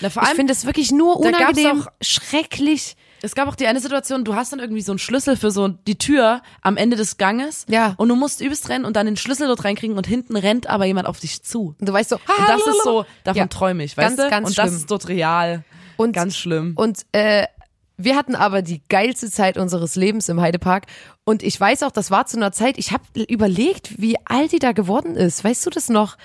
Na, 0.02 0.12
vor 0.12 0.22
ich 0.22 0.28
allem, 0.28 0.36
finde 0.38 0.54
es 0.54 0.64
wirklich 0.68 0.92
nur 0.92 1.20
da 1.24 1.32
gab's 1.32 1.58
unangenehm, 1.58 1.82
auch- 1.82 1.88
schrecklich. 2.02 2.96
Es 3.26 3.36
gab 3.36 3.48
auch 3.48 3.56
die 3.56 3.68
eine 3.68 3.80
Situation, 3.80 4.26
du 4.26 4.36
hast 4.36 4.52
dann 4.52 4.60
irgendwie 4.60 4.82
so 4.82 4.92
einen 4.92 5.00
Schlüssel 5.00 5.38
für 5.38 5.50
so 5.50 5.70
die 5.70 5.98
Tür 5.98 6.42
am 6.62 6.76
Ende 6.76 6.98
des 6.98 7.18
Ganges. 7.18 7.66
Ja. 7.70 7.94
Und 7.96 8.10
du 8.10 8.16
musst 8.18 8.42
übelst 8.42 8.68
rennen 8.68 8.84
und 8.84 8.98
dann 8.98 9.06
den 9.06 9.16
Schlüssel 9.16 9.48
dort 9.48 9.64
reinkriegen 9.64 9.96
und 9.96 10.06
hinten 10.06 10.36
rennt 10.36 10.68
aber 10.68 10.84
jemand 10.86 11.08
auf 11.08 11.22
dich 11.22 11.42
zu. 11.42 11.74
Und 11.80 11.88
du 11.88 11.94
weißt 11.94 12.10
so, 12.10 12.18
Und 12.18 12.48
das 12.50 12.60
ist 12.68 12.84
so, 12.84 13.06
davon 13.24 13.38
Ja. 13.40 13.48
träume 13.48 13.84
ich, 13.86 13.96
weißt 13.96 14.18
Ganz, 14.18 14.22
du? 14.22 14.30
ganz 14.30 14.48
und 14.50 14.58
das 14.58 14.66
schlimm. 14.68 14.78
ist 14.78 14.92
dort 14.92 15.08
real. 15.08 15.64
Und- 15.96 16.12
ganz 16.12 16.36
schlimm. 16.36 16.74
Und 16.76 17.06
äh, 17.14 17.48
wir 17.96 18.18
hatten 18.18 18.36
aber 18.36 18.62
die 18.62 18.82
geilste 18.90 19.32
Zeit 19.32 19.58
unseres 19.58 19.96
Lebens 19.96 20.28
im 20.28 20.42
Heidepark. 20.42 20.88
Und 21.24 21.44
ich 21.44 21.58
weiß 21.58 21.84
auch, 21.84 21.92
das 21.92 22.12
war 22.12 22.26
zu 22.26 22.36
einer 22.36 22.52
Zeit, 22.52 22.78
ich 22.78 22.92
habe 22.92 23.04
überlegt, 23.30 24.02
wie 24.02 24.18
alt 24.26 24.52
die 24.52 24.60
da 24.60 24.74
geworden 24.74 25.16
ist. 25.16 25.46
Weißt 25.46 25.66
du 25.66 25.70
das 25.70 25.88
noch? 25.88 26.18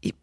Ich, 0.00 0.14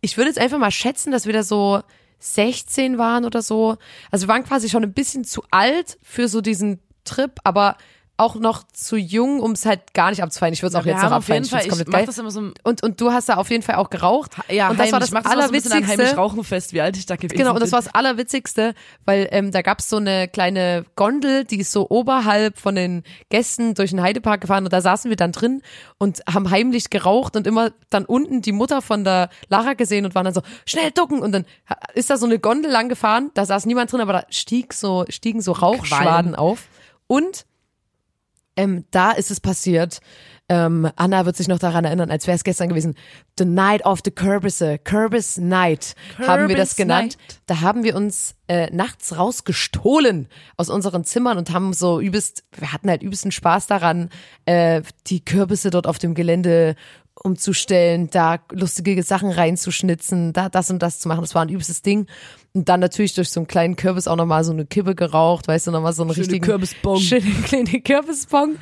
ich 0.00 0.16
würde 0.16 0.30
jetzt 0.30 0.38
einfach 0.38 0.56
mal 0.58 0.70
schätzen, 0.70 1.12
dass 1.12 1.26
wir 1.26 1.34
da 1.34 1.42
so 1.42 1.82
16 2.24 2.96
waren 2.96 3.26
oder 3.26 3.42
so. 3.42 3.76
Also 4.10 4.26
wir 4.26 4.32
waren 4.32 4.44
quasi 4.44 4.70
schon 4.70 4.82
ein 4.82 4.94
bisschen 4.94 5.24
zu 5.24 5.42
alt 5.50 5.98
für 6.02 6.26
so 6.26 6.40
diesen 6.40 6.80
Trip, 7.04 7.32
aber 7.44 7.76
auch 8.16 8.36
noch 8.36 8.62
zu 8.72 8.96
jung, 8.96 9.40
um 9.40 9.52
es 9.52 9.66
halt 9.66 9.92
gar 9.92 10.10
nicht 10.10 10.22
abzufallen. 10.22 10.52
Ich 10.54 10.62
würde 10.62 10.76
es 10.76 10.80
auch 10.80 10.84
wir 10.84 10.92
jetzt 10.92 11.02
noch 11.02 11.10
auf 11.10 11.16
abfallen. 11.16 11.42
jeden 11.42 11.50
Fall, 11.50 11.62
find's 11.62 11.66
ich 11.66 11.84
komplett 11.84 11.88
mach 11.88 11.98
geil. 11.98 12.06
das 12.06 12.18
immer 12.18 12.30
so, 12.30 12.52
Und, 12.62 12.82
und 12.84 13.00
du 13.00 13.10
hast 13.10 13.28
da 13.28 13.34
auf 13.34 13.50
jeden 13.50 13.64
Fall 13.64 13.74
auch 13.74 13.90
geraucht. 13.90 14.32
ja, 14.48 14.70
und 14.70 14.78
das 14.78 14.92
war 14.92 15.00
heimlich. 15.00 15.00
das 15.00 15.08
ich 15.08 15.14
mach 15.14 15.22
das 15.22 15.50
immer 15.50 15.60
so 15.60 15.70
heimlich 15.70 15.88
Allerwitzigste. 15.90 16.16
Rauchen 16.16 16.44
fest, 16.44 16.72
wie 16.72 16.80
alt 16.80 16.96
ich 16.96 17.06
da 17.06 17.16
gewesen 17.16 17.36
Genau, 17.36 17.54
und 17.54 17.60
das 17.60 17.72
war 17.72 17.80
das 17.80 17.92
Allerwitzigste, 17.92 18.74
weil 19.04 19.28
ähm, 19.32 19.50
da 19.50 19.62
gab's 19.62 19.88
so 19.88 19.96
eine 19.96 20.28
kleine 20.28 20.84
Gondel, 20.94 21.44
die 21.44 21.58
ist 21.58 21.72
so 21.72 21.88
oberhalb 21.90 22.58
von 22.58 22.76
den 22.76 23.02
Gästen 23.30 23.74
durch 23.74 23.90
den 23.90 24.00
Heidepark 24.00 24.40
gefahren 24.42 24.62
und 24.62 24.72
da 24.72 24.80
saßen 24.80 25.08
wir 25.08 25.16
dann 25.16 25.32
drin 25.32 25.62
und 25.98 26.22
haben 26.32 26.50
heimlich 26.50 26.90
geraucht 26.90 27.34
und 27.34 27.48
immer 27.48 27.72
dann 27.90 28.04
unten 28.04 28.42
die 28.42 28.52
Mutter 28.52 28.80
von 28.80 29.02
der 29.02 29.28
Lara 29.48 29.72
gesehen 29.72 30.04
und 30.04 30.14
waren 30.14 30.24
dann 30.24 30.34
so, 30.34 30.42
schnell 30.66 30.92
ducken 30.92 31.18
und 31.18 31.32
dann 31.32 31.46
ist 31.94 32.10
da 32.10 32.16
so 32.16 32.26
eine 32.26 32.38
Gondel 32.38 32.70
lang 32.70 32.88
gefahren, 32.88 33.32
da 33.34 33.44
saß 33.44 33.66
niemand 33.66 33.90
drin, 33.90 34.00
aber 34.00 34.12
da 34.12 34.24
stieg 34.30 34.72
so, 34.72 35.04
stiegen 35.08 35.40
so 35.40 35.50
Rauchschwaden 35.50 36.36
auf 36.36 36.68
und 37.08 37.44
ähm, 38.56 38.84
da 38.90 39.12
ist 39.12 39.30
es 39.30 39.40
passiert. 39.40 40.00
Ähm, 40.48 40.90
Anna 40.96 41.24
wird 41.24 41.36
sich 41.36 41.48
noch 41.48 41.58
daran 41.58 41.86
erinnern, 41.86 42.10
als 42.10 42.26
wäre 42.26 42.36
es 42.36 42.44
gestern 42.44 42.68
gewesen. 42.68 42.94
The 43.38 43.46
Night 43.46 43.86
of 43.86 44.00
the 44.04 44.10
Kürbisse, 44.10 44.78
Kürbis 44.78 45.38
Night 45.38 45.94
haben 46.18 46.48
wir 46.48 46.56
das 46.56 46.70
Kürbis 46.70 46.76
genannt. 46.76 47.16
Night. 47.18 47.40
Da 47.46 47.60
haben 47.62 47.82
wir 47.82 47.96
uns 47.96 48.34
äh, 48.46 48.70
nachts 48.70 49.16
rausgestohlen 49.16 50.28
aus 50.58 50.68
unseren 50.68 51.04
Zimmern 51.04 51.38
und 51.38 51.50
haben 51.50 51.72
so 51.72 51.98
übelst, 51.98 52.44
wir 52.58 52.72
hatten 52.72 52.90
halt 52.90 53.02
übelsten 53.02 53.32
Spaß 53.32 53.68
daran, 53.68 54.10
äh, 54.44 54.82
die 55.06 55.24
Kürbisse 55.24 55.70
dort 55.70 55.86
auf 55.86 55.98
dem 55.98 56.14
Gelände 56.14 56.76
umzustellen, 57.14 58.10
da 58.10 58.40
lustige 58.50 59.02
Sachen 59.02 59.30
reinzuschnitzen, 59.30 60.34
da 60.34 60.50
das 60.50 60.70
und 60.70 60.82
das 60.82 61.00
zu 61.00 61.08
machen. 61.08 61.22
Das 61.22 61.34
war 61.34 61.42
ein 61.42 61.48
übelstes 61.48 61.80
Ding. 61.80 62.06
Und 62.56 62.68
dann 62.68 62.78
natürlich 62.78 63.14
durch 63.14 63.30
so 63.30 63.40
einen 63.40 63.48
kleinen 63.48 63.74
Kürbis 63.74 64.06
auch 64.06 64.14
nochmal 64.14 64.44
so 64.44 64.52
eine 64.52 64.64
Kippe 64.64 64.94
geraucht, 64.94 65.48
weißt 65.48 65.66
du, 65.66 65.70
nochmal 65.72 65.92
so 65.92 66.02
einen 66.04 66.12
Schöne 66.14 66.26
richtigen 66.26 66.44
Kürbisbong. 66.44 67.00
Schöne 67.00 67.22
kleine 67.46 67.80
Kürbisbong. 67.80 68.58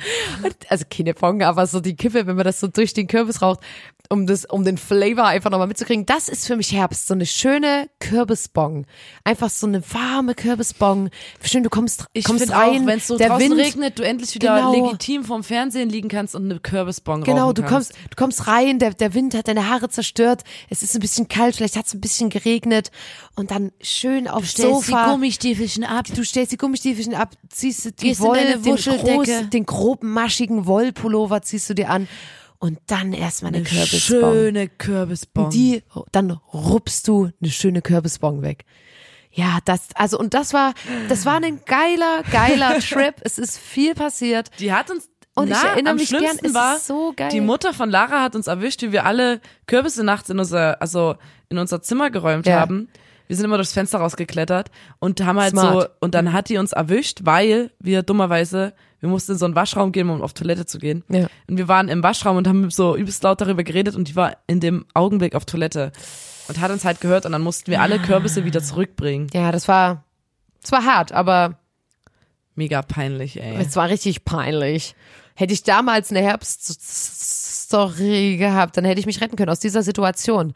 Also 0.67 0.85
keine 0.89 1.13
Bong, 1.13 1.43
aber 1.43 1.67
so 1.67 1.79
die 1.79 1.95
Kippe, 1.95 2.25
wenn 2.25 2.35
man 2.35 2.43
das 2.43 2.59
so 2.59 2.65
durch 2.67 2.95
den 2.95 3.05
Kürbis 3.05 3.43
raucht, 3.43 3.59
um 4.09 4.25
das, 4.25 4.45
um 4.45 4.63
den 4.65 4.77
Flavor 4.79 5.25
einfach 5.27 5.51
nochmal 5.51 5.67
mitzukriegen. 5.67 6.07
Das 6.07 6.27
ist 6.27 6.47
für 6.47 6.55
mich 6.55 6.71
Herbst. 6.73 7.05
So 7.07 7.13
eine 7.13 7.27
schöne 7.27 7.87
Kürbisbong. 7.99 8.87
Einfach 9.23 9.51
so 9.51 9.67
eine 9.67 9.83
warme 9.93 10.33
Kürbisbong. 10.33 11.09
Schön, 11.43 11.61
du 11.61 11.69
kommst, 11.69 12.05
Ich 12.13 12.25
kommst 12.25 12.51
rein. 12.51 12.87
wenn 12.87 12.97
es 12.97 13.05
so 13.07 13.17
der 13.17 13.29
draußen 13.29 13.51
Wind, 13.51 13.59
regnet, 13.61 13.99
du 13.99 14.03
endlich 14.03 14.33
wieder 14.33 14.55
Genau. 14.55 14.85
legitim 14.87 15.23
vorm 15.23 15.43
Fernsehen 15.43 15.89
liegen 15.89 16.09
kannst 16.09 16.33
und 16.33 16.45
eine 16.49 16.59
Kürbisbong 16.59 17.23
Genau, 17.23 17.53
du 17.53 17.61
kannst. 17.61 17.93
kommst, 17.93 18.11
du 18.11 18.15
kommst 18.15 18.47
rein, 18.47 18.79
der, 18.79 18.95
der 18.95 19.13
Wind 19.13 19.35
hat 19.35 19.47
deine 19.47 19.69
Haare 19.69 19.87
zerstört, 19.89 20.43
es 20.71 20.81
ist 20.81 20.95
ein 20.95 20.99
bisschen 20.99 21.27
kalt, 21.27 21.55
vielleicht 21.55 21.75
hat 21.77 21.85
es 21.85 21.93
ein 21.93 22.01
bisschen 22.01 22.29
geregnet 22.31 22.89
und 23.35 23.51
dann 23.51 23.71
schön 23.83 24.27
aufs 24.27 24.53
Sofa. 24.55 25.11
Gummistiefelchen 25.11 25.83
ab. 25.83 26.05
du 26.15 26.23
stellst 26.23 26.51
die 26.51 26.57
Gummistiefelchen 26.57 27.13
ab, 27.13 27.31
ziehst 27.49 27.85
du 27.85 27.91
die 27.91 28.07
Gehst 28.07 28.21
in 28.21 28.25
Woll, 28.27 28.37
deine 28.37 28.57
den, 28.59 28.75
groß, 28.75 29.27
den 29.51 29.65
groben, 29.65 30.11
maschigen 30.11 30.65
Wollpullover 30.65 31.41
ziehst 31.41 31.69
du 31.69 31.73
dir 31.75 31.89
an 31.89 32.07
und 32.59 32.79
dann 32.87 33.13
erstmal 33.13 33.53
eine, 33.53 33.63
Kürbisbong. 33.63 33.99
Schöne 33.99 34.69
Kürbisbong. 34.69 35.49
Die, 35.49 35.83
dann 36.11 36.31
rupst 36.53 37.07
du 37.07 37.29
eine 37.41 37.51
schöne 37.51 37.81
Kürbisbong 37.81 38.41
weg. 38.41 38.65
Ja, 39.31 39.57
das, 39.65 39.87
also, 39.95 40.17
und 40.19 40.33
das 40.33 40.53
war, 40.53 40.73
das 41.09 41.25
war 41.25 41.41
ein 41.43 41.59
geiler, 41.65 42.23
geiler 42.31 42.79
Trip. 42.79 43.15
Es 43.21 43.37
ist 43.37 43.57
viel 43.57 43.95
passiert. 43.95 44.49
Die 44.59 44.71
hat 44.71 44.91
uns 44.91 45.09
Und 45.35 45.47
ich 45.49 45.57
na, 45.61 45.69
erinnere 45.71 45.91
am 45.91 45.97
mich 45.97 46.09
gern, 46.09 46.37
es 46.41 46.53
war, 46.53 46.75
ist 46.77 46.85
so 46.87 47.13
geil. 47.15 47.29
die 47.31 47.41
Mutter 47.41 47.73
von 47.73 47.89
Lara 47.89 48.21
hat 48.21 48.35
uns 48.35 48.45
erwischt, 48.47 48.81
wie 48.83 48.91
wir 48.91 49.05
alle 49.05 49.41
Kürbisse 49.65 50.03
nachts 50.03 50.29
in 50.29 50.37
unser, 50.39 50.79
also 50.81 51.15
in 51.49 51.57
unser 51.57 51.81
Zimmer 51.81 52.11
geräumt 52.11 52.45
Ja. 52.45 52.59
haben. 52.59 52.87
Wir 53.33 53.37
sind 53.37 53.45
immer 53.45 53.57
durchs 53.57 53.73
Fenster 53.73 53.97
rausgeklettert 53.97 54.69
und 54.99 55.25
haben 55.25 55.39
halt 55.39 55.53
Smart. 55.53 55.81
so, 55.81 55.87
und 56.01 56.13
dann 56.13 56.33
hat 56.33 56.49
die 56.49 56.57
uns 56.57 56.71
erwischt, 56.71 57.21
weil 57.23 57.71
wir 57.79 58.03
dummerweise, 58.03 58.73
wir 58.99 59.09
mussten 59.09 59.31
in 59.31 59.39
so 59.39 59.45
einen 59.45 59.55
Waschraum 59.55 59.91
gehen, 59.91 60.07
um 60.11 60.21
auf 60.21 60.33
Toilette 60.33 60.67
zu 60.67 60.77
gehen. 60.77 61.03
Ja. 61.09 61.25
Und 61.47 61.57
wir 61.57 61.67
waren 61.67 61.89
im 61.89 62.03
Waschraum 62.03 62.37
und 62.37 62.47
haben 62.47 62.69
so 62.69 62.95
übelst 62.95 63.23
laut 63.23 63.41
darüber 63.41 63.63
geredet 63.63 63.95
und 63.95 64.07
die 64.07 64.15
war 64.15 64.37
in 64.45 64.59
dem 64.59 64.85
Augenblick 64.93 65.33
auf 65.33 65.45
Toilette 65.45 65.91
und 66.47 66.61
hat 66.61 66.69
uns 66.69 66.85
halt 66.85 67.01
gehört 67.01 67.25
und 67.25 67.31
dann 67.31 67.41
mussten 67.41 67.71
wir 67.71 67.81
alle 67.81 67.97
Kürbisse 67.97 68.45
wieder 68.45 68.61
zurückbringen. 68.61 69.29
Ja, 69.33 69.51
das 69.51 69.67
war, 69.67 70.03
das 70.61 70.71
war 70.71 70.85
hart, 70.85 71.11
aber 71.11 71.57
Mega 72.53 72.83
peinlich, 72.83 73.41
ey. 73.41 73.55
es 73.59 73.75
war 73.75 73.89
richtig 73.89 74.25
peinlich. 74.25 74.93
Hätte 75.33 75.53
ich 75.53 75.63
damals 75.63 76.11
eine 76.11 76.21
Herbststory 76.21 76.77
gehabt, 78.37 78.77
dann 78.77 78.85
hätte 78.85 78.99
ich 78.99 79.07
mich 79.07 79.21
retten 79.21 79.37
können 79.37 79.49
aus 79.49 79.59
dieser 79.59 79.81
Situation. 79.81 80.53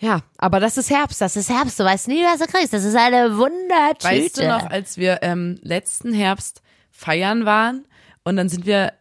Ja, 0.00 0.20
aber 0.38 0.60
das 0.60 0.78
ist 0.78 0.90
Herbst, 0.90 1.20
das 1.20 1.36
ist 1.36 1.50
Herbst, 1.50 1.78
du 1.78 1.84
weißt 1.84 2.08
nie, 2.08 2.22
was 2.24 2.38
du 2.40 2.46
kriegst. 2.46 2.72
Das 2.72 2.84
ist 2.84 2.96
eine 2.96 3.36
Wundertüte. 3.36 4.04
Weißt 4.24 4.38
du 4.40 4.48
noch, 4.48 4.70
als 4.70 4.96
wir 4.96 5.18
ähm, 5.22 5.58
letzten 5.62 6.12
Herbst 6.12 6.62
feiern 6.90 7.44
waren 7.44 7.84
und 8.24 8.36
dann 8.36 8.48
sind 8.48 8.64
wir 8.66 8.92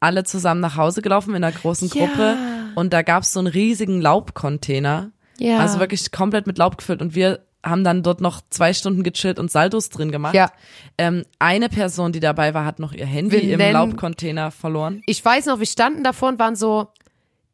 alle 0.00 0.24
zusammen 0.24 0.60
nach 0.60 0.76
Hause 0.76 1.00
gelaufen 1.02 1.30
in 1.34 1.42
einer 1.44 1.52
großen 1.56 1.88
Ja. 1.94 2.06
Gruppe 2.06 2.36
und 2.74 2.92
da 2.92 3.02
gab's 3.02 3.32
so 3.32 3.38
einen 3.40 3.48
riesigen 3.48 4.00
Laubcontainer. 4.00 5.10
Ja. 5.38 5.58
Also 5.58 5.78
wirklich 5.78 6.10
komplett 6.10 6.46
mit 6.46 6.58
Laub 6.58 6.76
gefüllt 6.78 7.02
und 7.02 7.14
wir 7.14 7.40
haben 7.64 7.82
dann 7.84 8.02
dort 8.04 8.20
noch 8.20 8.40
zwei 8.50 8.72
Stunden 8.72 9.02
gechillt 9.02 9.38
und 9.38 9.50
Saldos 9.50 9.88
drin 9.90 10.10
gemacht. 10.12 10.34
Ja. 10.34 10.50
Ähm, 10.96 11.24
eine 11.38 11.68
Person, 11.68 12.12
die 12.12 12.20
dabei 12.20 12.54
war, 12.54 12.64
hat 12.64 12.78
noch 12.78 12.92
ihr 12.92 13.06
Handy 13.06 13.32
Wir 13.42 13.42
im 13.52 13.58
nennen- 13.58 13.72
Laubcontainer 13.74 14.50
verloren. 14.52 15.02
Ich 15.06 15.24
weiß 15.24 15.46
noch, 15.46 15.58
wir 15.58 15.66
standen 15.66 16.04
davor 16.04 16.28
und 16.30 16.38
waren 16.38 16.54
so, 16.56 16.88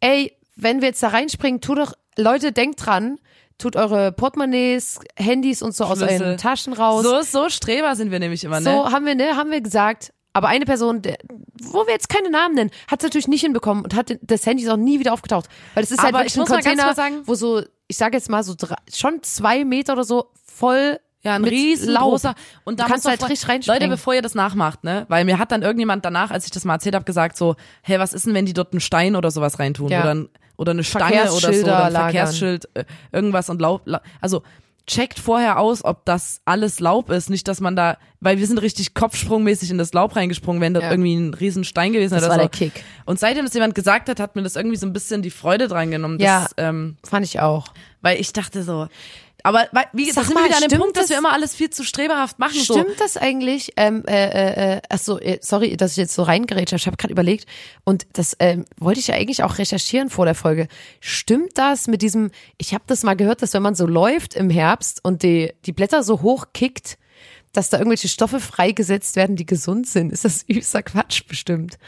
ey, 0.00 0.32
wenn 0.56 0.80
wir 0.82 0.88
jetzt 0.88 1.02
da 1.02 1.08
reinspringen, 1.08 1.60
tu 1.60 1.74
doch, 1.74 1.94
Leute, 2.16 2.52
denkt 2.52 2.84
dran, 2.84 3.18
tut 3.58 3.76
eure 3.76 4.12
Portemonnaies, 4.12 4.98
Handys 5.16 5.62
und 5.62 5.74
so 5.74 5.84
aus 5.84 5.98
Schlüssel. 5.98 6.22
euren 6.22 6.38
Taschen 6.38 6.72
raus. 6.72 7.04
So, 7.04 7.22
so 7.22 7.48
Streber 7.48 7.94
sind 7.96 8.10
wir 8.10 8.18
nämlich 8.18 8.42
immer, 8.44 8.60
ne? 8.60 8.64
So 8.70 8.90
haben 8.90 9.06
wir, 9.06 9.14
ne, 9.14 9.36
haben 9.36 9.50
wir 9.50 9.60
gesagt. 9.60 10.12
Aber 10.36 10.48
eine 10.48 10.64
Person, 10.64 11.00
der, 11.02 11.16
wo 11.62 11.86
wir 11.86 11.92
jetzt 11.92 12.08
keine 12.08 12.28
Namen 12.28 12.56
nennen, 12.56 12.70
hat 12.90 13.00
es 13.00 13.04
natürlich 13.04 13.28
nicht 13.28 13.42
hinbekommen 13.42 13.84
und 13.84 13.94
hat 13.94 14.16
das 14.22 14.44
Handy 14.46 14.64
ist 14.64 14.68
auch 14.68 14.76
nie 14.76 14.98
wieder 14.98 15.12
aufgetaucht. 15.12 15.48
Weil 15.74 15.84
es 15.84 15.92
ist 15.92 15.98
halt 16.02 16.08
Aber 16.08 16.18
wirklich 16.24 16.32
ich 16.32 16.38
ein 16.38 16.40
muss 16.40 16.48
mal 16.48 16.56
ganz 16.62 16.66
Container, 16.80 16.94
sagen- 16.94 17.22
wo 17.26 17.36
so, 17.36 17.62
ich 17.86 17.96
sage 17.96 18.16
jetzt 18.16 18.28
mal 18.28 18.42
so 18.42 18.54
drei, 18.58 18.74
schon 18.92 19.22
zwei 19.22 19.64
Meter 19.64 19.92
oder 19.92 20.02
so 20.02 20.30
voll 20.44 20.98
Ja, 21.22 21.34
ein 21.36 21.44
riesengroßer. 21.44 22.34
Und 22.64 22.80
da 22.80 22.84
Du 22.84 22.90
kannst 22.90 23.04
man 23.04 23.12
halt 23.12 23.30
richtig 23.30 23.48
reinspringen. 23.48 23.80
Leute, 23.82 23.90
bevor 23.90 24.14
ihr 24.14 24.22
das 24.22 24.34
nachmacht, 24.34 24.82
ne? 24.82 25.04
Weil 25.08 25.24
mir 25.24 25.38
hat 25.38 25.52
dann 25.52 25.62
irgendjemand 25.62 26.04
danach, 26.04 26.32
als 26.32 26.46
ich 26.46 26.50
das 26.50 26.64
mal 26.64 26.74
erzählt 26.74 26.96
habe, 26.96 27.04
gesagt 27.04 27.36
so, 27.36 27.54
hey, 27.82 28.00
was 28.00 28.12
ist 28.12 28.26
denn, 28.26 28.34
wenn 28.34 28.44
die 28.46 28.54
dort 28.54 28.72
einen 28.72 28.80
Stein 28.80 29.14
oder 29.14 29.30
sowas 29.30 29.60
reintun? 29.60 29.88
Ja. 29.88 30.00
Oder, 30.00 30.14
ein, 30.16 30.28
oder 30.56 30.70
eine 30.72 30.84
Stange 30.84 31.30
oder 31.32 31.52
so, 31.52 31.62
oder 31.64 31.84
ein 31.86 31.92
lagern. 31.92 32.10
Verkehrsschild, 32.12 32.68
äh, 32.74 32.84
irgendwas 33.12 33.48
und 33.50 33.60
Laub. 33.60 33.82
La 33.84 34.00
also 34.20 34.42
checkt 34.86 35.18
vorher 35.18 35.58
aus, 35.58 35.82
ob 35.82 36.04
das 36.04 36.42
alles 36.44 36.78
Laub 36.78 37.08
ist. 37.10 37.30
Nicht, 37.30 37.48
dass 37.48 37.60
man 37.60 37.74
da, 37.74 37.96
weil 38.20 38.38
wir 38.38 38.46
sind 38.46 38.58
richtig 38.60 38.92
kopfsprungmäßig 38.92 39.70
in 39.70 39.78
das 39.78 39.94
Laub 39.94 40.14
reingesprungen, 40.14 40.60
wenn 40.60 40.74
dort 40.74 40.84
Ja. 40.84 40.90
irgendwie 40.90 41.14
ein 41.14 41.32
riesen 41.32 41.64
Stein 41.64 41.94
gewesen 41.94 42.12
Das 42.14 42.22
oder 42.22 42.28
war 42.32 42.36
so. 42.36 42.40
der 42.42 42.50
Kick. 42.50 42.84
Und 43.06 43.18
seitdem 43.18 43.46
das 43.46 43.54
jemand 43.54 43.74
gesagt 43.74 44.10
hat, 44.10 44.20
hat 44.20 44.36
mir 44.36 44.42
das 44.42 44.56
irgendwie 44.56 44.76
so 44.76 44.86
ein 44.86 44.92
bisschen 44.92 45.22
die 45.22 45.30
Freude 45.30 45.68
dran 45.68 45.90
genommen. 45.90 46.18
Ja. 46.20 46.46
ähm, 46.58 46.96
Fand 47.02 47.24
ich 47.24 47.40
auch. 47.40 47.68
weil 48.02 48.20
ich 48.20 48.34
dachte 48.34 48.62
so, 48.62 48.88
aber 49.44 49.68
wie 49.92 50.10
Sag 50.10 50.24
gesagt, 50.24 50.26
sind 50.26 50.34
mal, 50.34 50.40
wir 50.42 50.48
wieder 50.48 50.62
an 50.64 50.68
dem 50.68 50.78
Punkt, 50.80 50.96
dass 50.96 51.04
das- 51.04 51.10
wir 51.10 51.18
immer 51.18 51.32
alles 51.32 51.54
viel 51.54 51.70
zu 51.70 51.84
streberhaft 51.84 52.38
machen. 52.38 52.58
So. 52.58 52.74
Stimmt 52.80 52.98
das 52.98 53.16
eigentlich? 53.16 53.72
Ähm, 53.76 54.02
äh, 54.06 54.12
äh, 54.28 54.76
äh, 54.76 54.80
achso, 54.88 55.18
äh, 55.18 55.38
sorry, 55.40 55.76
dass 55.76 55.92
ich 55.92 55.98
jetzt 55.98 56.14
so 56.14 56.22
reingerätscht 56.22 56.72
habe. 56.72 56.80
Ich 56.80 56.86
habe 56.86 56.96
gerade 56.96 57.12
überlegt 57.12 57.46
und 57.84 58.06
das 58.14 58.36
ähm, 58.40 58.64
wollte 58.78 59.00
ich 59.00 59.06
ja 59.08 59.14
eigentlich 59.14 59.42
auch 59.44 59.58
recherchieren 59.58 60.10
vor 60.10 60.24
der 60.24 60.34
Folge. 60.34 60.66
Stimmt 60.98 61.58
das 61.58 61.86
mit 61.86 62.02
diesem? 62.02 62.30
Ich 62.58 62.74
habe 62.74 62.84
das 62.86 63.04
mal 63.04 63.14
gehört, 63.14 63.42
dass 63.42 63.52
wenn 63.54 63.62
man 63.62 63.74
so 63.74 63.86
läuft 63.86 64.34
im 64.34 64.50
Herbst 64.50 65.04
und 65.04 65.22
die 65.22 65.52
die 65.66 65.72
Blätter 65.72 66.02
so 66.02 66.22
hoch 66.22 66.46
kickt, 66.54 66.98
dass 67.52 67.70
da 67.70 67.76
irgendwelche 67.78 68.08
Stoffe 68.08 68.40
freigesetzt 68.40 69.14
werden, 69.14 69.36
die 69.36 69.46
gesund 69.46 69.86
sind. 69.86 70.10
Ist 70.12 70.24
das 70.24 70.44
übster 70.48 70.82
Quatsch 70.82 71.22
bestimmt? 71.28 71.78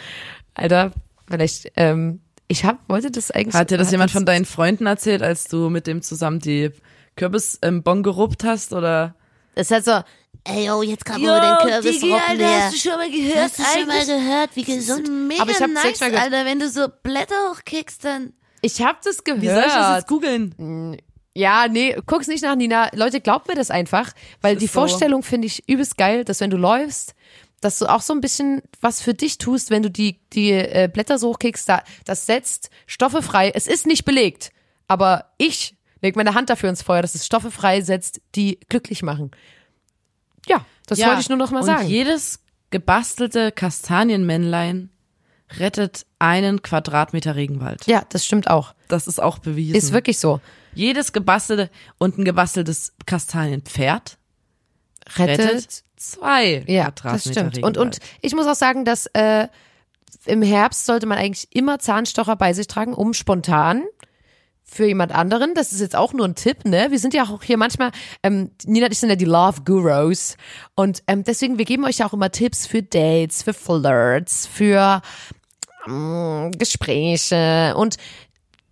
Alter, 0.54 0.92
vielleicht. 1.28 1.72
Ähm, 1.76 2.20
ich 2.48 2.64
hab, 2.64 2.88
wollte 2.88 3.10
das 3.10 3.30
eigentlich. 3.30 3.54
Hat 3.54 3.70
dir 3.70 3.78
das 3.78 3.90
jemand 3.90 4.10
von 4.12 4.24
deinen 4.24 4.44
Freunden 4.44 4.86
erzählt, 4.86 5.22
als 5.22 5.48
du 5.48 5.68
mit 5.70 5.86
dem 5.88 6.02
zusammen 6.02 6.38
die 6.38 6.70
Kürbisbon 7.16 8.02
geruppt 8.02 8.44
hast 8.44 8.72
oder? 8.72 9.14
Das 9.54 9.70
ist 9.70 9.72
halt 9.72 9.84
so. 9.84 10.00
Ey, 10.44 10.66
yo, 10.66 10.80
jetzt 10.82 11.04
wo 11.08 11.18
wir 11.18 11.40
den 11.40 11.68
Kürbis 11.68 11.98
Digi, 12.00 12.12
rocken, 12.12 12.28
Alter, 12.28 12.64
hast 12.66 12.74
du 12.74 12.78
schon 12.78 12.98
mal 12.98 13.10
gehört? 13.10 13.36
Hast 13.36 13.58
du 13.58 13.62
schon 13.64 13.86
mal 13.88 14.06
gehört, 14.06 14.50
wie 14.54 14.60
es 14.60 14.66
gesund? 14.66 15.26
mega 15.26 15.42
Aber 15.42 15.50
ich 15.50 15.60
hab's 15.60 15.72
nice, 15.72 15.98
gehört. 15.98 16.22
Alter, 16.22 16.44
wenn 16.44 16.60
du 16.60 16.68
so 16.68 16.86
Blätter 17.02 17.34
hochkickst, 17.50 18.04
dann 18.04 18.32
Ich 18.60 18.80
habe 18.80 18.98
das 19.02 19.24
gehört. 19.24 19.42
Wie 19.42 19.48
soll 19.48 19.58
ich 19.58 19.72
das 19.72 19.96
jetzt 19.96 20.08
googeln? 20.08 20.96
Ja, 21.34 21.66
nee, 21.68 21.96
guck's 22.06 22.28
nicht 22.28 22.42
nach, 22.42 22.54
Nina. 22.54 22.90
Leute, 22.94 23.20
glaubt 23.20 23.48
mir 23.48 23.54
das 23.56 23.70
einfach, 23.70 24.12
weil 24.40 24.54
Das 24.54 24.60
die 24.60 24.66
so. 24.68 24.72
Vorstellung 24.74 25.22
finde 25.22 25.48
ich 25.48 25.68
übelst 25.68 25.96
geil, 25.98 26.24
dass 26.24 26.40
wenn 26.40 26.50
du 26.50 26.56
läufst, 26.56 27.14
dass 27.60 27.78
du 27.78 27.86
auch 27.86 28.00
so 28.00 28.14
ein 28.14 28.20
bisschen 28.20 28.62
was 28.80 29.02
für 29.02 29.14
dich 29.14 29.38
tust, 29.38 29.70
wenn 29.70 29.82
du 29.82 29.90
die, 29.90 30.20
die 30.32 30.52
äh, 30.52 30.88
Blätter 30.92 31.18
so 31.18 31.30
hochkickst, 31.30 31.68
da, 31.68 31.82
das 32.04 32.24
setzt 32.26 32.70
Stoffe 32.86 33.20
frei. 33.20 33.50
Es 33.50 33.66
ist 33.66 33.86
nicht 33.86 34.04
belegt, 34.04 34.50
aber 34.88 35.32
ich 35.38 35.75
leg 36.02 36.16
meine 36.16 36.34
Hand 36.34 36.50
dafür 36.50 36.70
ins 36.70 36.82
Feuer, 36.82 37.02
dass 37.02 37.14
es 37.14 37.26
Stoffe 37.26 37.50
frei 37.50 37.80
setzt, 37.80 38.20
die 38.34 38.60
glücklich 38.68 39.02
machen. 39.02 39.30
Ja, 40.46 40.64
das 40.86 41.00
wollte 41.00 41.20
ich 41.20 41.28
nur 41.28 41.38
noch 41.38 41.50
mal 41.50 41.60
und 41.60 41.66
sagen. 41.66 41.88
jedes 41.88 42.40
gebastelte 42.70 43.52
Kastanienmännlein 43.52 44.90
rettet 45.58 46.06
einen 46.18 46.62
Quadratmeter 46.62 47.36
Regenwald. 47.36 47.86
Ja, 47.86 48.04
das 48.08 48.24
stimmt 48.24 48.50
auch. 48.50 48.74
Das 48.88 49.06
ist 49.06 49.20
auch 49.20 49.38
bewiesen. 49.38 49.76
Ist 49.76 49.92
wirklich 49.92 50.18
so. 50.18 50.40
Jedes 50.74 51.12
gebastelte 51.12 51.70
und 51.98 52.18
ein 52.18 52.24
gebasteltes 52.24 52.92
Kastanienpferd 53.06 54.18
Rettet, 55.16 55.38
rettet 55.38 55.84
zwei 55.96 56.64
Ja, 56.66 56.90
das 56.90 57.00
Quadratmeter 57.00 57.32
stimmt. 57.32 57.56
Und, 57.58 57.78
und 57.78 57.94
Regenwald. 57.94 58.18
ich 58.20 58.34
muss 58.34 58.46
auch 58.46 58.54
sagen, 58.54 58.84
dass 58.84 59.06
äh, 59.14 59.48
im 60.26 60.42
Herbst 60.42 60.86
sollte 60.86 61.06
man 61.06 61.18
eigentlich 61.18 61.48
immer 61.54 61.78
Zahnstocher 61.78 62.36
bei 62.36 62.52
sich 62.52 62.66
tragen, 62.66 62.92
um 62.92 63.14
spontan 63.14 63.84
für 64.68 64.86
jemand 64.86 65.12
anderen, 65.14 65.54
das 65.54 65.72
ist 65.72 65.80
jetzt 65.80 65.94
auch 65.96 66.12
nur 66.12 66.26
ein 66.26 66.34
Tipp, 66.34 66.64
ne? 66.64 66.88
Wir 66.90 66.98
sind 66.98 67.14
ja 67.14 67.22
auch 67.24 67.42
hier 67.42 67.56
manchmal, 67.56 67.92
ähm, 68.22 68.50
Nina 68.64 68.86
und 68.86 68.92
ich 68.92 68.98
sind 68.98 69.08
ja 69.10 69.16
die 69.16 69.24
Love 69.24 69.62
Gurus 69.64 70.36
und 70.74 71.02
ähm, 71.06 71.22
deswegen, 71.24 71.56
wir 71.58 71.64
geben 71.64 71.84
euch 71.84 71.98
ja 71.98 72.06
auch 72.06 72.12
immer 72.12 72.30
Tipps 72.30 72.66
für 72.66 72.82
Dates, 72.82 73.42
für 73.44 73.54
Flirts, 73.54 74.46
für 74.46 75.02
ähm, 75.86 76.50
Gespräche 76.58 77.74
und 77.76 77.96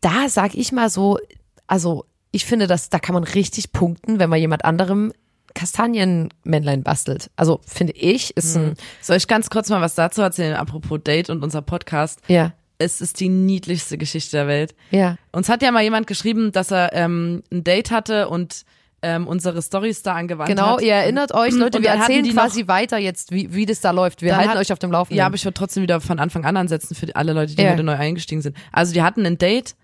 da 0.00 0.28
sag 0.28 0.54
ich 0.54 0.72
mal 0.72 0.90
so, 0.90 1.18
also 1.66 2.04
ich 2.32 2.44
finde, 2.44 2.66
dass 2.66 2.90
da 2.90 2.98
kann 2.98 3.14
man 3.14 3.24
richtig 3.24 3.72
punkten, 3.72 4.18
wenn 4.18 4.28
man 4.28 4.40
jemand 4.40 4.64
anderem 4.64 5.12
Kastanienmännlein 5.54 6.82
bastelt. 6.82 7.30
Also 7.36 7.60
finde 7.64 7.92
ich, 7.92 8.36
ist 8.36 8.56
ein, 8.56 8.74
Soll 9.00 9.16
ich 9.16 9.28
ganz 9.28 9.48
kurz 9.48 9.70
mal 9.70 9.80
was 9.80 9.94
dazu 9.94 10.20
erzählen, 10.20 10.56
apropos 10.56 10.98
Date 11.04 11.30
und 11.30 11.44
unser 11.44 11.62
Podcast? 11.62 12.20
ja, 12.26 12.52
Es 12.78 13.00
ist 13.00 13.20
die 13.20 13.28
niedlichste 13.28 13.96
Geschichte 13.98 14.36
der 14.36 14.46
Welt. 14.48 14.74
ja. 14.90 15.16
Uns 15.32 15.48
hat 15.48 15.62
ja 15.62 15.70
mal 15.70 15.82
jemand 15.82 16.06
geschrieben, 16.06 16.50
dass 16.52 16.70
er 16.72 16.92
ähm, 16.92 17.42
ein 17.52 17.62
Date 17.64 17.90
hatte 17.90 18.28
und 18.28 18.62
ähm, 19.02 19.26
unsere 19.26 19.60
Stories 19.60 20.02
da 20.02 20.14
angewandt 20.14 20.48
Genau, 20.48 20.76
hat. 20.76 20.82
ihr 20.82 20.94
erinnert 20.94 21.32
euch, 21.34 21.52
Leute, 21.56 21.82
wir 21.82 21.90
erzählen 21.90 22.24
die 22.24 22.30
quasi 22.32 22.66
weiter 22.68 22.96
jetzt, 22.98 23.30
wie, 23.32 23.52
wie 23.54 23.66
das 23.66 23.80
da 23.80 23.90
läuft. 23.90 24.22
Wir 24.22 24.36
halten 24.36 24.50
hat- 24.50 24.58
euch 24.58 24.72
auf 24.72 24.78
dem 24.78 24.90
Laufenden. 24.90 25.18
Ja, 25.18 25.26
aber 25.26 25.34
ich 25.36 25.44
würde 25.44 25.54
trotzdem 25.54 25.82
wieder 25.82 26.00
von 26.00 26.18
Anfang 26.18 26.44
an 26.44 26.56
ansetzen 26.56 26.94
für 26.94 27.14
alle 27.14 27.32
Leute, 27.32 27.54
die 27.54 27.62
Ja. 27.62 27.72
heute 27.72 27.82
neu 27.82 27.94
eingestiegen 27.96 28.40
sind. 28.42 28.56
Also 28.72 28.92
die 28.94 29.02
hatten 29.02 29.24
ein 29.26 29.36
Date, 29.38 29.74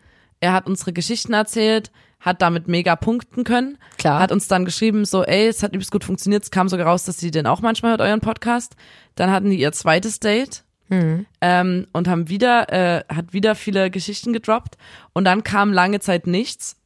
er 0.41 0.53
hat 0.53 0.67
unsere 0.67 0.93
Geschichten 0.93 1.33
erzählt, 1.35 1.91
hat 2.19 2.41
damit 2.43 2.67
mega 2.67 2.97
punkten 2.97 3.45
können. 3.45 3.79
Klar. 3.99 4.21
Hat 4.21 4.33
uns 4.33 4.49
dann 4.49 4.65
geschrieben, 4.65 5.05
so, 5.05 5.23
ey, 5.25 5.49
es 5.49 5.63
hat 5.63 5.73
übelst 5.75 5.91
gut 5.91 6.05
funktioniert. 6.05 6.43
Es 6.45 6.51
kam 6.51 6.69
sogar 6.69 6.87
raus, 6.87 7.05
dass 7.05 7.19
sie 7.19 7.31
den 7.31 7.47
auch 7.47 7.61
manchmal 7.61 7.93
hört, 7.93 8.01
euren 8.01 8.21
Podcast. 8.21 8.75
Dann 9.17 9.31
hatten 9.31 9.51
die 9.51 9.59
ihr 9.61 9.73
zweites 9.73 10.19
Date. 10.21 10.65
Hm. 10.91 11.27
Ähm, 11.41 11.87
und 11.93 12.09
haben 12.09 12.29
wieder, 12.29 12.73
äh, 12.73 13.05
hat 13.15 13.33
wieder 13.33 13.55
viele 13.55 13.91
Geschichten 13.91 14.33
gedroppt. 14.33 14.77
Und 15.13 15.25
dann 15.25 15.45
kam 15.45 15.73
lange 15.73 16.01
Zeit 16.01 16.27
nichts. 16.27 16.77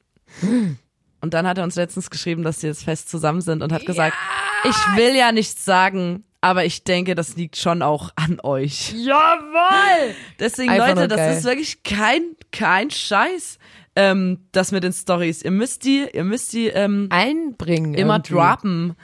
Und 1.20 1.32
dann 1.34 1.46
hat 1.46 1.58
er 1.58 1.64
uns 1.64 1.74
letztens 1.76 2.10
geschrieben, 2.10 2.42
dass 2.42 2.60
sie 2.60 2.66
jetzt 2.66 2.84
fest 2.84 3.08
zusammen 3.08 3.40
sind 3.40 3.62
und 3.62 3.72
hat 3.72 3.86
gesagt, 3.86 4.16
ich 4.64 4.76
will 4.96 5.16
ja 5.16 5.32
nichts 5.32 5.64
sagen, 5.64 6.24
aber 6.40 6.66
ich 6.66 6.84
denke, 6.84 7.14
das 7.14 7.36
liegt 7.36 7.56
schon 7.56 7.80
auch 7.80 8.10
an 8.16 8.38
euch. 8.42 8.92
Jawoll! 8.92 10.14
Deswegen, 10.38 10.70
Einfach 10.70 10.88
Leute, 10.88 11.08
das 11.08 11.16
geil. 11.16 11.36
ist 11.38 11.44
wirklich 11.44 11.82
kein, 11.82 12.22
kein 12.52 12.90
Scheiß. 12.90 13.58
Ähm, 13.96 14.40
das 14.52 14.72
mit 14.72 14.84
den 14.84 14.92
Stories. 14.92 15.40
Ihr 15.42 15.52
müsst 15.52 15.84
die, 15.84 16.06
ihr 16.12 16.24
müsst 16.24 16.52
die 16.52 16.66
ähm, 16.66 17.06
Einbringen. 17.10 17.94
immer 17.94 18.16
irgendwie. 18.16 18.34
droppen. 18.34 18.96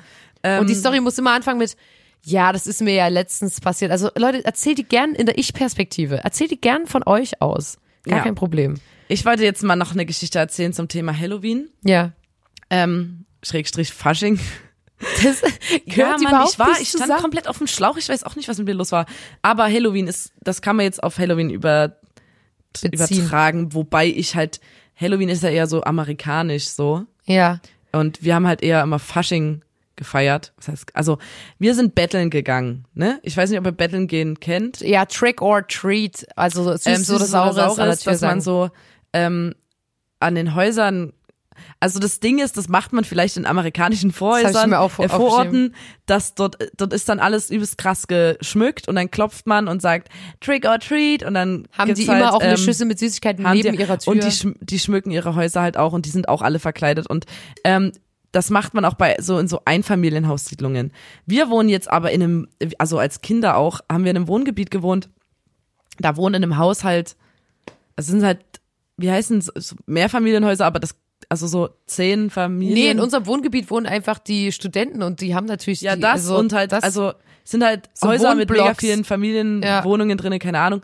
Ähm, 0.43 0.61
Und 0.61 0.69
die 0.69 0.75
Story 0.75 1.01
muss 1.01 1.17
immer 1.17 1.31
anfangen 1.33 1.59
mit, 1.59 1.77
ja, 2.23 2.53
das 2.53 2.67
ist 2.67 2.81
mir 2.83 2.95
ja 2.95 3.09
letztens 3.09 3.61
passiert. 3.61 3.91
Also 3.91 4.11
Leute, 4.17 4.45
erzählt 4.45 4.79
die 4.79 4.85
gern 4.85 5.15
in 5.15 5.27
der 5.27 5.39
Ich-Perspektive. 5.39 6.19
Erzählt 6.25 6.51
die 6.51 6.61
gern 6.61 6.87
von 6.87 7.03
euch 7.07 7.41
aus. 7.41 7.79
Gar 8.05 8.19
Ja. 8.19 8.23
kein 8.25 8.35
Problem. 8.35 8.75
Ich 9.09 9.25
wollte 9.25 9.43
jetzt 9.45 9.63
mal 9.63 9.77
noch 9.77 9.93
eine 9.93 10.07
Geschichte 10.07 10.39
erzählen 10.39 10.73
zum 10.73 10.89
Thema 10.89 11.17
Halloween. 11.19 11.69
Ja. 11.83 12.13
Ähm, 12.71 13.25
Schrägstrich 13.43 13.93
Fasching. 13.93 14.39
Das 15.23 15.41
gehört 15.87 16.21
Mann, 16.21 16.33
überhaupt 16.33 16.53
ich 16.53 16.59
war, 16.59 16.71
ich 16.81 16.89
stand 16.91 17.05
zusammen. 17.05 17.23
komplett 17.23 17.49
auf 17.49 17.59
dem 17.59 17.67
Schlauch. 17.67 17.97
Ich 17.97 18.09
weiß 18.09 18.23
auch 18.25 18.37
nicht, 18.37 18.49
was 18.49 18.59
mit 18.59 18.67
mir 18.67 18.75
los 18.75 18.93
war. 18.93 19.07
Aber 19.43 19.65
Halloween 19.65 20.07
ist, 20.07 20.33
das 20.43 20.61
kann 20.63 20.77
man 20.77 20.85
jetzt 20.85 21.03
auf 21.03 21.19
Halloween 21.19 21.51
über, 21.51 21.97
Beziehen. 22.75 22.93
übertragen. 22.93 23.75
Wobei 23.75 24.07
ich 24.07 24.37
halt, 24.37 24.61
Halloween 24.95 25.31
ist 25.31 25.43
ja 25.43 25.49
eher 25.49 25.67
so 25.67 25.83
amerikanisch 25.83 26.67
so. 26.69 27.05
Ja. 27.25 27.61
Und 27.93 28.23
wir 28.23 28.35
haben 28.35 28.47
halt 28.47 28.63
eher 28.63 28.83
immer 28.83 28.99
Fasching 28.99 29.63
gefeiert. 30.01 30.55
Das 30.57 30.69
heißt, 30.69 30.97
also 30.97 31.19
wir 31.59 31.75
sind 31.75 31.95
betteln 31.95 32.31
gegangen, 32.31 32.87
ne? 32.95 33.21
Ich 33.23 33.37
weiß 33.37 33.51
nicht, 33.51 33.59
ob 33.61 33.67
ihr 33.67 33.73
betteln 33.73 34.07
gehen 34.09 34.41
kennt. 34.41 34.81
Ja, 34.81 35.05
Trick 35.05 35.43
or 35.43 35.69
Treat. 35.69 36.27
Also 36.37 36.73
süß 36.73 36.87
Ähm, 36.87 37.03
oder 37.15 37.15
an 37.15 37.21
der 37.21 37.29
Saures, 37.29 38.01
Tür 38.01 38.13
dass 38.13 38.21
man 38.23 38.41
so 38.41 38.71
ähm, 39.13 39.55
an 40.19 40.35
den 40.35 40.55
Häusern 40.55 41.13
also 41.79 41.99
das 41.99 42.21
Ding 42.21 42.39
ist, 42.39 42.57
das 42.57 42.69
macht 42.69 42.95
man 42.95 43.05
vielleicht 43.05 43.37
in 43.37 43.45
amerikanischen 43.45 44.13
Vorhäusern, 44.13 44.71
mir 44.71 44.81
auch 44.81 44.91
vor- 44.93 45.05
äh, 45.05 45.09
Vororten, 45.11 45.75
dass 46.07 46.35
dort, 46.35 46.57
dort 46.77 46.95
ist 46.95 47.07
dann 47.09 47.19
alles 47.19 47.51
übelst 47.51 47.77
krass 47.77 48.07
geschmückt 48.07 48.89
und 48.89 48.95
dann 48.97 49.11
klopft 49.11 49.47
man 49.47 49.69
und 49.69 49.83
sagt 49.83 50.09
Trick 50.41 50.65
or 50.67 50.79
Treat 50.79 51.23
und 51.23 51.35
dann 51.35 51.69
Haben 51.77 51.95
die 51.95 52.09
halt, 52.09 52.21
immer 52.21 52.33
auch 52.33 52.41
eine 52.41 52.53
ähm, 52.53 52.57
Schüssel 52.57 52.87
mit 52.87 52.99
Süßigkeiten 52.99 53.45
neben 53.53 53.73
die, 53.77 53.83
ihrer 53.83 53.99
Tür? 53.99 54.13
Und 54.13 54.25
die, 54.25 54.55
die 54.61 54.79
schmücken 54.79 55.11
ihre 55.11 55.35
Häuser 55.35 55.61
halt 55.61 55.77
auch 55.77 55.93
und 55.93 56.07
die 56.07 56.11
sind 56.11 56.29
auch 56.29 56.41
alle 56.43 56.59
verkleidet. 56.61 57.07
Und 57.07 57.27
ähm, 57.65 57.93
das 58.33 58.51
macht 58.51 58.75
man 58.75 58.85
auch 58.85 58.95
bei 58.95 59.17
so 59.21 59.39
in 59.39 59.49
so 59.49 59.63
Einfamilienhaussiedlungen. 59.65 60.93
Wir 61.27 61.51
wohnen 61.51 61.69
jetzt 61.69 61.91
aber 61.91 62.13
in 62.13 62.23
einem, 62.23 62.49
also 62.79 62.99
als 62.99 63.21
Kinder 63.23 63.57
auch, 63.57 63.81
haben 63.91 64.05
wir 64.05 64.11
in 64.11 64.17
einem 64.17 64.29
Wohngebiet 64.29 64.71
gewohnt. 64.71 65.09
Da 65.99 66.17
wohnen 66.17 66.37
in 66.37 66.43
einem 66.45 66.57
Haushalt, 66.57 67.17
es 67.97 68.07
sind 68.07 68.23
halt, 68.23 68.39
wie 68.97 69.11
heißen 69.11 69.39
es, 69.55 69.75
Mehrfamilienhäuser, 69.87 70.65
aber 70.65 70.79
das, 70.79 70.95
also 71.29 71.47
so 71.47 71.71
zehn 71.87 72.31
Familien. 72.31 72.75
nee, 72.75 72.91
in 72.91 73.01
unserem 73.01 73.27
Wohngebiet 73.27 73.71
wohnen 73.71 73.87
einfach 73.87 74.19
die 74.19 74.53
Studenten 74.53 75.03
und 75.03 75.21
die 75.21 75.35
haben 75.35 75.47
natürlich 75.47 75.81
Ja, 75.81 75.97
die, 75.97 76.03
das 76.03 76.13
also, 76.13 76.39
und 76.39 76.53
halt, 76.53 76.73
das, 76.73 76.85
also 76.85 77.13
sind 77.45 77.65
halt 77.65 77.91
So 77.95 78.09
Häuser 78.09 78.35
mit 78.35 78.49
mega 78.49 78.75
vielen 78.75 79.05
Familienwohnungen 79.05 80.17
drinne, 80.17 80.39
keine 80.39 80.61
Ahnung. 80.61 80.83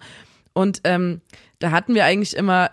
Und 0.52 0.80
ähm, 0.84 1.20
da 1.60 1.70
hatten 1.70 1.94
wir 1.94 2.04
eigentlich 2.04 2.36
immer 2.36 2.70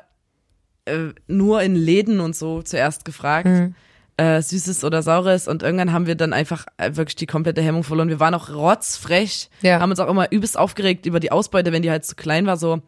äh, 0.86 1.10
nur 1.28 1.62
in 1.62 1.76
Läden 1.76 2.20
und 2.20 2.36
so 2.36 2.62
zuerst 2.64 3.06
gefragt, 3.06 3.48
Mhm. 3.48 3.76
Äh, 4.18 4.42
Süßes 4.42 4.84
oder 4.84 5.02
Saures. 5.02 5.48
Und 5.48 5.64
irgendwann 5.64 5.92
haben 5.94 6.06
wir 6.08 6.16
dann 6.16 6.34
einfach 6.34 6.66
äh, 6.78 6.96
wirklich 6.96 7.16
die 7.16 7.26
komplette 7.28 7.62
Hemmung 7.62 7.84
verloren. 7.84 8.10
Wir 8.10 8.20
waren 8.20 8.34
auch 8.34 8.50
rotzfrech, 8.50 9.50
Ja. 9.62 9.80
haben 9.80 9.90
uns 9.92 10.00
auch 10.00 10.10
immer 10.10 10.32
übelst 10.32 10.58
aufgeregt 10.58 11.06
über 11.06 11.20
die 11.20 11.32
Ausbeute, 11.32 11.72
wenn 11.72 11.82
die 11.82 11.92
halt 11.92 12.06
zu 12.06 12.16
klein 12.16 12.46
war, 12.46 12.58
so, 12.58 12.82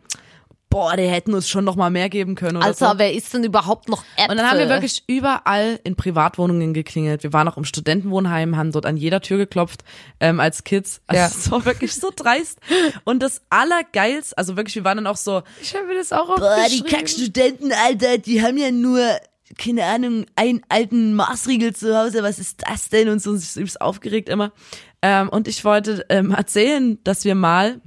boah, 0.70 0.98
die 0.98 1.04
hätten 1.08 1.34
uns 1.34 1.48
schon 1.48 1.64
noch 1.64 1.78
mal 1.78 1.90
mehr 1.90 2.10
geben 2.10 2.36
können 2.36 2.58
oder 2.58 2.74
so. 2.74 2.86
Alter, 2.86 3.00
wer 3.00 3.14
ist 3.14 3.34
denn 3.34 3.44
überhaupt 3.46 3.88
noch 3.88 4.04
Äpfel? 4.18 4.32
Und 4.32 4.38
dann 4.38 4.50
haben 4.52 4.60
wir 4.60 4.68
wirklich 4.68 5.04
überall 5.08 5.80
in 5.86 5.96
Privatwohnungen 5.96 6.74
geklingelt. 6.74 7.24
Wir 7.24 7.32
waren 7.32 7.48
auch 7.48 7.56
im 7.56 7.64
Studentenwohnheim, 7.64 8.58
haben 8.58 8.74
dort 8.74 8.86
an 8.86 8.98
jeder 8.98 9.22
Tür 9.22 9.38
geklopft 9.38 9.86
ähm, 10.20 10.40
als 10.42 10.66
Kids. 10.66 11.00
Also 11.08 11.20
Ja. 11.22 11.28
es 11.28 11.50
war 11.50 11.64
wirklich 11.66 11.96
so 11.96 12.12
dreist. 12.14 12.60
Und 13.06 13.24
das 13.24 13.42
Allergeilste, 13.50 14.38
also 14.38 14.58
wirklich, 14.58 14.76
wir 14.76 14.84
waren 14.84 14.98
dann 14.98 15.08
auch 15.08 15.16
so, 15.18 15.44
Ich 15.62 15.74
habe 15.76 15.86
mir 15.86 15.96
das 15.96 16.12
auch 16.12 16.36
Boah, 16.36 16.58
die. 16.70 16.82
Kackstudenten, 16.82 17.72
Alter, 17.72 18.18
die 18.18 18.42
haben 18.42 18.58
ja 18.58 18.70
nur, 18.72 19.00
keine 19.58 19.84
Ahnung, 19.86 20.26
einen 20.36 20.62
alten 20.70 21.14
Maßriegel 21.14 21.76
zu 21.76 21.96
Hause. 21.98 22.24
Was 22.24 22.40
ist 22.40 22.64
das 22.68 22.90
denn? 22.90 23.10
und 23.10 23.22
so 23.22 23.32
und 23.32 23.38
sich 23.38 23.56
übelst 23.56 23.82
aufgeregt 23.82 24.30
immer. 24.30 24.52
Ähm, 25.02 25.30
und 25.30 25.48
ich 25.48 25.64
wollte 25.64 26.06
ähm, 26.10 26.32
erzählen, 26.32 26.98
dass 27.04 27.26
wir 27.26 27.36
mal 27.36 27.82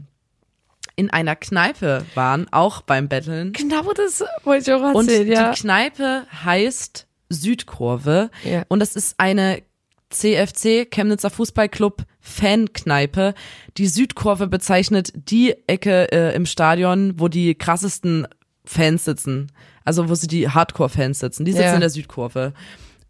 in 0.94 1.10
einer 1.10 1.36
Kneipe 1.36 2.04
waren, 2.14 2.46
auch 2.52 2.82
beim 2.82 3.08
Betteln. 3.08 3.52
Genau 3.52 3.92
das 3.92 4.24
wollte 4.44 4.70
ich 4.70 4.76
auch 4.76 4.94
Und 4.94 5.08
erzählen, 5.08 5.28
ja. 5.28 5.52
die 5.52 5.60
Kneipe 5.60 6.24
heißt 6.44 7.06
Südkurve. 7.28 8.30
Ja. 8.44 8.64
Und 8.68 8.80
das 8.80 8.96
ist 8.96 9.14
eine 9.18 9.62
CFC, 10.10 10.90
Chemnitzer 10.90 11.30
Fußballclub 11.30 12.04
Fankneipe. 12.20 13.34
Die 13.76 13.86
Südkurve 13.86 14.48
bezeichnet 14.48 15.12
die 15.14 15.54
Ecke 15.66 16.10
äh, 16.12 16.34
im 16.34 16.46
Stadion, 16.46 17.14
wo 17.18 17.28
die 17.28 17.54
krassesten 17.54 18.26
Fans 18.68 19.04
sitzen. 19.04 19.50
Also 19.84 20.08
wo 20.08 20.14
sie 20.14 20.26
die 20.26 20.48
Hardcore-Fans 20.48 21.18
sitzen. 21.18 21.44
Die 21.44 21.52
sitzen 21.52 21.64
Ja. 21.64 21.74
in 21.74 21.80
der 21.80 21.90
Südkurve. 21.90 22.52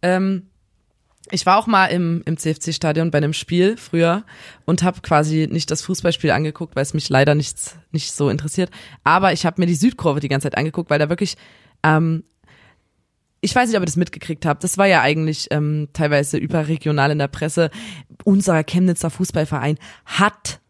Ähm, 0.03 0.45
ich 1.31 1.45
war 1.45 1.59
auch 1.59 1.67
mal 1.67 1.87
im, 1.87 2.23
im 2.25 2.37
CFC-Stadion 2.39 3.11
bei 3.11 3.19
einem 3.19 3.33
Spiel 3.33 3.77
früher 3.77 4.25
und 4.65 4.83
habe 4.83 5.01
quasi 5.03 5.49
nicht 5.51 5.71
das 5.71 5.83
Fußballspiel 5.83 6.31
angeguckt, 6.31 6.77
weil 6.77 6.83
es 6.85 6.95
mich 6.95 7.09
leider 7.09 7.35
nichts, 7.35 7.77
nicht 7.91 8.13
so 8.13 8.31
interessiert. 8.31 8.71
Aber 9.05 9.33
ich 9.33 9.45
habe 9.45 9.61
mir 9.61 9.67
die 9.67 9.75
Südkurve 9.75 10.21
die 10.21 10.29
ganze 10.29 10.47
Zeit 10.47 10.57
angeguckt, 10.57 10.89
weil 10.89 10.99
da 10.99 11.09
wirklich, 11.09 11.37
ähm, 11.83 12.25
ich 13.41 13.55
weiß 13.55 13.69
nicht, 13.69 13.77
ob 13.77 13.83
ihr 13.83 13.87
das 13.87 13.97
mitgekriegt 13.97 14.47
habt. 14.47 14.65
Das 14.65 14.79
war 14.79 14.87
ja 14.87 15.03
eigentlich 15.03 15.49
ähm, 15.51 15.89
teilweise 15.93 16.39
überregional 16.39 17.11
in 17.11 17.19
der 17.19 17.29
Presse. 17.29 17.71
Unser 18.25 18.65
Chemnitzer 18.65 19.11
Fußballverein 19.11 19.79
hat 20.07 20.61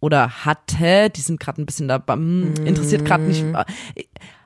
oder 0.00 0.44
hatte, 0.44 1.10
die 1.10 1.20
sind 1.20 1.40
gerade 1.40 1.60
ein 1.62 1.66
bisschen 1.66 1.88
da, 1.88 2.02
hm, 2.06 2.54
interessiert 2.64 3.04
gerade 3.04 3.24
nicht, 3.24 3.42
äh, 3.42 3.64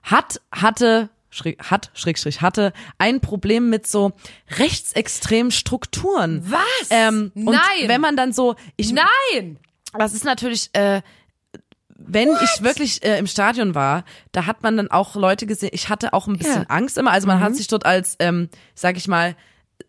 hat, 0.03 0.40
hatte, 0.50 1.11
schräg, 1.30 1.62
hat, 1.62 1.90
Schrägstrich, 1.94 2.40
hatte 2.40 2.72
ein 2.98 3.20
Problem 3.20 3.70
mit 3.70 3.86
so 3.86 4.12
rechtsextremen 4.59 5.53
Strukturen. 5.53 6.42
Was? 6.50 6.88
Ähm, 6.90 7.32
und 7.34 7.44
Nein. 7.44 7.86
wenn 7.88 8.00
man 8.00 8.16
dann 8.16 8.32
so, 8.32 8.57
ich, 8.76 8.92
Nein! 8.92 9.59
das 9.98 10.14
ist 10.14 10.24
natürlich, 10.24 10.70
äh, 10.72 11.03
wenn 12.05 12.30
ich 12.42 12.62
wirklich 12.62 13.05
äh, 13.05 13.18
im 13.18 13.26
Stadion 13.26 13.74
war, 13.74 14.05
da 14.32 14.46
hat 14.46 14.62
man 14.62 14.76
dann 14.76 14.90
auch 14.90 15.14
Leute 15.14 15.46
gesehen. 15.46 15.70
Ich 15.72 15.88
hatte 15.88 16.12
auch 16.12 16.26
ein 16.26 16.36
bisschen 16.36 16.62
Ja. 16.62 16.68
Angst 16.68 16.98
immer. 16.98 17.12
Also 17.12 17.26
man 17.26 17.40
hat 17.40 17.55
sich 17.55 17.68
dort 17.68 17.86
als, 17.86 18.16
ähm, 18.18 18.48
sag 18.74 18.96
ich 18.96 19.07
mal, 19.07 19.36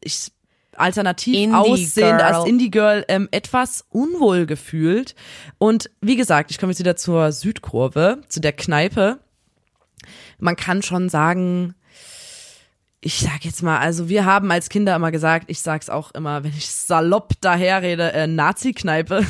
ich 0.01 0.31
alternativ 0.77 1.35
Indie 1.35 1.55
aussehend 1.55 2.19
Girl. 2.19 2.21
als 2.21 2.45
Indie-Girl 2.45 3.05
ähm, 3.07 3.27
etwas 3.31 3.85
unwohl 3.89 4.45
gefühlt. 4.45 5.15
Und 5.57 5.89
wie 6.01 6.15
gesagt, 6.15 6.51
ich 6.51 6.59
komme 6.59 6.71
jetzt 6.71 6.79
wieder 6.79 6.95
zur 6.95 7.31
Südkurve, 7.31 8.21
zu 8.29 8.39
der 8.39 8.53
Kneipe. 8.53 9.19
Man 10.39 10.55
kann 10.55 10.81
schon 10.81 11.09
sagen, 11.09 11.75
ich 13.03 13.19
sag 13.19 13.43
jetzt 13.43 13.61
mal, 13.61 13.79
also 13.79 14.07
wir 14.07 14.25
haben 14.25 14.49
als 14.51 14.69
Kinder 14.69 14.95
immer 14.95 15.11
gesagt, 15.11 15.45
ich 15.49 15.61
sag's 15.61 15.89
auch 15.89 16.11
immer, 16.11 16.43
wenn 16.43 16.53
ich 16.57 16.69
salopp 16.69 17.33
daherrede, 17.41 18.13
äh, 18.13 18.27
Nazi-Kneipe. 18.27 19.25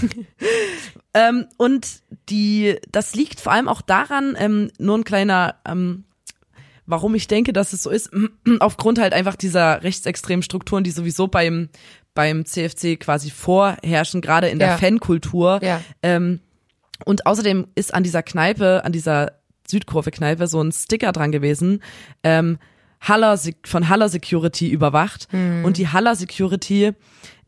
ähm, 1.13 1.47
und 1.57 1.87
die, 2.29 2.77
das 2.91 3.15
liegt 3.15 3.39
vor 3.39 3.51
allem 3.51 3.67
auch 3.67 3.81
daran, 3.81 4.35
ähm, 4.37 4.71
nur 4.77 4.97
ein 4.97 5.03
kleiner, 5.03 5.55
ähm, 5.65 6.05
warum 6.85 7.15
ich 7.15 7.27
denke, 7.27 7.53
dass 7.53 7.73
es 7.73 7.83
so 7.83 7.89
ist, 7.89 8.11
aufgrund 8.59 8.99
halt 8.99 9.13
einfach 9.13 9.35
dieser 9.35 9.83
rechtsextremen 9.83 10.43
Strukturen, 10.43 10.83
die 10.83 10.91
sowieso 10.91 11.27
beim, 11.27 11.69
beim 12.13 12.45
CFC 12.45 12.99
quasi 12.99 13.29
vorherrschen, 13.29 14.21
gerade 14.21 14.47
in 14.49 14.59
der 14.59 14.69
Ja. 14.69 14.77
Fankultur. 14.77 15.59
Ja. 15.63 15.81
Ähm, 16.01 16.39
und 17.05 17.25
außerdem 17.25 17.67
ist 17.75 17.93
an 17.93 18.03
dieser 18.03 18.23
Kneipe, 18.23 18.83
an 18.85 18.91
dieser 18.91 19.33
Südkurve-Kneipe 19.67 20.47
so 20.47 20.61
ein 20.61 20.71
Sticker 20.71 21.11
dran 21.11 21.31
gewesen, 21.31 21.81
ähm, 22.23 22.57
Haller, 23.01 23.37
von 23.65 23.89
Haller 23.89 24.07
Security 24.07 24.69
überwacht. 24.69 25.27
Und 25.65 25.77
die 25.77 25.89
Haller 25.89 26.15
Security 26.15 26.91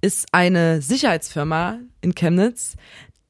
ist 0.02 0.28
eine 0.34 0.82
Sicherheitsfirma 0.82 1.80
in 2.02 2.14
Chemnitz, 2.14 2.76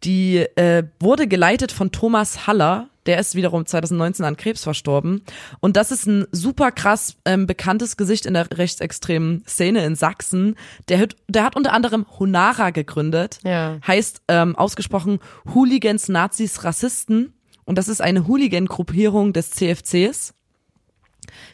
die 0.04 0.38
äh, 0.38 0.84
wurde 1.00 1.28
geleitet 1.28 1.72
von 1.72 1.92
Thomas 1.92 2.48
Haller. 2.48 2.90
Der 3.06 3.20
ist 3.20 3.36
wiederum 3.36 3.66
2019 3.66 4.26
an 4.26 4.36
Krebs 4.38 4.64
verstorben. 4.64 5.24
Und 5.60 5.78
das 5.78 5.92
ist 5.92 6.06
ein 6.08 6.26
super 6.32 6.72
krass 6.72 7.16
ähm, 7.26 7.46
bekanntes 7.48 7.98
Gesicht 7.98 8.26
in 8.26 8.34
der 8.34 8.48
rechtsextremen 8.58 9.44
Szene 9.48 9.86
in 9.86 9.96
Sachsen. 9.96 10.56
Der, 10.90 11.00
hat- 11.00 11.16
der 11.28 11.44
hat 11.44 11.56
unter 11.56 11.74
anderem 11.74 12.06
Honara 12.20 12.72
gegründet. 12.72 13.40
Ja. 13.44 13.78
Heißt 13.86 14.22
ähm, 14.28 14.56
ausgesprochen 14.56 15.20
Hooligans, 15.54 16.10
Nazis, 16.10 16.64
Rassisten. 16.64 17.34
Und 17.66 17.78
das 17.78 17.88
ist 17.88 18.02
eine 18.02 18.28
Hooligan-Gruppierung 18.28 19.34
des 19.34 19.52
CFCs. 19.52 20.34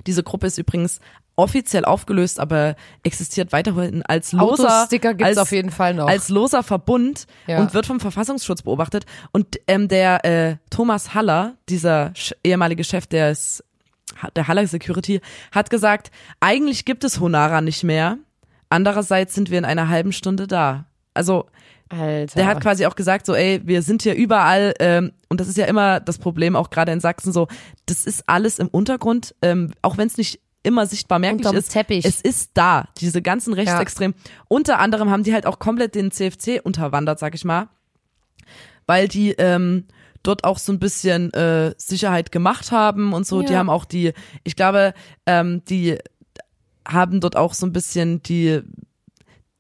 Diese 0.08 0.24
Gruppe 0.24 0.48
ist 0.48 0.58
übrigens 0.58 1.00
offiziell 1.42 1.86
aufgelöst, 1.86 2.40
aber 2.40 2.76
existiert 3.04 3.52
weiterhin 3.52 4.04
als 4.04 4.32
loser, 4.32 4.64
Autosticker 4.82 5.14
gibt's 5.14 5.30
als, 5.30 5.38
auf 5.38 5.52
jeden 5.52 5.72
Fall 5.72 5.94
noch. 5.94 6.08
als 6.08 6.30
loser 6.30 6.64
Verbund 6.64 7.26
Ja. 7.48 7.60
und 7.60 7.74
wird 7.74 7.86
vom 7.86 8.00
Verfassungsschutz 8.00 8.62
beobachtet. 8.62 9.06
Und 9.32 9.60
ähm, 9.68 9.88
der 9.88 10.24
äh, 10.26 10.56
Thomas 10.70 11.14
Haller, 11.14 11.56
dieser 11.70 12.14
ehemalige 12.44 12.84
Chef 12.84 13.08
des 13.08 13.64
der 14.36 14.48
Haller 14.48 14.68
Security, 14.68 15.22
hat 15.52 15.70
gesagt, 15.70 16.12
eigentlich 16.40 16.86
gibt 16.86 17.04
es 17.04 17.20
Honara 17.20 17.62
nicht 17.62 17.84
mehr. 17.84 18.18
Andererseits 18.70 19.36
sind 19.36 19.50
wir 19.52 19.58
in 19.58 19.66
einer 19.66 19.90
halben 19.90 20.12
Stunde 20.12 20.48
da. 20.48 20.86
Also 21.14 21.48
Alter. 21.90 22.36
der 22.36 22.46
hat 22.48 22.62
quasi 22.62 22.86
auch 22.86 22.96
gesagt, 22.96 23.26
so, 23.26 23.34
ey, 23.36 23.62
wir 23.66 23.82
sind 23.82 24.02
hier 24.04 24.16
überall, 24.16 24.74
ähm, 24.80 25.12
und 25.30 25.42
das 25.42 25.48
ist 25.48 25.58
ja 25.58 25.66
immer 25.66 26.00
das 26.00 26.20
Problem, 26.20 26.56
auch 26.56 26.70
gerade 26.70 26.92
in 26.92 27.00
Sachsen, 27.02 27.34
so, 27.34 27.48
das 27.86 28.06
ist 28.06 28.24
alles 28.28 28.60
im 28.60 28.68
Untergrund, 28.70 29.36
ähm, 29.42 29.74
auch 29.82 29.98
wenn 29.98 30.08
es 30.08 30.18
nicht 30.18 30.40
immer 30.64 30.86
sichtbar 30.86 31.20
merklich 31.20 31.52
ist. 31.54 31.72
Teppich. 31.72 32.06
Es 32.06 32.22
ist 32.22 32.52
da, 32.54 32.88
diese 33.00 33.22
ganzen 33.22 33.54
Rechtsextremen. 33.54 34.16
Unter 34.48 34.80
anderem 34.80 35.10
haben 35.10 35.24
die 35.24 35.34
halt 35.34 35.46
auch 35.46 35.60
komplett 35.60 35.96
den 35.96 36.12
CFC 36.12 36.62
unterwandert, 36.64 37.20
sag 37.20 37.34
ich 37.36 37.46
mal, 37.46 37.70
weil 38.86 39.08
die 39.08 39.32
ähm, 39.32 39.86
dort 40.24 40.44
auch 40.44 40.58
so 40.60 40.72
ein 40.72 40.80
bisschen 40.80 41.34
äh, 41.34 41.74
Sicherheit 41.78 42.32
gemacht 42.32 42.72
haben 42.72 43.14
und 43.14 43.26
so. 43.26 43.42
Die 43.42 43.54
Ja. 43.54 43.60
haben 43.60 43.70
auch 43.70 43.86
die, 43.86 44.14
ich 44.44 44.56
glaube, 44.56 44.94
ähm, 45.26 45.64
die 45.66 45.98
haben 46.88 47.22
dort 47.22 47.36
auch 47.36 47.54
so 47.54 47.66
ein 47.66 47.74
bisschen 47.74 48.22
die 48.24 48.62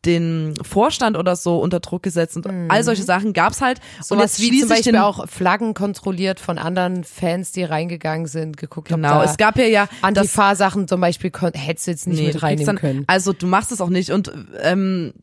den 0.05 0.55
Vorstand 0.63 1.15
oder 1.17 1.35
so 1.35 1.59
unter 1.59 1.79
Druck 1.79 2.01
gesetzt 2.03 2.35
und 2.35 2.47
all 2.69 2.83
solche 2.83 3.03
Sachen 3.03 3.33
gab's 3.33 3.61
halt. 3.61 3.79
so 4.01 4.15
und 4.15 4.21
was 4.21 4.37
jetzt 4.37 4.41
wie 4.41 4.45
zum 4.59 4.67
schließe 4.67 4.73
ich 4.79 4.85
Beispiel 4.85 4.97
auch 4.97 5.27
Flaggen 5.29 5.73
kontrolliert 5.73 6.39
von 6.39 6.57
anderen 6.57 7.03
Fans, 7.03 7.51
die 7.51 7.63
reingegangen 7.63 8.25
sind, 8.25 8.57
geguckt 8.57 8.87
Genau, 8.87 9.19
ob 9.19 9.25
es 9.25 9.37
gab 9.37 9.57
ja 9.57 9.65
ja 9.65 9.87
Antifa-Sachen 10.01 10.87
zum 10.87 11.01
Beispiel 11.01 11.31
hättest 11.53 11.87
du 11.87 11.91
jetzt 11.91 12.07
nicht 12.07 12.19
nee, 12.19 12.27
mit 12.27 12.41
reinnehmen 12.41 12.65
dann, 12.65 12.75
können. 12.77 13.03
Also 13.07 13.31
du 13.33 13.45
machst 13.47 13.71
es 13.71 13.79
auch 13.81 13.89
nicht 13.89 14.09
und 14.11 14.31
ähm, 14.61 15.13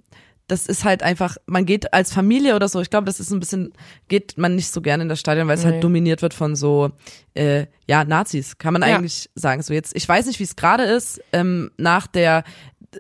das 0.46 0.66
ist 0.66 0.82
halt 0.84 1.02
einfach, 1.02 1.36
man 1.44 1.66
geht 1.66 1.92
als 1.92 2.10
Familie 2.10 2.56
oder 2.56 2.68
so, 2.68 2.80
ich 2.80 2.88
glaube, 2.88 3.04
das 3.04 3.20
ist 3.20 3.30
ein 3.30 3.38
bisschen, 3.38 3.74
geht 4.08 4.38
man 4.38 4.54
nicht 4.54 4.72
so 4.72 4.80
gerne 4.80 5.02
in 5.02 5.10
das 5.10 5.20
Stadion, 5.20 5.46
weil 5.46 5.56
es 5.58 5.64
Nee. 5.64 5.72
halt 5.72 5.84
dominiert 5.84 6.22
wird 6.22 6.32
von 6.32 6.56
so, 6.56 6.90
äh, 7.34 7.66
ja, 7.86 8.04
Nazis, 8.06 8.56
kann 8.56 8.72
man 8.72 8.80
Ja. 8.80 8.96
eigentlich 8.96 9.28
sagen. 9.34 9.60
So 9.62 9.74
jetzt, 9.74 9.94
ich 9.94 10.08
weiß 10.08 10.24
nicht, 10.24 10.38
wie 10.40 10.44
es 10.44 10.56
gerade 10.56 10.84
ist, 10.84 11.20
ähm, 11.34 11.70
nach 11.76 12.06
der, 12.06 12.44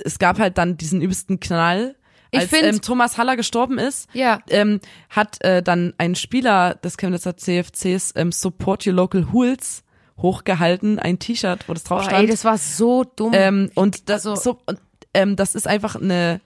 es 0.04 0.18
gab 0.18 0.38
halt 0.38 0.58
dann 0.58 0.76
diesen 0.76 1.00
übelsten 1.02 1.40
Knall, 1.40 1.96
Ich 2.30 2.40
als 2.40 2.50
find- 2.50 2.64
ähm, 2.64 2.80
Thomas 2.82 3.16
Haller 3.18 3.36
gestorben 3.36 3.78
ist. 3.78 4.08
Ja. 4.12 4.40
ähm, 4.50 4.80
hat 5.10 5.42
äh, 5.44 5.62
dann 5.62 5.94
ein 5.98 6.14
Spieler 6.14 6.74
des 6.74 6.96
Chemnitzer 6.98 7.36
CFCs 7.36 8.12
ähm, 8.16 8.32
Support 8.32 8.86
Your 8.86 8.92
Local 8.94 9.32
Hools 9.32 9.82
hochgehalten, 10.20 10.98
ein 10.98 11.18
T-Shirt, 11.18 11.68
wo 11.68 11.74
das 11.74 11.84
drauf 11.84 12.00
Boah, 12.02 12.10
stand. 12.10 12.24
ey, 12.24 12.26
das 12.30 12.44
war 12.44 12.58
so 12.58 13.04
dumm. 13.04 13.32
ähm, 13.34 13.70
und 13.74 14.08
das, 14.08 14.26
also- 14.26 14.40
so, 14.40 14.58
und, 14.66 14.78
ähm, 15.14 15.36
das 15.36 15.54
ist 15.54 15.66
einfach 15.66 15.96
eine 15.96 16.40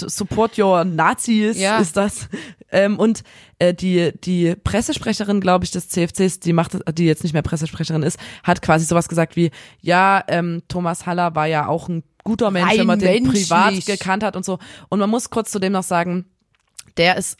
Support 0.00 0.58
Your 0.58 0.84
Nazis 0.84 1.58
Ja. 1.58 1.78
ist 1.78 1.96
das. 1.96 2.28
Ähm, 2.70 2.98
und 2.98 3.22
äh, 3.58 3.72
die 3.72 4.12
die 4.22 4.54
Pressesprecherin, 4.56 5.40
glaube 5.40 5.64
ich, 5.64 5.70
des 5.70 5.88
CFCs, 5.88 6.40
die 6.40 6.52
macht, 6.52 6.76
die 6.98 7.06
jetzt 7.06 7.22
nicht 7.22 7.32
mehr 7.32 7.42
Pressesprecherin 7.42 8.02
ist, 8.02 8.18
hat 8.42 8.60
quasi 8.60 8.84
sowas 8.84 9.08
gesagt 9.08 9.36
wie, 9.36 9.50
ja, 9.80 10.22
ähm, 10.28 10.62
Thomas 10.68 11.06
Haller 11.06 11.34
war 11.34 11.46
ja 11.46 11.66
auch 11.66 11.88
ein 11.88 12.02
guter 12.26 12.50
Mensch, 12.50 12.70
Rein 12.70 12.78
wenn 12.80 12.86
man 12.86 12.98
den 12.98 13.22
menschlich. 13.22 13.48
privat 13.48 13.86
gekannt 13.86 14.22
hat 14.22 14.36
und 14.36 14.44
so. 14.44 14.58
Und 14.90 14.98
man 14.98 15.08
muss 15.08 15.30
kurz 15.30 15.50
zudem 15.50 15.72
noch 15.72 15.82
sagen, 15.82 16.26
der 16.98 17.16
ist 17.16 17.38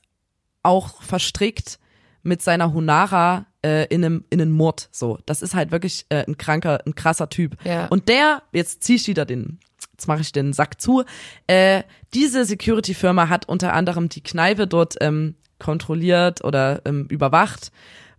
auch 0.63 1.03
verstrickt 1.03 1.79
mit 2.23 2.43
seiner 2.43 2.73
Honara 2.73 3.47
äh, 3.65 3.87
in 3.87 4.05
einem 4.05 4.25
in 4.31 4.41
einen 4.41 4.51
Mord. 4.51 4.89
So, 4.91 5.19
das 5.27 5.43
ist 5.43 5.55
halt 5.55 5.71
wirklich 5.71 6.07
äh, 6.09 6.25
ein 6.27 6.37
kranker, 6.39 6.81
ein 6.87 6.95
krasser 6.95 7.29
Typ. 7.29 7.57
Ja. 7.65 7.87
Und 7.87 8.09
der, 8.09 8.43
jetzt 8.53 8.83
zieh 8.83 8.97
ich 8.97 9.07
wieder 9.07 9.25
den, 9.25 9.61
jetzt 9.93 10.09
mache 10.09 10.23
ich 10.23 10.33
den 10.33 10.53
Sack 10.53 10.81
zu. 10.81 11.05
Äh, 11.47 11.83
diese 12.15 12.45
Security-Firma 12.45 13.29
hat 13.29 13.49
unter 13.49 13.75
anderem 13.75 14.09
die 14.09 14.23
Kneipe 14.23 14.67
dort 14.67 14.97
ähm, 15.01 15.37
kontrolliert 15.59 16.43
oder 16.45 16.83
ähm, 16.85 17.07
überwacht, 17.09 17.71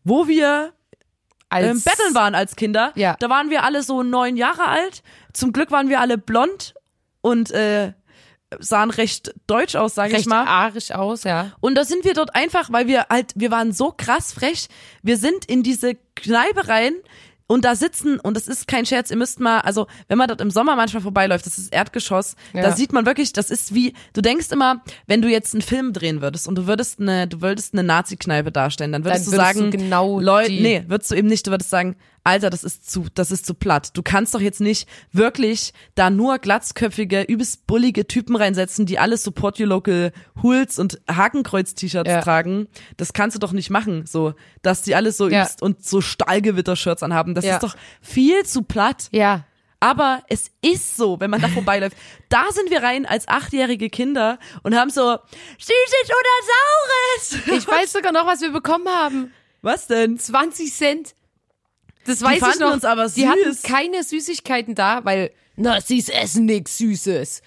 wo 0.03 0.27
wir 0.27 0.71
Als 1.49 1.65
ähm, 1.65 1.81
betteln 1.83 2.15
waren 2.15 2.33
als 2.35 2.55
Kinder. 2.55 2.93
Ja. 2.95 3.15
Da 3.19 3.29
waren 3.29 3.49
wir 3.49 3.63
alle 3.63 3.83
so 3.83 4.03
neun 4.03 4.37
Jahre 4.37 4.67
alt. 4.67 5.03
Zum 5.37 5.53
Glück 5.53 5.71
waren 5.71 5.89
wir 5.89 5.99
alle 5.99 6.17
blond 6.17 6.73
und 7.21 7.51
äh, 7.51 7.93
sahen 8.59 8.89
recht 8.91 9.33
deutsch 9.45 9.75
aus, 9.75 9.95
sage 9.95 10.11
ich 10.11 10.17
recht 10.19 10.27
mal. 10.27 10.45
arisch 10.45 10.91
aus, 10.91 11.23
ja. 11.25 11.51
Und 11.59 11.75
da 11.75 11.83
sind 11.83 12.05
wir 12.05 12.13
dort 12.13 12.33
einfach, 12.35 12.71
weil 12.71 12.87
wir 12.87 13.05
halt, 13.09 13.33
wir 13.35 13.51
waren 13.51 13.71
so 13.73 13.93
krass 13.95 14.31
frech. 14.33 14.67
Wir 15.03 15.17
sind 15.17 15.45
in 15.45 15.63
diese 15.63 15.95
Kneipe 16.15 16.67
rein 16.69 16.93
und 17.49 17.63
da 17.65 17.75
sitzen, 17.75 18.19
und 18.19 18.35
das 18.35 18.47
ist 18.47 18.67
kein 18.67 18.85
Scherz, 18.85 19.09
ihr 19.09 19.15
müsst 19.17 19.39
mal, 19.39 19.59
also 19.59 19.87
wenn 20.07 20.17
man 20.17 20.27
dort 20.27 20.41
im 20.41 20.51
Sommer 20.51 20.75
manchmal 20.75 21.01
vorbeiläuft, 21.01 21.45
das 21.45 21.57
ist 21.57 21.73
Erdgeschoss, 21.73 22.35
Ja. 22.53 22.61
da 22.61 22.71
sieht 22.73 22.91
man 22.93 23.05
wirklich, 23.05 23.31
das 23.31 23.49
ist 23.49 23.73
wie, 23.73 23.93
du 24.13 24.21
denkst 24.21 24.47
immer, 24.51 24.81
wenn 25.07 25.21
du 25.21 25.29
jetzt 25.29 25.53
einen 25.53 25.61
Film 25.61 25.93
drehen 25.93 26.21
würdest 26.21 26.47
und 26.47 26.55
du 26.55 26.67
würdest 26.67 26.99
eine, 26.99 27.25
du 27.27 27.41
würdest 27.41 27.73
eine 27.73 27.83
Nazi-Kneipe 27.83 28.51
darstellen, 28.51 28.91
dann 28.91 29.05
würdest 29.05 29.27
Dann 29.27 29.31
du 29.33 29.37
würdest 29.37 29.55
sagen, 29.59 29.71
du 29.71 29.77
genau 29.77 30.19
Leute, 30.19 30.51
nee, 30.51 30.83
würdest 30.87 31.11
du 31.11 31.15
eben 31.15 31.27
nicht, 31.29 31.47
du 31.47 31.51
würdest 31.51 31.69
sagen, 31.69 31.95
Alter, 32.27 32.49
das 32.49 32.63
ist 32.63 32.89
zu, 32.91 33.05
das 33.15 33.31
ist 33.31 33.45
zu 33.45 33.53
platt. 33.53 33.91
Du 33.95 34.03
kannst 34.03 34.35
doch 34.35 34.41
jetzt 34.41 34.59
nicht 34.61 34.87
wirklich 35.11 35.73
da 35.95 36.09
nur 36.09 36.37
glatzköpfige, 36.39 37.21
übelst 37.23 37.65
bullige 37.67 38.05
Typen 38.07 38.35
reinsetzen, 38.35 38.85
die 38.85 38.99
alle 38.99 39.17
Support 39.17 39.59
Your 39.59 39.67
Local 39.67 40.11
Hools 40.43 40.77
und 40.77 40.99
Hakenkreuz-T-Shirts 41.09 42.09
Ja. 42.09 42.21
tragen. 42.21 42.67
Das 42.97 43.13
kannst 43.13 43.35
du 43.35 43.39
doch 43.39 43.51
nicht 43.53 43.69
machen, 43.69 44.05
so, 44.05 44.33
dass 44.61 44.81
die 44.81 44.93
alle 44.95 45.11
so 45.11 45.27
Ja. 45.29 45.41
übelst 45.43 45.61
und 45.61 45.85
so 45.85 46.01
Stahlgewitter-Shirts 46.01 47.01
anhaben. 47.03 47.33
Das 47.33 47.45
Ja. 47.45 47.55
ist 47.55 47.63
doch 47.63 47.75
viel 48.01 48.45
zu 48.45 48.63
platt. 48.63 49.07
Ja. 49.11 49.45
Aber 49.79 50.23
es 50.27 50.49
ist 50.61 50.97
so, 50.97 51.19
wenn 51.19 51.29
man 51.29 51.39
da 51.41 51.47
vorbeiläuft. 51.49 51.95
Da 52.29 52.43
sind 52.51 52.69
wir 52.71 52.83
rein 52.83 53.05
als 53.05 53.27
achtjährige 53.27 53.89
Kinder 53.89 54.37
und 54.63 54.75
haben 54.75 54.89
so 54.89 55.17
Süßes 55.59 56.09
oder 56.09 57.37
Saures. 57.45 57.57
Ich 57.59 57.67
weiß 57.67 57.93
sogar 57.93 58.11
noch, 58.11 58.25
was 58.25 58.41
wir 58.41 58.51
bekommen 58.51 58.89
haben. 58.89 59.31
Was 59.61 59.87
denn? 59.87 60.19
20 60.19 60.73
Cent. 60.73 61.13
Das 62.07 62.21
weiß 62.21 62.41
ich 62.55 62.59
noch. 62.59 62.73
uns 62.73 62.83
aber 62.85 63.07
Die 63.09 63.27
hatten 63.27 63.43
süß. 63.53 63.61
keine 63.63 64.03
Süßigkeiten 64.03 64.73
da, 64.75 65.01
weil 65.05 65.31
Nazis 65.55 66.09
essen 66.09 66.45
nix 66.45 66.77
Süßes. 66.79 67.41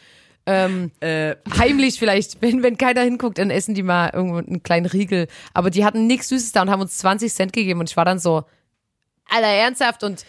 Ähm, 0.47 0.91
Äh, 1.01 1.37
heimlich 1.59 1.99
vielleicht, 1.99 2.41
wenn, 2.43 2.63
wenn 2.63 2.77
keiner 2.79 3.03
hinguckt, 3.03 3.39
dann 3.39 3.51
essen 3.51 3.75
die 3.75 3.83
mal 3.83 4.11
irgendwo 4.13 4.39
einen 4.39 4.63
kleinen 4.63 4.87
Riegel. 4.87 5.29
Aber 5.55 5.71
die 5.71 5.85
hatten 5.85 6.07
nichts 6.07 6.29
Süßes 6.29 6.53
da 6.53 6.63
und 6.63 6.71
haben 6.71 6.81
uns 6.83 6.97
20 6.99 7.33
Cent 7.33 7.53
gegeben 7.53 7.81
und 7.81 7.91
ich 7.91 7.97
war 7.97 8.05
dann 8.05 8.19
so, 8.19 8.45
Alter, 9.29 9.47
ernsthaft 9.49 10.03
und 10.03 10.25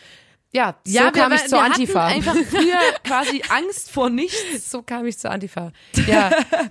ja, 0.53 0.75
so 0.83 0.93
ja, 0.99 1.11
kam 1.11 1.31
wir, 1.31 1.37
ich 1.37 1.47
zur 1.47 1.61
Antifa. 1.63 2.07
einfach 2.07 2.35
früher 2.49 2.77
quasi 3.05 3.41
Angst 3.49 3.89
vor 3.89 4.09
nichts. 4.09 4.69
so 4.69 4.81
kam 4.83 5.05
ich 5.05 5.17
zur 5.17 5.31
Antifa. 5.31 5.71
Ja, 6.07 6.29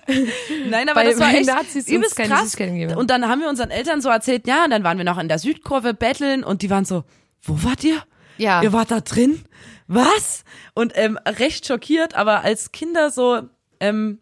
Nein, 0.69 0.89
aber 0.91 1.01
Weil- 1.01 1.11
das 1.13 1.19
war 1.19 1.33
echt 1.35 1.47
Nazis 1.47 1.89
übelst 1.89 2.15
keine 2.15 2.29
krass. 2.35 2.55
Und 2.97 3.09
dann 3.11 3.27
haben 3.27 3.41
wir 3.41 3.49
unseren 3.49 3.71
Eltern 3.71 4.01
so 4.03 4.11
erzählt, 4.11 4.47
ja, 4.47 4.65
und 4.65 4.71
dann 4.71 4.85
waren 4.85 4.99
wir 4.99 5.05
noch 5.07 5.19
in 5.19 5.29
der 5.29 5.39
Südkurve 5.39 5.95
betteln 5.95 6.45
und 6.45 6.61
die 6.63 6.69
waren 6.71 6.85
so, 6.85 7.05
wo 7.43 7.62
wart 7.62 7.84
ihr? 7.84 8.03
Ja. 8.38 8.62
Ihr 8.62 8.72
wart 8.72 8.91
da 8.91 9.01
drin? 9.01 9.43
Was? 9.86 10.45
Und 10.74 10.93
ähm, 10.95 11.18
recht 11.26 11.66
schockiert, 11.66 12.14
aber 12.14 12.43
als 12.43 12.72
Kinder 12.72 13.11
so, 13.11 13.43
ähm, 13.80 14.18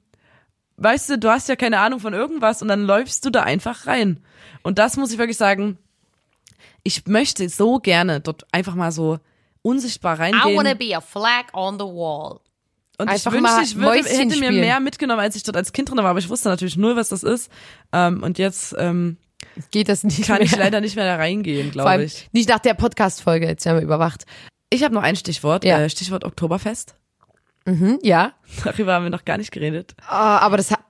weißt 0.76 1.10
du, 1.10 1.18
du 1.18 1.30
hast 1.30 1.48
ja 1.48 1.56
keine 1.56 1.80
Ahnung 1.80 2.00
von 2.00 2.14
irgendwas 2.14 2.62
und 2.62 2.68
dann 2.68 2.82
läufst 2.82 3.24
du 3.24 3.30
da 3.30 3.42
einfach 3.42 3.86
rein. 3.86 4.20
Und 4.62 4.78
das 4.78 4.96
muss 4.96 5.12
ich 5.12 5.18
wirklich 5.18 5.36
sagen, 5.36 5.78
ich 6.82 7.06
möchte 7.06 7.48
so 7.48 7.78
gerne 7.78 8.20
dort 8.20 8.46
einfach 8.52 8.74
mal 8.74 8.92
so 8.92 9.18
unsichtbar 9.62 10.16
I 10.16 10.32
wanna 10.32 10.70
reingehen. 10.70 10.78
be 10.78 10.96
a 10.96 11.00
flag 11.00 11.52
on 11.52 11.74
the 11.78 11.84
wall. 11.84 12.40
Und 13.00 13.08
einfach 13.08 13.32
ich 13.32 13.40
wünschte, 13.40 13.62
ich 13.62 13.76
würde, 13.76 14.08
hätte 14.08 14.40
mir 14.40 14.50
mehr 14.50 14.80
mitgenommen, 14.80 15.20
als 15.20 15.36
ich 15.36 15.44
dort 15.44 15.56
als 15.56 15.72
Kind 15.72 15.88
drin 15.88 15.98
war, 15.98 16.06
aber 16.06 16.18
ich 16.18 16.28
wusste 16.28 16.48
natürlich 16.48 16.76
null, 16.76 16.96
was 16.96 17.10
das 17.10 17.22
ist. 17.22 17.50
Ähm, 17.92 18.22
und 18.22 18.38
jetzt 18.38 18.74
ähm, 18.76 19.18
Geht 19.70 19.88
das 19.88 20.04
nicht 20.04 20.22
kann 20.26 20.36
mehr. 20.38 20.46
ich 20.46 20.56
leider 20.56 20.80
nicht 20.80 20.96
mehr 20.96 21.04
da 21.04 21.16
reingehen, 21.16 21.70
glaube 21.70 22.04
ich. 22.04 22.28
nicht 22.32 22.48
nach 22.48 22.59
der 22.61 22.74
Podcast-Folge, 22.74 23.46
jetzt 23.46 23.64
werden 23.64 23.78
wir 23.78 23.82
überwacht. 23.84 24.24
Ich 24.70 24.82
habe 24.84 24.94
noch 24.94 25.02
ein 25.02 25.16
Stichwort, 25.16 25.64
Ja. 25.64 25.80
äh, 25.80 25.90
Stichwort 25.90 26.24
Oktoberfest. 26.24 26.94
Mhm, 27.64 27.98
ja. 28.02 28.32
Darüber 28.64 28.94
haben 28.94 29.04
wir 29.04 29.11
noch 29.11 29.24
gar 29.24 29.38
nicht 29.38 29.50
geredet. 29.52 29.94
Ah, 30.06 30.38
aber 30.38 30.56
das 30.56 30.70
hat, 30.70 30.80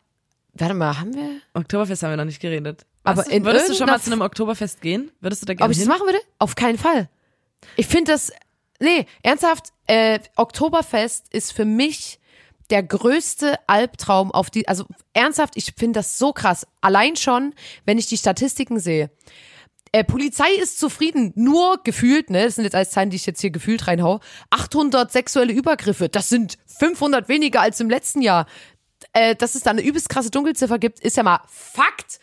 warte 0.55 0.75
mal, 0.75 0.99
haben 0.99 1.15
wir? 1.15 1.41
Oktoberfest 1.55 2.03
haben 2.03 2.11
wir 2.11 2.17
noch 2.17 2.25
nicht 2.25 2.41
geredet. 2.41 2.85
Aber 3.05 3.23
du, 3.25 3.31
in 3.31 3.45
würdest 3.45 3.69
du 3.71 3.75
schon 3.75 3.87
mal 3.87 4.01
zu 4.01 4.13
einem 4.13 4.21
Oktoberfest 4.21 4.81
gehen? 4.81 5.11
Würdest 5.21 5.43
du 5.43 5.47
da 5.47 5.53
Ob 5.53 5.59
gerne 5.59 5.73
ich 5.73 5.79
das 5.79 5.85
hin? 5.87 5.89
machen 5.89 6.07
würde? 6.07 6.21
Auf 6.39 6.55
keinen 6.57 6.79
Fall. 6.79 7.09
Ich 7.77 7.87
finde 7.87 8.13
das, 8.13 8.31
nee, 8.81 9.07
ernsthaft, 9.23 9.73
äh, 9.87 10.19
Oktoberfest 10.37 11.33
ist 11.33 11.53
für 11.53 11.65
mich 11.65 12.19
der 12.71 12.83
größte 12.83 13.59
Albtraum 13.67 14.31
auf 14.31 14.51
die, 14.51 14.69
also 14.69 14.85
ernsthaft, 15.13 15.57
ich 15.57 15.73
finde 15.77 16.01
das 16.01 16.19
so 16.19 16.33
krass. 16.33 16.67
Allein 16.81 17.17
schon, 17.17 17.55
wenn 17.85 17.99
ich 17.99 18.07
die 18.07 18.19
Statistiken 18.19 18.79
sehe. 18.79 19.11
Äh, 19.93 20.05
Polizei 20.05 20.51
ist 20.61 20.79
zufrieden, 20.79 21.33
nur 21.35 21.83
gefühlt, 21.83 22.31
ne, 22.31 22.45
das 22.45 22.57
sind 22.57 22.65
jetzt 22.65 22.75
alles 22.75 22.91
Zahlen, 22.91 23.11
die 23.11 23.17
ich 23.17 23.27
jetzt 23.27 23.41
hier 23.41 23.51
gefühlt 23.51 23.87
reinhau, 23.87 24.21
800 24.51 25.11
sexuelle 25.11 25.53
Übergriffe, 25.53 26.09
das 26.09 26.29
sind 26.29 26.59
500 26.67 27.29
weniger 27.29 27.63
als 27.63 27.81
im 27.81 27.89
letzten 27.89 28.21
Jahr. 28.21 28.47
Äh, 29.13 29.35
dass 29.35 29.55
es 29.55 29.63
da 29.63 29.71
eine 29.71 29.83
übelst 29.83 30.09
krasse 30.09 30.31
Dunkelziffer 30.31 30.79
gibt, 30.79 31.01
ist 31.01 31.17
ja 31.17 31.23
mal 31.23 31.41
Fakt. 31.47 32.21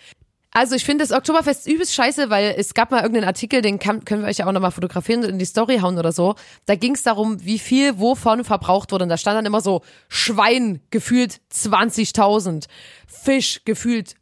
Also 0.56 0.76
ich 0.76 0.86
finde 0.86 1.04
das 1.04 1.12
Oktoberfest 1.12 1.68
übelst 1.68 1.94
scheiße, 1.96 2.30
weil 2.30 2.56
es 2.58 2.74
gab 2.74 2.90
mal 2.90 3.02
irgendeinen 3.02 3.28
Artikel, 3.28 3.62
den 3.62 3.78
kann, 3.78 4.06
können 4.06 4.22
wir 4.22 4.30
euch 4.30 4.38
ja 4.38 4.48
auch 4.48 4.54
nochmal 4.54 4.72
fotografieren 4.72 5.26
und 5.26 5.32
in 5.32 5.38
die 5.38 5.44
Story 5.44 5.80
hauen 5.80 5.98
oder 5.98 6.14
so. 6.14 6.36
Da 6.66 6.76
ging 6.76 6.96
es 6.96 7.04
darum, 7.04 7.44
wie 7.44 7.60
viel 7.60 8.00
wovon 8.00 8.46
verbraucht 8.46 8.94
wurde. 8.94 9.04
Und 9.04 9.10
da 9.10 9.18
stand 9.18 9.36
dann 9.36 9.46
immer 9.46 9.60
so, 9.60 9.82
Schwein 10.08 10.80
gefühlt 10.92 11.42
20.000, 11.54 12.68
Fisch 13.06 13.66
gefühlt 13.66 14.16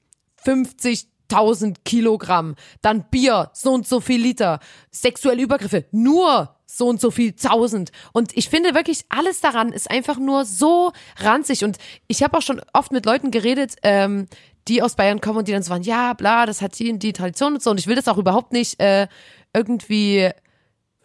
50.000 0.44 1.76
Kilogramm, 1.86 2.56
dann 2.82 3.06
Bier 3.12 3.52
so 3.54 3.72
und 3.72 3.88
so 3.88 4.00
viel 4.00 4.20
Liter, 4.20 4.60
sexuelle 4.90 5.44
Übergriffe 5.44 5.86
nur 5.92 6.56
so 6.66 6.88
und 6.88 7.00
so 7.00 7.12
viel 7.12 7.34
tausend. 7.34 7.92
Und 8.12 8.36
ich 8.36 8.50
finde 8.50 8.74
wirklich, 8.74 9.06
alles 9.10 9.42
daran 9.42 9.72
ist 9.72 9.92
einfach 9.92 10.18
nur 10.18 10.46
so 10.46 10.92
ranzig. 11.18 11.64
Und 11.64 11.78
ich 12.08 12.24
habe 12.24 12.36
auch 12.38 12.42
schon 12.42 12.62
oft 12.74 12.92
mit 12.92 13.06
Leuten 13.06 13.30
geredet, 13.30 13.76
ähm, 13.84 14.28
die 14.68 14.82
aus 14.82 14.96
Bayern 14.96 15.22
kommen 15.22 15.40
und 15.40 15.48
die 15.48 15.52
dann 15.52 15.64
so 15.64 15.72
waren, 15.72 15.84
ja, 15.84 16.14
bla, 16.14 16.46
das 16.46 16.62
hat 16.62 16.78
die 16.80 16.98
die 16.98 17.14
Tradition 17.14 17.54
und 17.56 17.64
so. 17.64 17.72
Und 17.72 17.80
ich 17.80 17.88
will 17.88 17.96
das 17.96 18.08
auch 18.08 18.18
überhaupt 18.18 18.54
nicht 18.54 18.80
äh, 18.80 19.08
irgendwie 19.54 20.30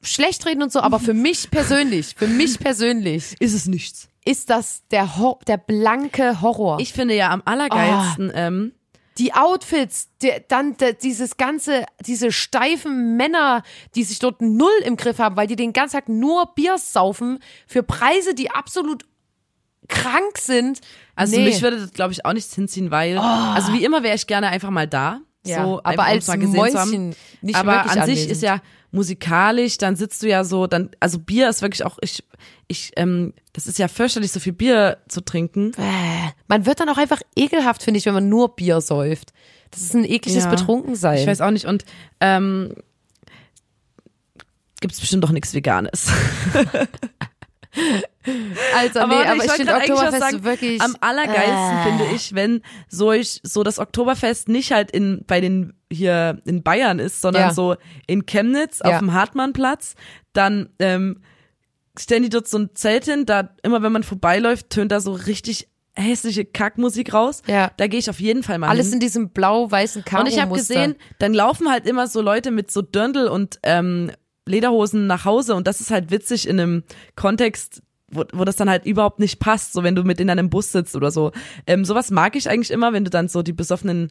schlecht 0.03 0.47
reden 0.47 0.63
und 0.63 0.73
so, 0.73 0.81
aber 0.81 1.01
für 1.01 1.15
mich 1.15 1.51
persönlich, 1.51 2.15
für 2.17 2.29
mich 2.29 2.59
persönlich 2.61 3.35
Ist 3.41 3.55
es 3.55 3.67
nichts. 3.67 4.09
ist 4.25 4.49
das 4.51 4.83
der, 4.91 5.17
Hor 5.17 5.39
der 5.47 5.57
blanke 5.57 6.41
Horror. 6.41 6.79
Ich 6.81 6.93
finde 6.93 7.15
ja 7.17 7.31
am 7.31 7.43
allergeilsten, 7.45 8.31
Ah. 8.31 8.47
ähm, 8.47 8.73
die 9.19 9.35
Outfits, 9.35 10.11
der, 10.23 10.39
dann 10.47 10.77
der, 10.77 10.93
dieses 10.93 11.37
ganze, 11.37 11.85
diese 12.07 12.31
steifen 12.31 13.17
Männer, 13.17 13.65
die 13.97 14.05
sich 14.05 14.21
dort 14.21 14.41
null 14.41 14.71
im 14.85 14.97
Griff 14.97 15.19
haben, 15.19 15.35
weil 15.37 15.49
die 15.49 15.57
den 15.57 15.73
ganzen 15.73 15.97
Tag 15.97 16.09
nur 16.09 16.55
Bier 16.55 16.79
saufen 16.79 17.41
für 17.67 17.83
Preise, 17.83 18.35
die 18.35 18.53
absolut 18.53 19.05
krank 19.89 20.39
sind. 20.39 20.80
also 21.16 21.36
nee. 21.36 21.43
Oh. 21.43 21.45
mich 21.47 21.62
würde 21.62 21.78
das, 21.78 21.93
glaube 21.93 22.12
ich, 22.12 22.24
auch 22.24 22.32
nichts 22.32 22.55
hinziehen, 22.55 22.91
weil, 22.91 23.18
also 23.18 23.72
wie 23.72 23.84
immer 23.84 24.03
wäre 24.03 24.14
ich 24.14 24.26
gerne 24.26 24.49
einfach 24.49 24.70
mal 24.70 24.86
da. 24.86 25.20
Ja, 25.47 25.64
so, 25.64 25.80
aber 25.82 26.05
als 26.05 26.24
es 26.24 26.28
mal 26.28 26.39
gesehen 26.39 26.53
zu 26.53 26.57
Mäuschen 26.59 26.78
haben. 26.78 27.14
nicht 27.41 27.57
aber 27.57 27.82
an 27.82 27.89
sich 27.89 28.01
anwesend. 28.03 28.30
ist 28.32 28.43
ja 28.43 28.61
musikalisch, 28.91 29.78
dann 29.78 29.97
sitzt 29.97 30.22
du 30.22 30.28
ja 30.28 30.45
so, 30.45 30.66
dann, 30.66 30.91
also 31.01 31.18
Bier 31.18 31.49
ist 31.49 31.62
wirklich 31.62 31.84
auch, 31.84 31.99
ich, 32.01 32.24
ich, 32.66 32.93
ähm, 32.97 33.32
das 33.53 33.66
ist 33.66 33.78
ja 33.78 33.89
fürchterlich, 33.89 34.32
so 34.32 34.41
viel 34.41 34.53
Bier 34.53 34.99
zu 35.09 35.20
trinken. 35.22 35.72
Äh, 35.74 36.32
man 36.49 36.66
wird 36.66 36.80
dann 36.80 36.89
auch 36.89 36.99
einfach 36.99 37.20
ekelhaft, 37.36 37.82
finde 37.82 37.99
ich, 37.99 38.07
wenn 38.07 38.14
man 38.14 38.28
nur 38.28 38.55
Bier 38.57 38.80
säuft. 38.80 39.32
Das 39.70 39.82
ist 39.82 39.95
ein 39.95 40.05
ekliges 40.05 40.45
Ja. 40.45 40.51
Betrunkensein. 40.51 41.18
Ich 41.18 41.26
weiß 41.26 41.41
auch 41.41 41.51
nicht 41.51 41.66
und 41.66 41.84
ähm, 42.20 42.74
gibt's 44.80 45.01
bestimmt 45.01 45.24
doch 45.24 45.30
nichts 45.30 45.55
Veganes. 45.55 46.11
also, 48.76 49.01
Aber, 49.01 49.09
nee, 49.18 49.24
aber 49.26 49.35
ich 49.35 49.41
wollte 49.49 49.53
finde 49.55 49.64
gerade 49.72 49.74
eigentlich 49.85 49.91
was 49.91 50.01
Oktoberfest 50.05 50.31
sagen, 50.33 50.45
wirklich. 50.45 50.81
am 50.83 50.97
allergeilsten 51.01 51.79
äh. 51.79 51.83
finde 51.85 52.05
ich, 52.14 52.35
wenn 52.35 52.62
so 52.89 53.12
ich, 53.12 53.41
so 53.43 53.62
das 53.62 53.79
Oktoberfest 53.79 54.49
nicht 54.49 54.72
halt 54.72 54.91
in 54.91 55.24
bei 55.26 55.41
den 55.41 55.74
hier 55.91 56.41
in 56.45 56.62
Bayern 56.62 56.99
ist, 56.99 57.20
sondern 57.20 57.43
Ja. 57.49 57.55
so 57.55 57.76
in 58.07 58.26
Chemnitz 58.26 58.81
Ja. 58.85 58.93
auf 58.93 58.99
dem 58.99 59.12
Hartmannplatz, 59.12 59.95
dann 60.33 60.68
ähm, 60.79 61.22
stellen 61.99 62.22
die 62.22 62.29
dort 62.29 62.47
so 62.49 62.59
ein 62.59 62.70
Zelt 62.74 63.05
hin, 63.07 63.26
da 63.26 63.51
immer 63.62 63.83
wenn 63.83 63.93
man 63.93 64.03
vorbeiläuft, 64.03 64.70
tönt 64.70 64.93
da 64.93 65.01
so 65.01 65.12
richtig 65.12 65.68
hässliche 65.95 66.45
Kackmusik 66.45 67.12
raus. 67.12 67.43
Ja. 67.49 67.72
Da 67.76 67.89
gehe 67.89 67.99
ich 67.99 68.09
auf 68.09 68.20
jeden 68.20 68.45
Fall 68.45 68.59
mal 68.59 68.68
Alles 68.68 68.87
hin. 68.87 68.95
in 68.95 69.01
diesem 69.01 69.31
blau-weißen 69.31 70.05
Karo 70.05 70.22
Und 70.22 70.29
ich 70.29 70.41
habe 70.41 70.55
gesehen, 70.55 70.95
dann 71.18 71.35
laufen 71.35 71.70
halt 71.70 71.87
immer 71.89 72.07
so 72.07 72.20
Leute 72.20 72.53
mit 72.53 72.70
so 72.70 72.83
Dirndl 72.83 73.26
und 73.26 73.59
ähm, 73.64 74.12
Lederhosen 74.47 75.07
nach 75.09 75.24
Hause 75.24 75.55
und 75.57 75.66
das 75.66 75.81
ist 75.81 75.91
halt 75.91 76.11
witzig 76.11 76.49
in 76.49 76.61
einem 76.61 76.83
Kontext, 77.16 77.83
wo, 78.11 78.25
wo 78.33 78.45
das 78.45 78.57
dann 78.57 78.71
halt 78.71 78.87
überhaupt 78.87 79.19
nicht 79.19 79.39
passt, 79.39 79.73
so 79.73 79.83
wenn 79.83 79.95
du 79.95 80.03
mit 80.03 80.21
in 80.21 80.31
einem 80.31 80.51
Bus 80.51 80.73
sitzt 80.73 80.97
oder 80.97 81.11
so. 81.11 81.33
Ähm, 81.67 81.85
sowas 81.85 82.11
mag 82.11 82.37
ich 82.37 82.49
eigentlich 82.49 82.71
immer, 82.71 82.93
wenn 82.93 83.05
du 83.05 83.11
dann 83.11 83.29
so 83.29 83.43
die 83.43 83.53
besoffenen 83.53 84.11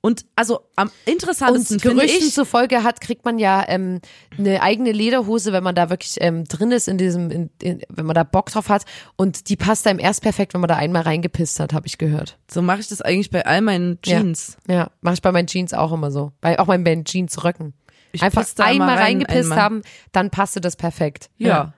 und 0.00 0.26
also 0.36 0.60
am 0.76 0.90
interessantesten 1.06 1.76
Und 1.76 1.82
Gerüchten 1.82 2.28
ich, 2.28 2.34
zufolge 2.34 2.84
hat, 2.84 3.00
kriegt 3.00 3.24
man 3.24 3.38
ja 3.38 3.64
ähm, 3.66 4.00
eine 4.36 4.62
eigene 4.62 4.92
Lederhose, 4.92 5.52
wenn 5.52 5.64
man 5.64 5.74
da 5.74 5.90
wirklich 5.90 6.16
ähm, 6.20 6.44
drin 6.44 6.70
ist 6.70 6.88
in 6.88 6.98
diesem, 6.98 7.30
in, 7.30 7.50
in, 7.60 7.82
wenn 7.88 8.06
man 8.06 8.14
da 8.14 8.22
Bock 8.22 8.50
drauf 8.50 8.68
hat. 8.68 8.84
Und 9.16 9.48
die 9.48 9.56
passt 9.56 9.86
einem 9.86 9.98
erst 9.98 10.22
perfekt, 10.22 10.54
wenn 10.54 10.60
man 10.60 10.68
da 10.68 10.76
einmal 10.76 11.02
reingepisst 11.02 11.58
hat, 11.58 11.72
habe 11.72 11.86
ich 11.86 11.98
gehört. 11.98 12.38
so 12.50 12.62
mache 12.62 12.80
ich 12.80 12.88
das 12.88 13.02
eigentlich 13.02 13.30
bei 13.30 13.44
all 13.44 13.60
meinen 13.60 14.00
Jeans. 14.02 14.56
Ja, 14.68 14.74
ja 14.74 14.90
mache 15.00 15.14
ich 15.14 15.22
bei 15.22 15.32
meinen 15.32 15.48
Jeans 15.48 15.74
auch 15.74 15.92
immer 15.92 16.10
so. 16.10 16.32
Bei 16.40 16.58
auch 16.58 16.66
meinen 16.66 16.84
meinen 16.84 17.04
Jeans-Röcken. 17.04 17.74
Ich 18.12 18.22
Einfach 18.22 18.46
einmal 18.58 18.90
rein, 18.90 18.98
reingepisst 18.98 19.50
einmal. 19.50 19.58
haben, 19.58 19.82
dann 20.12 20.30
passte 20.30 20.60
das 20.60 20.76
perfekt. 20.76 21.28
Ja. 21.36 21.74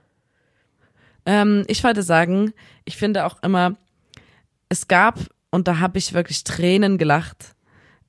Ähm, 1.32 1.64
ich 1.68 1.84
wollte 1.84 2.02
sagen, 2.02 2.52
ich 2.84 2.96
finde 2.96 3.24
auch 3.24 3.40
immer, 3.44 3.76
es 4.68 4.88
gab, 4.88 5.20
und 5.50 5.68
da 5.68 5.78
habe 5.78 5.96
ich 5.98 6.12
wirklich 6.12 6.42
Tränen 6.42 6.98
gelacht, 6.98 7.54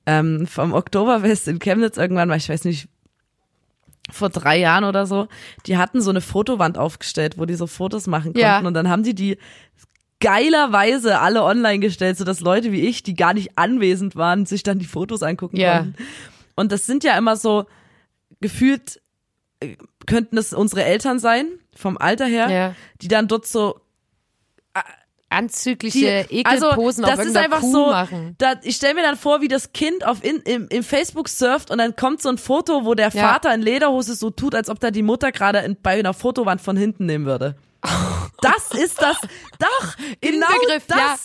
ähm, 0.08 0.48
vom 0.48 0.74
Oktoberfest 0.74 1.48
in 1.48 1.60
Chemnitz 1.60 1.98
irgendwann 1.98 2.30
mal, 2.30 2.38
ich 2.38 2.50
weiß 2.50 2.64
nicht, 2.66 2.88
vor 4.12 4.30
drei 4.30 4.58
Jahren 4.58 4.84
oder 4.86 5.06
so, 5.06 5.28
die 5.68 5.78
hatten 5.78 6.02
so 6.02 6.10
eine 6.10 6.22
Fotowand 6.22 6.80
aufgestellt, 6.80 7.38
wo 7.38 7.46
die 7.46 7.54
so 7.54 7.68
Fotos 7.68 8.08
machen 8.08 8.34
konnten 8.34 8.40
Ja. 8.40 8.60
und 8.60 8.74
dann 8.74 8.90
haben 8.90 9.04
die 9.04 9.14
die 9.14 9.38
geilerweise 10.20 11.20
alle 11.20 11.44
online 11.44 11.80
gestellt, 11.80 12.18
sodass 12.18 12.40
Leute 12.42 12.72
wie 12.72 12.82
ich, 12.88 13.04
die 13.04 13.16
gar 13.16 13.34
nicht 13.34 13.58
anwesend 13.58 14.16
waren, 14.16 14.46
sich 14.46 14.64
dann 14.64 14.80
die 14.80 14.86
Fotos 14.86 15.24
angucken 15.24 15.58
Ja. 15.58 15.80
konnten. 15.80 15.96
Und 16.56 16.72
das 16.72 16.86
sind 16.86 17.04
ja 17.04 17.18
immer 17.18 17.36
so 17.38 17.66
gefühlt 18.40 19.01
könnten 20.08 20.36
das 20.36 20.54
unsere 20.54 20.84
Eltern 20.84 21.20
sein, 21.20 21.48
vom 21.76 21.98
Alter 21.98 22.26
her, 22.26 22.50
Ja. 22.50 22.76
die 23.02 23.08
dann 23.08 23.28
dort 23.28 23.46
so 23.46 23.80
Anzügliche 25.30 26.28
die, 26.30 26.46
also 26.46 26.66
Ekelposen 26.68 27.06
das 27.06 27.18
auf 27.20 27.26
ist 27.26 27.38
einfach 27.38 27.62
Kuh 27.62 27.72
so, 27.72 27.86
machen. 27.86 28.36
da, 28.38 28.56
ich 28.64 28.76
stelle 28.76 28.96
mir 28.96 29.02
dann 29.04 29.16
vor, 29.16 29.40
wie 29.40 29.48
das 29.48 29.72
Kind 29.72 30.06
auf 30.06 30.22
in, 30.26 30.42
im, 30.42 30.68
im 30.68 30.84
Facebook 30.84 31.30
surft 31.30 31.72
und 31.72 31.78
dann 31.78 31.96
kommt 31.96 32.22
so 32.22 32.28
ein 32.28 32.38
Foto, 32.38 32.84
wo 32.84 32.96
der 32.96 33.12
Ja. 33.12 33.30
Vater 33.30 33.54
in 33.54 33.62
Lederhose 33.62 34.16
so 34.16 34.30
tut, 34.30 34.54
als 34.56 34.68
ob 34.70 34.82
da 34.82 34.92
die 34.92 35.04
Mutter 35.04 35.32
gerade 35.32 35.78
bei 35.82 35.98
einer 36.00 36.14
Fotowand 36.14 36.60
von 36.60 36.76
hinten 36.76 37.06
nehmen 37.06 37.26
würde. 37.26 37.56
Das 38.42 38.72
ist 38.78 39.00
das, 39.02 39.18
doch, 39.60 39.96
genau 40.20 40.48
Inbegriff, 40.48 40.88
das. 40.88 40.98
ja. 40.98 41.16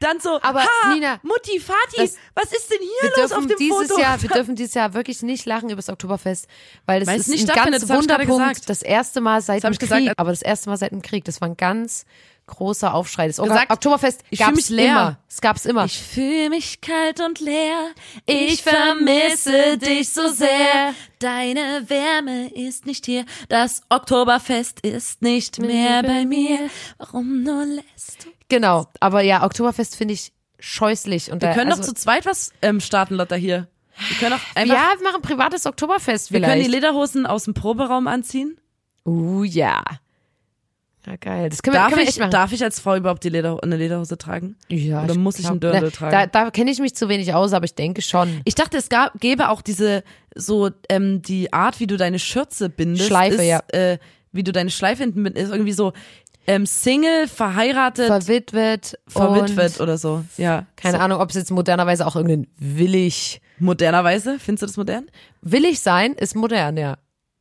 Dann 0.00 0.18
so, 0.18 0.40
Aber, 0.42 0.62
ha, 0.62 0.94
Nina, 0.94 1.20
Mutti, 1.22 1.58
Vati, 1.60 1.96
das- 1.98 2.16
was 2.34 2.52
ist 2.52 2.70
denn 2.70 2.78
hier 2.80 3.10
Wir 3.10 3.22
los 3.22 3.32
auf 3.32 3.38
dürfen 3.40 3.48
dem 3.48 3.58
dieses 3.58 3.88
Foto? 3.88 4.00
Jahr, 4.00 4.20
wir 4.22 4.28
dürfen 4.34 4.56
dieses 4.56 4.74
Jahr 4.74 4.94
wirklich 4.94 5.22
nicht 5.22 5.44
lachen 5.46 5.66
über 5.68 5.76
das 5.76 5.88
Oktoberfest, 5.90 6.46
weil 6.86 7.02
es 7.02 7.08
ist 7.08 7.28
nicht 7.28 7.50
ein 7.50 7.64
ganz 7.70 7.88
Wunderpunkt. 7.88 8.68
Das 8.68 8.80
erste 8.82 9.20
Mal 9.20 9.42
seit 9.42 9.62
dem 9.62 9.72
ich 9.72 9.78
gesagt, 9.78 10.00
Krieg, 10.00 10.08
als- 10.08 10.18
aber 10.18 10.30
das 10.30 10.42
erste 10.42 10.70
Mal 10.70 10.76
seit 10.78 10.92
dem 10.92 11.02
Krieg. 11.02 11.24
Das 11.26 11.40
war 11.40 11.48
ein 11.48 11.56
ganz 11.56 12.06
großer 12.50 12.92
Aufschrei. 12.94 13.26
Das 13.26 13.36
Gesagt, 13.38 13.70
Oktoberfest 13.72 14.22
ich 14.30 14.38
gab's 14.40 14.56
mich 14.56 14.68
leer. 14.68 14.90
immer. 14.90 15.18
Es 15.28 15.40
gab's 15.40 15.64
immer. 15.64 15.84
Ich 15.86 15.98
fühle 15.98 16.50
mich 16.50 16.80
kalt 16.80 17.20
und 17.20 17.40
leer. 17.40 17.90
Ich 18.26 18.62
vermisse 18.62 19.78
dich 19.78 20.10
so 20.10 20.28
sehr. 20.28 20.94
Deine 21.18 21.84
Wärme 21.88 22.48
ist 22.54 22.86
nicht 22.86 23.06
hier. 23.06 23.24
Das 23.48 23.82
Oktoberfest 23.88 24.80
ist 24.80 25.22
nicht 25.22 25.58
mehr 25.58 26.02
bei 26.02 26.24
mir. 26.24 26.58
Warum 26.98 27.42
nur 27.42 27.64
lässt 27.64 28.24
du? 28.24 28.30
genau. 28.48 28.86
Aber 29.00 29.22
ja, 29.22 29.44
Oktoberfest 29.44 29.96
finde 29.96 30.14
ich 30.14 30.32
scheußlich. 30.58 31.30
Und 31.32 31.42
Wir 31.42 31.48
da, 31.50 31.54
können 31.54 31.70
also, 31.70 31.82
doch 31.82 31.88
zu 31.88 31.94
zweit 31.94 32.26
was 32.26 32.52
ähm, 32.62 32.80
starten, 32.80 33.14
Lotta, 33.14 33.34
hier. 33.36 33.68
Wir 34.08 34.16
können 34.18 34.38
doch 34.38 34.56
einfach, 34.56 34.74
ja, 34.74 34.90
wir 34.98 35.04
machen 35.04 35.22
privates 35.22 35.66
Oktoberfest 35.66 36.32
wir 36.32 36.40
können 36.40 36.52
vielleicht. 36.52 36.66
die 36.68 36.70
Lederhosen 36.70 37.26
aus 37.26 37.44
dem 37.44 37.54
Proberaum 37.54 38.06
anziehen. 38.06 38.58
uh, 39.04 39.44
ja. 39.44 39.82
Ja, 41.06 41.16
geil. 41.16 41.48
Das 41.48 41.62
können 41.62 41.74
wir, 41.74 41.80
Darf 41.80 41.92
können 41.92 42.06
wir 42.06 42.08
ich, 42.08 42.30
darf 42.30 42.52
ich 42.52 42.62
als 42.62 42.78
Frau 42.78 42.96
überhaupt 42.96 43.24
die 43.24 43.30
Leder, 43.30 43.58
eine 43.62 43.76
Lederhose 43.76 44.18
tragen? 44.18 44.56
ja, 44.68 45.02
Oder 45.04 45.14
muss 45.14 45.36
ich 45.36 45.42
glaub, 45.42 45.52
einen 45.52 45.60
Dirndl 45.60 45.90
tragen? 45.90 46.12
Da, 46.12 46.26
da 46.26 46.50
kenne 46.50 46.70
ich 46.70 46.78
mich 46.78 46.94
zu 46.94 47.08
wenig 47.08 47.32
aus, 47.32 47.52
aber 47.54 47.64
ich 47.64 47.74
denke 47.74 48.02
schon. 48.02 48.42
Ich 48.44 48.54
dachte, 48.54 48.76
es 48.76 48.88
gab, 48.90 49.18
gäbe 49.18 49.48
auch 49.48 49.62
diese, 49.62 50.02
so, 50.34 50.70
ähm, 50.90 51.22
die 51.22 51.52
Art, 51.52 51.80
wie 51.80 51.86
du 51.86 51.96
deine 51.96 52.18
Schürze 52.18 52.68
bindest. 52.68 53.06
Schleife, 53.06 53.36
ist, 53.36 53.44
ja. 53.44 53.62
Äh, 53.68 53.98
wie 54.32 54.44
du 54.44 54.52
deine 54.52 54.70
Schleife 54.70 55.02
hinten 55.02 55.22
mit, 55.22 55.36
ist 55.36 55.50
irgendwie 55.50 55.72
so 55.72 55.92
ähm, 56.46 56.66
Single, 56.66 57.28
verheiratet, 57.28 58.06
Verwitwet. 58.06 58.98
verwitwet 59.06 59.80
oder 59.80 59.98
so. 59.98 60.24
Ja. 60.36 60.66
Keine 60.76 60.98
so. 60.98 61.02
Ahnung, 61.02 61.20
ob 61.20 61.30
es 61.30 61.36
jetzt 61.36 61.50
modernerweise 61.50 62.06
auch 62.06 62.16
irgendein 62.16 62.46
willig. 62.58 63.40
Modernerweise, 63.58 64.38
findest 64.38 64.62
du 64.62 64.66
das 64.66 64.76
modern? 64.76 65.10
Willig 65.42 65.80
sein 65.80 66.14
ist 66.14 66.34
modern, 66.34 66.76
ja. 66.76 66.96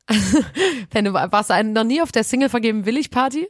Wenn 0.91 1.05
du 1.05 1.13
warst 1.13 1.49
du 1.49 1.63
noch 1.63 1.83
nie 1.83 2.01
auf 2.01 2.11
der 2.11 2.23
Single 2.23 2.49
vergeben 2.49 2.85
willig 2.85 3.11
Party? 3.11 3.47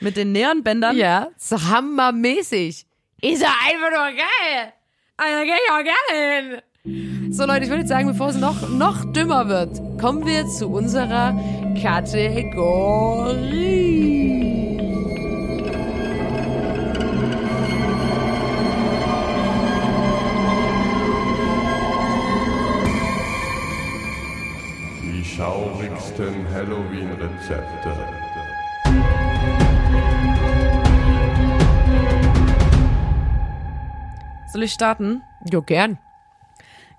Mit 0.00 0.16
den 0.16 0.32
Neonbändern? 0.32 0.96
Ja, 0.96 1.28
so 1.36 1.60
hammermäßig. 1.62 2.86
Ist 3.20 3.42
ja 3.42 3.48
einfach 3.66 3.90
nur 3.90 4.12
geil. 4.16 4.72
Also 5.16 5.44
geh 5.44 5.52
ich 5.52 5.70
auch 5.70 5.82
gerne 5.82 6.60
hin. 6.82 7.32
So 7.32 7.46
Leute, 7.46 7.64
ich 7.64 7.70
würde 7.70 7.80
jetzt 7.80 7.88
sagen, 7.88 8.08
bevor 8.08 8.28
es 8.28 8.36
noch, 8.36 8.68
noch 8.68 9.10
dümmer 9.12 9.48
wird, 9.48 9.80
kommen 9.98 10.26
wir 10.26 10.46
zu 10.48 10.68
unserer 10.68 11.34
Kategorie. 11.80 13.64
Die 25.02 25.24
schaurigsten 26.16 26.46
Halloween-Rezepte. 26.52 27.94
Soll 34.52 34.62
ich 34.62 34.72
starten? 34.72 35.22
Jo, 35.50 35.62
gern. 35.62 35.98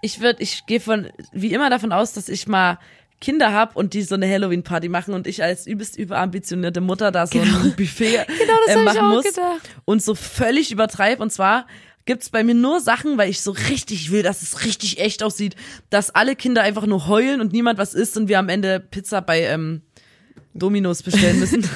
Ich 0.02 0.20
würde, 0.20 0.42
ich 0.44 0.66
gehe 0.66 0.80
von, 0.80 1.08
wie 1.32 1.54
immer 1.54 1.70
davon 1.70 1.92
aus, 1.92 2.14
dass 2.14 2.28
ich 2.30 2.48
mal 2.48 2.80
Kinder 3.22 3.54
hab 3.54 3.76
und 3.78 3.94
die 3.94 4.02
so 4.02 4.16
eine 4.16 4.30
Halloween-Party 4.30 4.90
machen 4.90 5.14
und 5.14 5.26
ich 5.26 5.42
als 5.42 5.66
übelst 5.66 5.98
überambitionierte 5.98 6.82
Mutter 6.82 7.12
da 7.12 7.26
so 7.26 7.40
ein 7.40 7.74
Buffet 7.78 8.26
Genau 8.28 8.54
das 8.68 8.76
äh, 8.76 8.80
hab 8.80 8.80
ich 8.80 8.84
machen 8.86 9.00
auch 9.00 9.16
muss 9.16 9.24
gedacht. 9.24 9.70
und 9.86 10.04
so 10.04 10.16
völlig 10.16 10.72
übertreib 10.72 11.22
und 11.22 11.32
zwar 11.32 11.66
gibt's 12.06 12.30
bei 12.30 12.44
mir 12.44 12.56
nur 12.56 12.80
Sachen, 12.80 13.18
weil 13.18 13.30
ich 13.30 13.42
so 13.42 13.52
richtig 13.52 14.12
will, 14.12 14.24
dass 14.24 14.42
es 14.42 14.64
richtig 14.64 15.00
echt 15.00 15.24
aussieht, 15.24 15.56
dass 15.90 16.12
alle 16.12 16.36
Kinder 16.36 16.62
einfach 16.62 16.86
nur 16.86 17.08
heulen 17.08 17.42
und 17.42 17.52
niemand 17.52 17.80
was 17.80 17.94
isst 17.94 18.16
und 18.18 18.28
wir 18.28 18.40
am 18.40 18.50
Ende 18.50 18.80
Pizza 18.80 19.22
bei 19.22 19.42
ähm, 19.42 19.82
Dominos 20.54 21.04
bestellen 21.04 21.40
müssen. 21.40 21.68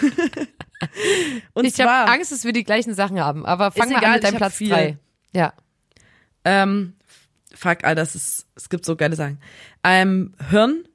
und 1.54 1.66
Ich 1.66 1.80
habe 1.82 2.12
Angst, 2.12 2.32
dass 2.32 2.46
wir 2.46 2.54
die 2.54 2.64
gleichen 2.64 2.94
Sachen 2.94 3.20
haben, 3.20 3.46
aber 3.46 3.72
fang 3.72 3.90
mal 3.90 3.98
egal, 3.98 4.06
an 4.06 4.14
mit 4.16 4.24
deinem 4.24 4.38
Platz 4.38 4.56
viel. 4.56 4.70
drei. 4.70 4.98
Ja. 5.34 5.54
Ähm, 6.46 6.94
fuck, 7.54 7.84
Alter, 7.84 7.96
das 7.96 8.16
ist, 8.16 8.48
es 8.56 8.70
gibt 8.70 8.86
so 8.86 8.96
geile 8.96 9.16
Sachen. 9.16 9.40
Ähm, 9.84 10.34
Hirn, 10.50 10.86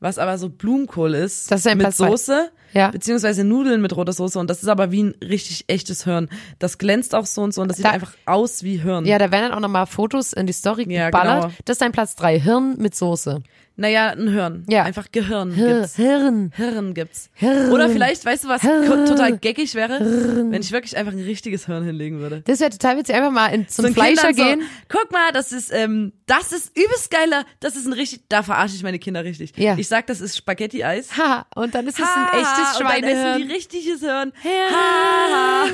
was 0.00 0.18
aber 0.18 0.36
so 0.36 0.48
Blumenkohl 0.48 1.14
ist, 1.14 1.50
Das 1.50 1.60
ist 1.64 1.66
mit 1.66 1.80
Platz. 1.80 1.96
Soße, 1.96 2.50
Ja. 2.72 2.90
beziehungsweise 2.90 3.44
Nudeln 3.44 3.80
mit 3.82 3.94
roter 3.96 4.12
Soße 4.12 4.38
und 4.38 4.48
das 4.50 4.62
ist 4.62 4.68
aber 4.68 4.90
wie 4.92 5.02
ein 5.04 5.14
richtig 5.22 5.64
echtes 5.68 6.04
Hirn. 6.04 6.28
Das 6.58 6.78
glänzt 6.78 7.14
auch 7.14 7.26
so 7.26 7.42
und 7.42 7.52
so 7.54 7.62
und 7.62 7.68
das 7.68 7.76
sieht 7.76 7.86
Da- 7.86 7.90
einfach 7.90 8.12
aus 8.26 8.62
wie 8.62 8.76
Hirn. 8.78 9.04
Ja, 9.04 9.18
da 9.18 9.30
werden 9.30 9.48
dann 9.50 9.52
auch 9.52 9.60
nochmal 9.60 9.86
Fotos 9.86 10.32
in 10.32 10.46
die 10.46 10.52
Story 10.52 10.86
Ja, 10.92 11.06
geballert. 11.10 11.42
genau. 11.42 11.54
Das 11.64 11.74
ist 11.74 11.82
dein 11.82 11.92
Platz 11.92 12.14
drei. 12.16 12.38
Hirn 12.40 12.76
mit 12.78 12.94
Soße. 12.94 13.42
Naja, 13.74 14.08
ein 14.10 14.28
Hirn. 14.28 14.66
Ja. 14.68 14.82
Einfach 14.82 15.06
Gehirn 15.12 15.50
Hir 15.52 15.78
gibt's. 15.80 15.96
Hirn. 15.96 16.52
Hirn 16.54 16.92
gibt's. 16.92 17.30
Hirn. 17.32 17.72
Oder 17.72 17.88
vielleicht, 17.88 18.22
weißt 18.22 18.44
du, 18.44 18.48
was 18.48 18.60
Hirn. 18.60 19.06
total 19.06 19.38
geckig 19.38 19.74
wäre? 19.74 19.98
Wenn 19.98 20.60
ich 20.60 20.72
wirklich 20.72 20.94
einfach 20.94 21.12
ein 21.14 21.22
richtiges 21.22 21.64
Hirn 21.64 21.82
hinlegen 21.82 22.18
würde. 22.20 22.42
Das 22.44 22.60
wäre 22.60 22.68
total 22.68 22.98
witzig. 22.98 23.14
Einfach 23.16 23.30
mal 23.30 23.46
in, 23.46 23.66
zum 23.68 23.84
So 23.84 23.88
ein 23.88 23.94
Fleischer 23.94 24.34
gehen. 24.34 24.60
So, 24.60 24.66
guck 24.98 25.10
mal, 25.10 25.32
das 25.32 25.52
ist, 25.52 25.72
ähm, 25.72 26.12
das 26.26 26.52
ist 26.52 26.76
übelst 26.76 27.10
geiler. 27.10 27.44
Das 27.60 27.74
ist 27.74 27.86
ein 27.86 27.94
richtig, 27.94 28.20
da 28.28 28.42
verarsche 28.42 28.74
ich 28.76 28.82
meine 28.82 28.98
Kinder 28.98 29.24
richtig. 29.24 29.54
Ja. 29.56 29.74
Ich 29.78 29.88
sag, 29.88 30.06
das 30.06 30.20
ist 30.20 30.36
Spaghetti-Eis. 30.36 31.08
Ha, 31.18 31.46
und 31.54 31.74
dann 31.74 31.86
ist 31.86 31.98
es 31.98 32.04
ein 32.06 32.40
echtes 32.40 32.61
und 32.78 32.84
dann 32.84 33.02
essen 33.02 33.06
Schweinehirn. 33.10 33.42
die 33.48 33.52
richtiges 33.52 34.00
Hirn. 34.00 34.32
Hirn. 34.42 34.70
Ha, 34.72 35.28
ha. 35.32 35.66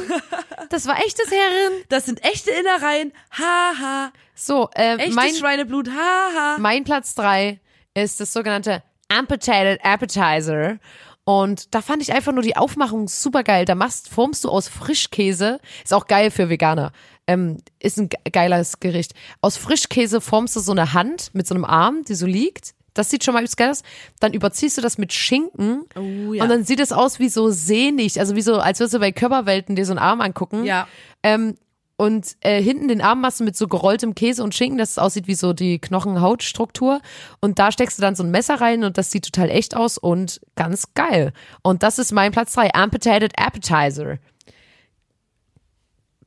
Das 0.70 0.86
war 0.86 0.98
echtes 0.98 1.28
Hirn. 1.28 1.72
Das 1.88 2.06
sind 2.06 2.24
echte 2.24 2.50
Innereien. 2.50 3.12
Ha, 3.38 3.72
ha. 3.80 4.12
So, 4.34 4.68
äh, 4.74 4.96
Echtes 4.96 5.14
mein, 5.14 5.34
Schweineblut. 5.34 5.88
Ha, 5.88 6.28
ha. 6.36 6.56
mein 6.58 6.84
Platz 6.84 7.14
drei 7.14 7.60
ist 7.94 8.20
das 8.20 8.32
sogenannte 8.32 8.82
Amputated 9.08 9.80
Appetizer. 9.84 10.78
Und 11.24 11.74
da 11.74 11.82
fand 11.82 12.00
ich 12.02 12.12
einfach 12.12 12.32
nur 12.32 12.42
die 12.42 12.56
Aufmachung 12.56 13.06
super 13.08 13.42
geil. 13.42 13.64
Da 13.66 13.74
machst, 13.74 14.08
formst 14.08 14.44
du 14.44 14.48
aus 14.48 14.68
Frischkäse, 14.68 15.60
ist 15.84 15.92
auch 15.92 16.06
geil 16.06 16.30
für 16.30 16.48
Veganer, 16.48 16.92
ähm, 17.26 17.58
ist 17.80 17.98
ein 17.98 18.08
ge- 18.08 18.18
geiles 18.32 18.80
Gericht. 18.80 19.12
Aus 19.42 19.58
Frischkäse 19.58 20.22
formst 20.22 20.56
du 20.56 20.60
so 20.60 20.72
eine 20.72 20.94
Hand 20.94 21.30
mit 21.34 21.46
so 21.46 21.54
einem 21.54 21.66
Arm, 21.66 22.02
die 22.04 22.14
so 22.14 22.24
liegt. 22.26 22.72
Das 22.98 23.10
sieht 23.10 23.24
schon 23.24 23.34
mal 23.34 23.40
übelst 23.40 23.56
geil 23.56 23.70
aus. 23.70 23.82
Dann 24.20 24.32
überziehst 24.32 24.76
du 24.76 24.82
das 24.82 24.98
mit 24.98 25.12
Schinken. 25.12 25.84
Oh, 25.94 26.32
ja. 26.34 26.42
Und 26.42 26.48
dann 26.48 26.64
sieht 26.64 26.80
es 26.80 26.92
aus 26.92 27.18
wie 27.18 27.28
so 27.28 27.50
sehnig, 27.50 28.18
also 28.18 28.34
wie 28.34 28.42
so, 28.42 28.58
als 28.58 28.80
würdest 28.80 28.94
du 28.94 28.98
bei 28.98 29.12
Körperwelten 29.12 29.76
dir 29.76 29.86
so 29.86 29.92
einen 29.92 30.00
Arm 30.00 30.20
angucken. 30.20 30.64
Ja. 30.64 30.88
Ähm, 31.22 31.54
und 31.96 32.36
äh, 32.40 32.62
hinten 32.62 32.86
den 32.86 33.00
Arm 33.00 33.20
machst 33.20 33.40
du 33.40 33.44
mit 33.44 33.56
so 33.56 33.66
gerolltem 33.66 34.14
Käse 34.14 34.44
und 34.44 34.54
Schinken, 34.54 34.78
dass 34.78 34.92
es 34.92 34.98
aussieht 34.98 35.26
wie 35.26 35.34
so 35.34 35.52
die 35.52 35.80
Knochenhautstruktur. 35.80 37.00
Und 37.40 37.58
da 37.58 37.72
steckst 37.72 37.98
du 37.98 38.02
dann 38.02 38.14
so 38.14 38.22
ein 38.22 38.30
Messer 38.30 38.60
rein 38.60 38.84
und 38.84 38.98
das 38.98 39.10
sieht 39.10 39.24
total 39.24 39.50
echt 39.50 39.76
aus 39.76 39.98
und 39.98 40.40
ganz 40.54 40.94
geil. 40.94 41.32
Und 41.62 41.82
das 41.82 41.98
ist 41.98 42.12
mein 42.12 42.30
Platz 42.30 42.52
drei 42.52 42.72
Amputated 42.72 43.32
Appetizer. 43.36 44.18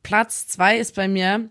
Platz 0.03 0.47
zwei 0.47 0.78
ist 0.78 0.95
bei 0.95 1.07
mir 1.07 1.49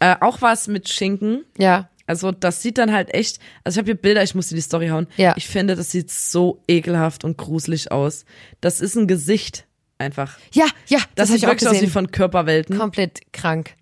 äh, 0.00 0.16
auch 0.20 0.42
was 0.42 0.66
mit 0.66 0.88
Schinken. 0.88 1.44
Ja. 1.56 1.88
Also 2.10 2.32
das 2.32 2.60
sieht 2.60 2.76
dann 2.76 2.92
halt 2.92 3.14
echt, 3.14 3.38
also 3.62 3.76
ich 3.76 3.78
habe 3.78 3.86
hier 3.92 3.94
Bilder, 3.94 4.20
ich 4.24 4.34
muss 4.34 4.48
dir 4.48 4.56
die 4.56 4.60
Story 4.62 4.88
hauen. 4.88 5.06
Ja. 5.16 5.32
Ich 5.36 5.46
finde, 5.46 5.76
das 5.76 5.92
sieht 5.92 6.10
so 6.10 6.60
ekelhaft 6.66 7.22
und 7.22 7.38
gruselig 7.38 7.92
aus. 7.92 8.24
Das 8.60 8.80
ist 8.80 8.96
ein 8.96 9.06
Gesicht 9.06 9.64
einfach. 9.96 10.36
Ja, 10.52 10.66
ja, 10.88 10.98
Das, 10.98 11.06
das, 11.14 11.28
sieht 11.28 11.36
ich 11.38 11.46
auch 11.46 11.50
wirklich 11.52 11.68
aus 11.68 11.74
wie 11.76 11.80
gesehen. 11.82 11.92
von 11.92 12.10
Körperwelten. 12.10 12.76
Komplett 12.76 13.32
krank. 13.32 13.76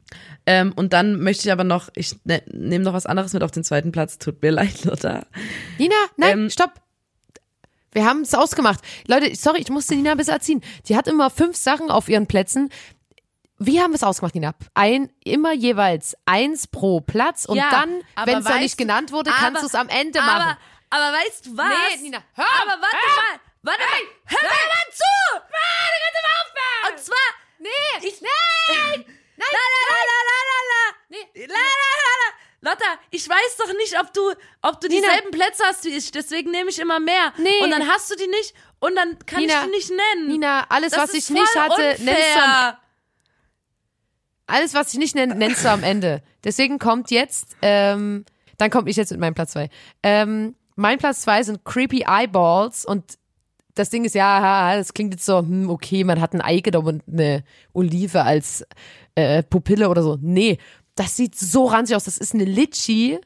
Ähm, 0.45 0.75
und 0.77 0.93
dann 0.93 1.21
möchte 1.21 1.49
ich 1.49 1.53
aber 1.53 1.65
noch, 1.65 1.89
ich 1.97 2.17
ne, 2.25 2.43
nehme 2.53 2.85
noch 2.85 2.93
was 2.93 3.07
anderes 3.07 3.33
mit 3.33 3.43
auf 3.43 3.51
den 3.51 3.65
zweiten 3.65 3.93
Platz. 3.93 4.19
Tut 4.19 4.43
mir 4.43 4.51
leid, 4.53 4.85
Lotta. 4.85 5.25
Nina, 5.79 5.95
nein, 6.19 6.39
Ähm, 6.41 6.51
stopp. 6.51 6.75
Wir 7.93 8.05
haben 8.05 8.21
es 8.21 8.35
ausgemacht. 8.35 8.81
Leute, 9.07 9.35
sorry, 9.37 9.61
ich 9.63 9.71
musste 9.71 9.95
Nina 9.95 10.11
ein 10.11 10.19
bisschen 10.19 10.35
erziehen. 10.35 10.61
Die 10.87 10.97
hat 10.97 11.09
immer 11.09 11.31
fünf 11.31 11.57
Sachen 11.57 11.91
auf 11.91 12.11
ihren 12.11 12.27
Plätzen. 12.27 12.69
Wie 13.59 13.81
haben 13.81 13.91
wir 13.91 13.97
es 13.97 14.03
ausgemacht, 14.05 14.35
Nina? 14.35 14.53
Ein, 14.75 15.11
immer 15.25 15.53
jeweils 15.53 16.17
eins 16.27 16.67
pro 16.67 17.01
Platz 17.01 17.45
und 17.45 17.57
Ja, 17.57 17.71
dann, 17.71 18.03
aber 18.15 18.27
wenn 18.33 18.39
es 18.39 18.45
noch 18.45 18.53
weißt 18.53 18.63
nicht 18.63 18.79
genannt 18.79 19.13
wurde, 19.13 19.31
aber- 19.31 19.39
kannst 19.41 19.63
du 19.63 19.67
es 19.67 19.75
am 19.75 19.89
Ende 19.89 20.21
machen. 20.21 20.57
Aber, 20.91 21.05
aber 21.05 21.17
weißt 21.19 21.47
du 21.47 21.57
was? 21.57 21.69
Nee, 21.69 22.03
Nina, 22.03 22.23
hör 22.35 22.45
aber 22.63 22.81
warte 22.81 22.97
hör 22.97 23.17
mal, 23.17 23.41
warte 23.63 23.81
mal, 23.81 24.01
hör 24.27 24.43
mir 24.43 24.49
mal 24.49 24.93
zu! 24.93 25.35
Warte, 25.35 25.97
kannst 26.03 26.15
du 26.15 26.23
mal 26.23 26.35
aufhören! 26.43 26.93
Und 26.95 27.05
zwar, 27.05 27.19
Nee, 27.61 28.09
ich, 28.09 28.21
nein! 28.21 29.05
Nein! 29.05 29.07
La, 29.37 29.47
la, 29.53 29.81
la, 29.89 29.97
la, 30.09 30.19
la, 30.29 30.39
la, 30.49 30.59
la. 30.71 30.97
Nee. 31.11 31.47
La, 31.47 31.55
la, 31.55 31.59
la, 31.59 32.15
la. 32.23 32.71
Lotta, 32.71 33.01
ich 33.11 33.29
weiß 33.29 33.57
doch 33.59 33.73
nicht, 33.75 33.99
ob 34.01 34.13
du, 34.13 34.33
ob 34.63 34.81
du 34.81 34.89
Nina. 34.89 35.07
dieselben 35.09 35.31
Plätze 35.31 35.63
hast 35.65 35.85
wie 35.85 35.91
ich, 35.97 36.11
deswegen 36.11 36.51
nehme 36.51 36.71
ich 36.71 36.79
immer 36.81 36.99
mehr. 37.01 37.33
Nee. 37.37 37.61
Und 37.63 37.71
dann 37.71 37.89
hast 37.89 38.11
du 38.11 38.17
die 38.17 38.27
nicht 38.27 38.53
und 38.81 38.97
dann 38.97 39.19
kann 39.27 39.41
Nina, 39.41 39.55
ich 39.55 39.61
die 39.65 39.71
nicht 39.71 39.91
nennen. 39.91 40.29
Nina, 40.29 40.67
alles, 40.69 40.91
das 40.93 41.03
was 41.03 41.15
ich 41.15 41.31
nicht 41.31 41.55
hatte, 41.57 41.71
unfair. 41.73 41.99
nennst 42.01 42.37
du 42.37 42.79
alles, 44.49 44.75
was 44.75 44.93
ich 44.93 44.99
nicht 44.99 45.15
nenne, 45.15 45.35
nennst 45.35 45.65
du 45.65 45.71
am 45.71 45.83
Ende. 45.83 46.23
Deswegen 46.45 46.79
kommt 46.79 47.11
jetzt, 47.11 47.57
ähm, 47.63 48.25
dann 48.57 48.71
komme 48.71 48.91
ich 48.91 48.97
jetzt 48.97 49.11
mit 49.11 49.21
meinem 49.21 49.35
Platz 49.35 49.53
zwei. 49.53 49.69
Ähm, 50.03 50.55
mein 50.77 50.99
Platz 50.99 51.23
zwei 51.23 51.43
sind 51.43 51.65
Creepy 51.65 52.05
Eyeballs 52.09 52.85
und 52.85 53.19
das 53.75 53.91
Ding 53.91 54.05
ist, 54.05 54.15
ja, 54.15 54.77
das 54.77 54.93
klingt 54.93 55.15
jetzt 55.15 55.25
so, 55.25 55.39
hm, 55.39 55.71
okay, 55.71 56.03
man 56.05 56.21
hat 56.21 56.35
ein 56.35 56.41
Ei 56.41 56.61
genommen 56.61 57.01
und 57.07 57.21
eine 57.21 57.45
Olive 57.73 58.25
als 58.25 58.67
äh, 59.15 59.43
Pupille 59.43 59.89
oder 59.89 60.03
so. 60.03 60.19
Nee, 60.21 60.59
das 60.95 61.17
sieht 61.17 61.37
so 61.37 61.67
ranzig 61.67 61.97
aus. 61.97 62.05
Das 62.05 62.19
ist 62.19 62.35
eine 62.35 62.45
Litchi. 62.45 63.19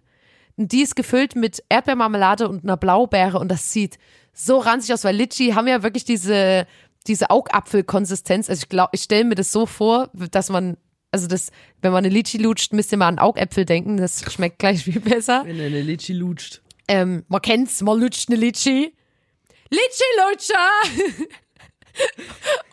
Und 0.56 0.72
die 0.72 0.82
ist 0.82 0.96
gefüllt 0.96 1.34
mit 1.34 1.62
Erdbeermarmelade 1.70 2.48
und 2.48 2.64
einer 2.64 2.76
Blaubeere 2.76 3.38
und 3.38 3.48
das 3.48 3.72
sieht 3.72 3.98
so 4.34 4.58
ranzig 4.58 4.92
aus, 4.92 5.04
weil 5.04 5.16
Litchi 5.16 5.52
haben 5.52 5.66
ja 5.66 5.82
wirklich 5.82 6.04
diese, 6.04 6.66
diese 7.06 7.30
Augapfelkonsistenz. 7.30 8.50
Also 8.50 8.62
ich 8.62 8.68
glaube, 8.68 8.90
ich 8.92 9.02
stelle 9.02 9.24
mir 9.24 9.34
das 9.34 9.52
so 9.52 9.64
vor, 9.64 10.10
dass 10.12 10.50
man, 10.50 10.76
also 11.12 11.26
das, 11.28 11.50
wenn 11.82 11.92
man 11.92 12.04
eine 12.04 12.12
Litchi 12.12 12.38
lutscht, 12.38 12.72
müsst 12.72 12.90
ihr 12.92 12.98
mal 12.98 13.08
an 13.08 13.18
Augäpfel 13.18 13.64
denken, 13.64 13.98
das 13.98 14.24
schmeckt 14.32 14.58
gleich 14.58 14.82
viel 14.84 14.98
besser. 15.00 15.42
Wenn 15.44 15.60
eine 15.60 15.82
Litschi 15.82 16.14
lutscht. 16.14 16.60
Ähm, 16.88 17.24
man 17.28 17.40
kennt's, 17.42 17.80
man 17.82 18.00
lutscht 18.00 18.28
eine 18.28 18.38
Litchi. 18.38 18.92
Litchi-Lutscher! 19.70 20.70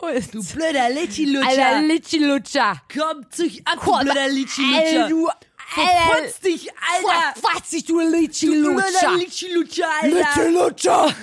Und- 0.00 0.34
Du 0.34 0.42
blöder 0.54 0.90
Litschi-Lutscher. 0.90 1.48
Alter, 1.48 1.82
Litchi-Lutscher! 1.86 2.82
Komm 2.92 3.30
zu 3.30 3.44
ab, 3.64 3.78
du 3.84 3.98
blöder 4.04 4.28
Litschi-Lutscher. 4.28 5.08
Du, 5.08 5.28
Verputz 5.72 6.40
dich, 6.40 6.68
Alter. 6.72 7.40
Was 7.42 7.68
dich, 7.70 7.84
du 7.84 8.00
Du 8.00 8.74
blöder! 8.74 9.16
Litschi-Lutscher, 9.18 9.86
Alter. 10.02 10.16
Litchi-Lutscher! 10.16 11.14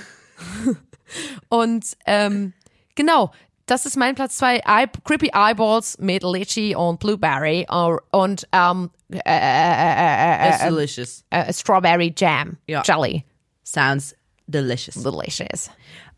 Und, 1.50 1.86
ähm, 2.06 2.54
genau. 2.96 3.32
Das 3.68 3.86
ist 3.86 3.98
mein 3.98 4.16
Platz 4.16 4.38
zwei. 4.38 4.58
Eye, 4.66 4.88
Creepy 5.04 5.30
Eyeballs 5.34 5.98
mit 6.00 6.24
Litchi 6.24 6.74
und 6.76 7.00
Blueberry 7.00 7.66
äh, 7.70 7.98
und 8.18 8.48
ähm, 8.54 8.90
äh, 9.12 9.18
äh, 9.26 10.48
äh, 10.48 10.50
It's 10.50 10.62
äh, 10.62 10.70
delicious. 10.70 11.26
äh, 11.30 11.54
Strawberry 11.54 12.14
Jam 12.18 12.58
Ja. 12.68 12.82
Jelly. 12.86 13.24
Sounds 13.64 14.16
delicious. 14.48 14.96
Delicious. 15.04 15.70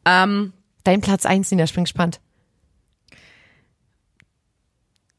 Ähm, 0.06 0.54
Dein 0.84 1.02
Platz 1.02 1.26
eins, 1.26 1.52
Nina, 1.52 1.64
ich 1.66 1.74
bin 1.74 1.84
gespannt. 1.84 2.20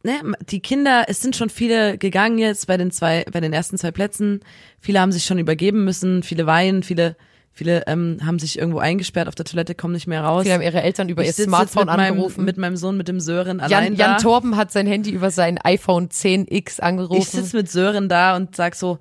ne, 0.03 0.21
die 0.49 0.61
Kinder, 0.61 1.05
es 1.09 1.21
sind 1.21 1.37
schon 1.37 1.51
viele 1.51 1.99
gegangen 1.99 2.39
jetzt 2.39 2.67
bei 2.67 2.77
den 2.77 2.91
zwei, 2.91 3.25
bei 3.31 3.41
den 3.41 3.53
ersten 3.53 3.77
zwei 3.77 3.91
Plätzen. 3.91 4.41
Viele 4.81 5.01
haben 5.01 5.13
sich 5.13 5.25
schon 5.25 5.39
übergeben 5.39 5.85
müssen, 5.85 6.23
viele 6.23 6.47
weinen, 6.47 6.83
viele, 6.83 7.17
viele 7.53 7.87
ähm, 7.87 8.19
haben 8.25 8.39
sich 8.39 8.59
irgendwo 8.59 8.79
eingesperrt 8.79 9.29
auf 9.29 9.35
der 9.35 9.45
Toilette, 9.45 9.75
kommen 9.75 9.95
nicht 9.95 10.07
mehr 10.07 10.23
raus. 10.23 10.45
Wir 10.45 10.55
haben 10.55 10.63
ihre 10.63 10.83
Eltern 10.83 11.09
über 11.09 11.23
ich 11.23 11.29
ihr 11.29 11.45
Smartphone 11.45 11.87
mit 11.87 11.97
meinem, 11.97 12.13
angerufen. 12.15 12.45
mit 12.45 12.57
meinem 12.57 12.77
Sohn, 12.77 12.97
mit 12.97 13.09
dem 13.09 13.21
Sören 13.21 13.61
allein 13.61 13.95
Jan, 13.95 13.97
Jan 13.97 14.11
da. 14.13 14.17
Torben 14.19 14.57
hat 14.57 14.73
sein 14.73 14.87
Handy 14.87 15.11
über 15.11 15.31
sein 15.31 15.59
iPhone 15.59 16.09
10X 16.09 16.81
angerufen. 16.81 17.21
ich 17.21 17.29
sitze 17.29 17.57
mit 17.57 17.71
Sören 17.71 18.09
da 18.09 18.37
und 18.37 18.57
sag 18.57 18.75
so, 18.75 18.99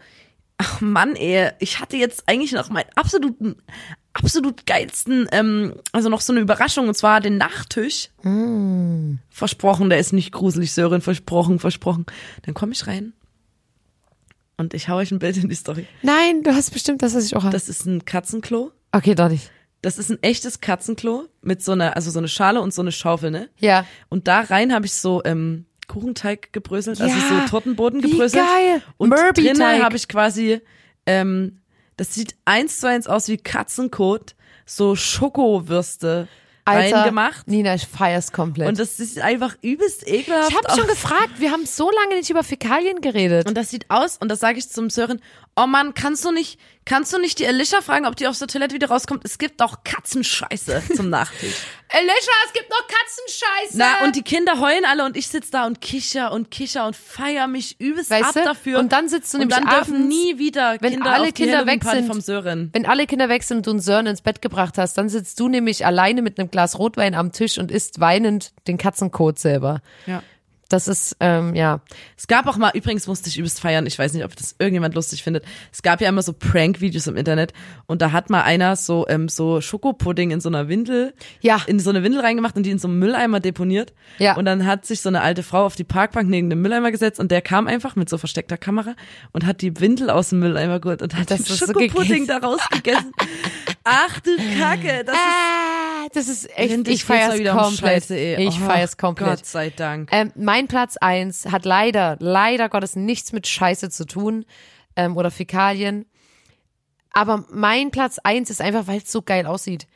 ach 0.57 0.81
Mann, 0.81 1.15
ey, 1.15 1.51
ich 1.59 1.79
hatte 1.79 1.97
jetzt 1.97 2.23
eigentlich 2.27 2.51
noch 2.51 2.69
meinen 2.69 2.89
absoluten, 2.95 3.55
absolut 4.13 4.65
geilsten, 4.65 5.27
ähm, 5.31 5.75
also 5.91 6.09
noch 6.09 6.21
so 6.21 6.33
eine 6.33 6.41
Überraschung, 6.41 6.87
und 6.87 6.95
zwar 6.95 7.21
den 7.21 7.37
Nachtisch. 7.37 8.09
Versprochen, 9.29 9.89
der 9.89 9.99
ist 9.99 10.11
nicht 10.11 10.31
gruselig, 10.31 10.73
Sören, 10.73 11.01
versprochen, 11.01 11.59
versprochen. 11.59 12.05
Dann 12.43 12.53
komme 12.53 12.73
ich 12.73 12.85
rein 12.87 13.13
und 14.59 14.73
ich 14.73 14.89
hau 14.89 14.97
euch 14.97 15.11
ein 15.11 15.19
Bild 15.19 15.37
in 15.37 15.49
die 15.49 15.55
Story. 15.55 15.87
Nein, 16.03 16.43
du 16.43 16.53
hast 16.53 16.71
bestimmt 16.71 17.01
das, 17.01 17.15
was 17.15 17.25
ich 17.25 17.35
auch 17.35 17.43
habe. 17.43 17.53
Das 17.53 17.69
ist 17.69 17.85
ein 17.85 18.05
Katzenklo. 18.05 18.71
Okay, 18.91 19.15
doch 19.15 19.29
nicht. 19.29 19.49
Das 19.81 19.97
ist 19.97 20.11
ein 20.11 20.21
echtes 20.21 20.59
Katzenklo 20.59 21.27
mit 21.41 21.63
so 21.63 21.71
einer, 21.71 21.95
also 21.95 22.11
so 22.11 22.19
eine 22.19 22.27
Schale 22.27 22.61
und 22.61 22.73
so 22.73 22.81
eine 22.81 22.91
Schaufel, 22.91 23.31
ne? 23.31 23.49
Ja. 23.57 23.85
Und 24.09 24.27
da 24.27 24.41
rein 24.41 24.73
habe 24.73 24.85
ich 24.85 24.93
so 24.93 25.21
ähm, 25.23 25.65
Kuchenteig 25.87 26.51
gebröselt, 26.51 26.99
also 26.99 27.15
Ja, 27.17 27.43
so 27.43 27.49
Tortenboden 27.49 28.03
wie 28.03 28.11
gebröselt. 28.11 28.43
geil. 28.45 28.81
Und 28.97 29.11
drinnen 29.11 29.81
habe 29.83 29.95
ich 29.95 30.07
quasi, 30.09 30.59
ähm, 31.05 31.59
das 31.95 32.13
sieht 32.13 32.35
eins 32.43 32.81
zu 32.81 32.87
eins 32.89 33.07
aus 33.07 33.29
wie 33.29 33.37
Katzenkot, 33.37 34.35
so 34.65 34.95
Schokowürste 34.95 36.27
Alter, 36.69 36.97
reingemacht. 36.97 37.47
Nina, 37.47 37.75
ich 37.75 37.87
feier's 37.87 38.31
komplett. 38.31 38.67
Und 38.67 38.79
das 38.79 38.99
ist 38.99 39.19
einfach 39.19 39.55
übelst 39.61 40.07
ekelhaft. 40.07 40.51
ich 40.51 40.57
habe 40.57 40.79
schon 40.79 40.87
gefragt, 40.87 41.39
wir 41.39 41.51
haben 41.51 41.65
so 41.65 41.89
lange 41.91 42.15
nicht 42.15 42.29
über 42.29 42.43
Fäkalien 42.43 43.01
geredet. 43.01 43.47
Und 43.47 43.55
das 43.55 43.69
sieht 43.69 43.85
aus, 43.89 44.17
und 44.17 44.29
das 44.29 44.39
sage 44.39 44.59
ich 44.59 44.69
zum 44.69 44.89
Sören, 44.89 45.21
oh 45.63 45.67
Mann, 45.67 45.93
kannst 45.93 46.23
du 46.25 46.31
nicht, 46.31 46.59
kannst 46.85 47.11
du 47.13 47.19
nicht 47.19 47.39
die 47.39 47.47
Alicia 47.47 47.81
fragen, 47.81 48.05
ob 48.05 48.15
die 48.15 48.27
aus 48.27 48.39
der 48.39 48.47
Toilette 48.47 48.73
wieder 48.75 48.87
rauskommt? 48.89 49.23
Es 49.25 49.37
gibt 49.37 49.61
auch 49.61 49.83
Katzenscheiße 49.83 50.83
zum 50.95 51.09
Nachtisch. 51.09 51.55
Alicia, 51.91 52.33
es 52.45 52.53
gibt 52.53 52.69
noch 52.69 52.87
Katzenscheiße. 52.87 53.77
Na, 53.77 54.05
und 54.05 54.15
die 54.15 54.21
Kinder 54.21 54.59
heulen 54.59 54.85
alle 54.85 55.05
und 55.05 55.17
ich 55.17 55.27
sitz 55.27 55.49
da 55.49 55.65
und 55.65 55.81
kicher 55.81 56.31
und 56.31 56.51
kicher 56.51 56.85
und 56.85 56.95
feier 56.95 57.47
mich 57.47 57.79
übelst 57.79 58.11
Weißt 58.11 58.25
ab 58.25 58.33
du? 58.35 58.43
dafür. 58.43 58.79
Und 58.79 58.91
dann 58.91 59.09
sitzt 59.09 59.33
du 59.33 59.37
und 59.37 59.47
nämlich 59.47 59.57
dann 59.57 59.67
dürfen 59.67 59.95
abends, 59.95 60.15
nie 60.15 60.37
wieder 60.37 60.77
wenn 60.81 60.93
Kinder 60.93 61.11
alle 61.11 61.31
Kinder 61.31 61.65
weg 61.65 61.83
sind, 61.83 62.07
vom 62.07 62.21
Sören. 62.21 62.69
Wenn 62.73 62.85
alle 62.85 63.07
Kinder 63.07 63.27
weg 63.27 63.43
sind 63.43 63.57
und 63.57 63.67
du 63.67 63.71
einen 63.71 63.79
Sören 63.81 64.05
ins 64.05 64.21
Bett 64.21 64.41
gebracht 64.41 64.77
hast, 64.77 64.97
dann 64.97 65.09
sitzt 65.09 65.39
du 65.39 65.49
nämlich 65.49 65.85
alleine 65.85 66.21
mit 66.21 66.39
einem 66.39 66.51
Glas 66.51 66.77
Rotwein 66.77 67.15
am 67.15 67.31
Tisch 67.31 67.57
und 67.57 67.71
isst 67.71 67.99
weinend 67.99 68.51
den 68.67 68.77
Katzenkot 68.77 69.39
selber. 69.39 69.81
Ja. 70.05 70.21
Das 70.69 70.87
ist, 70.87 71.15
ähm, 71.19 71.55
ja. 71.55 71.81
Es 72.15 72.27
gab 72.27 72.45
auch 72.47 72.55
mal, 72.57 72.71
übrigens 72.75 73.07
musste 73.07 73.27
ich 73.27 73.37
übelst 73.39 73.59
feiern, 73.59 73.87
ich 73.87 73.97
weiß 73.97 74.13
nicht, 74.13 74.23
ob 74.23 74.35
das 74.35 74.55
irgendjemand 74.59 74.93
lustig 74.95 75.23
findet. 75.23 75.43
Es 75.73 75.81
gab 75.81 75.99
ja 75.99 76.07
immer 76.09 76.21
so 76.21 76.31
Prank-Videos 76.31 77.07
im 77.07 77.17
Internet 77.17 77.53
und 77.87 78.01
da 78.03 78.11
hat 78.11 78.29
mal 78.29 78.43
einer 78.43 78.75
so, 78.75 79.07
ähm, 79.09 79.29
so 79.29 79.61
Schokopudding 79.61 80.29
in 80.31 80.39
so 80.41 80.47
einer 80.49 80.67
Windel, 80.67 81.13
Ja. 81.41 81.59
in 81.65 81.79
so 81.79 81.89
eine 81.89 82.03
Windel 82.03 82.21
reingemacht 82.21 82.55
und 82.55 82.63
die 82.63 82.69
in 82.69 82.77
so 82.79 82.87
einem 82.87 82.99
Mülleimer 82.99 83.39
deponiert. 83.39 83.93
Ja. 84.19 84.35
Und 84.37 84.45
dann 84.45 84.65
hat 84.67 84.85
sich 84.85 85.01
so 85.01 85.09
eine 85.09 85.21
alte 85.21 85.41
Frau 85.41 85.65
auf 85.65 85.75
die 85.75 85.83
Parkbank 85.83 86.29
neben 86.29 86.49
dem 86.51 86.61
Mülleimer 86.61 86.91
gesetzt 86.91 87.19
und 87.19 87.31
der 87.31 87.41
kam 87.41 87.65
einfach 87.67 87.95
mit 87.95 88.07
so 88.07 88.19
versteckter 88.19 88.57
Kamera 88.57 88.93
und 89.31 89.47
hat 89.47 89.61
die 89.61 89.79
Windel 89.79 90.11
aus 90.11 90.29
dem 90.29 90.39
Mülleimer 90.39 90.79
geholt 90.79 91.01
und 91.01 91.15
hat 91.15 91.31
Das 91.31 91.43
den 91.43 91.51
ist 91.53 91.59
so 91.59 91.65
Schokopudding 91.65 92.27
gegessen. 92.27 92.27
daraus 92.27 92.59
gegessen. 92.69 93.11
Ach 93.83 94.19
du 94.19 94.29
Kacke, 94.59 95.03
das 95.03 95.15
ist 95.15 95.21
Ah, 95.21 95.68
das 96.13 96.27
ist 96.27 96.49
echt, 96.57 96.73
Endlich 96.73 96.95
ich 96.97 97.03
feier's 97.05 97.39
um 97.39 97.57
komplett. 97.57 98.09
Ey. 98.09 98.47
Ich 98.47 98.59
Oh, 98.59 98.65
feier's 98.65 98.97
komplett. 98.97 99.29
Gott 99.29 99.45
sei 99.45 99.69
Dank. 99.69 100.09
Ähm, 100.11 100.31
mein 100.35 100.67
Platz 100.67 100.97
eins 100.97 101.45
hat 101.45 101.65
leider, 101.65 102.17
leider 102.19 102.69
Gottes 102.69 102.95
nichts 102.95 103.31
mit 103.31 103.47
Scheiße 103.47 103.89
zu 103.89 104.05
tun 104.05 104.45
ähm, 104.95 105.17
oder 105.17 105.31
Fäkalien. 105.31 106.05
Aber 107.11 107.45
mein 107.49 107.91
Platz 107.91 108.19
eins 108.23 108.49
ist 108.49 108.61
einfach, 108.61 108.87
weil 108.87 108.99
es 108.99 109.11
so 109.11 109.21
geil 109.21 109.45
aussieht. 109.45 109.87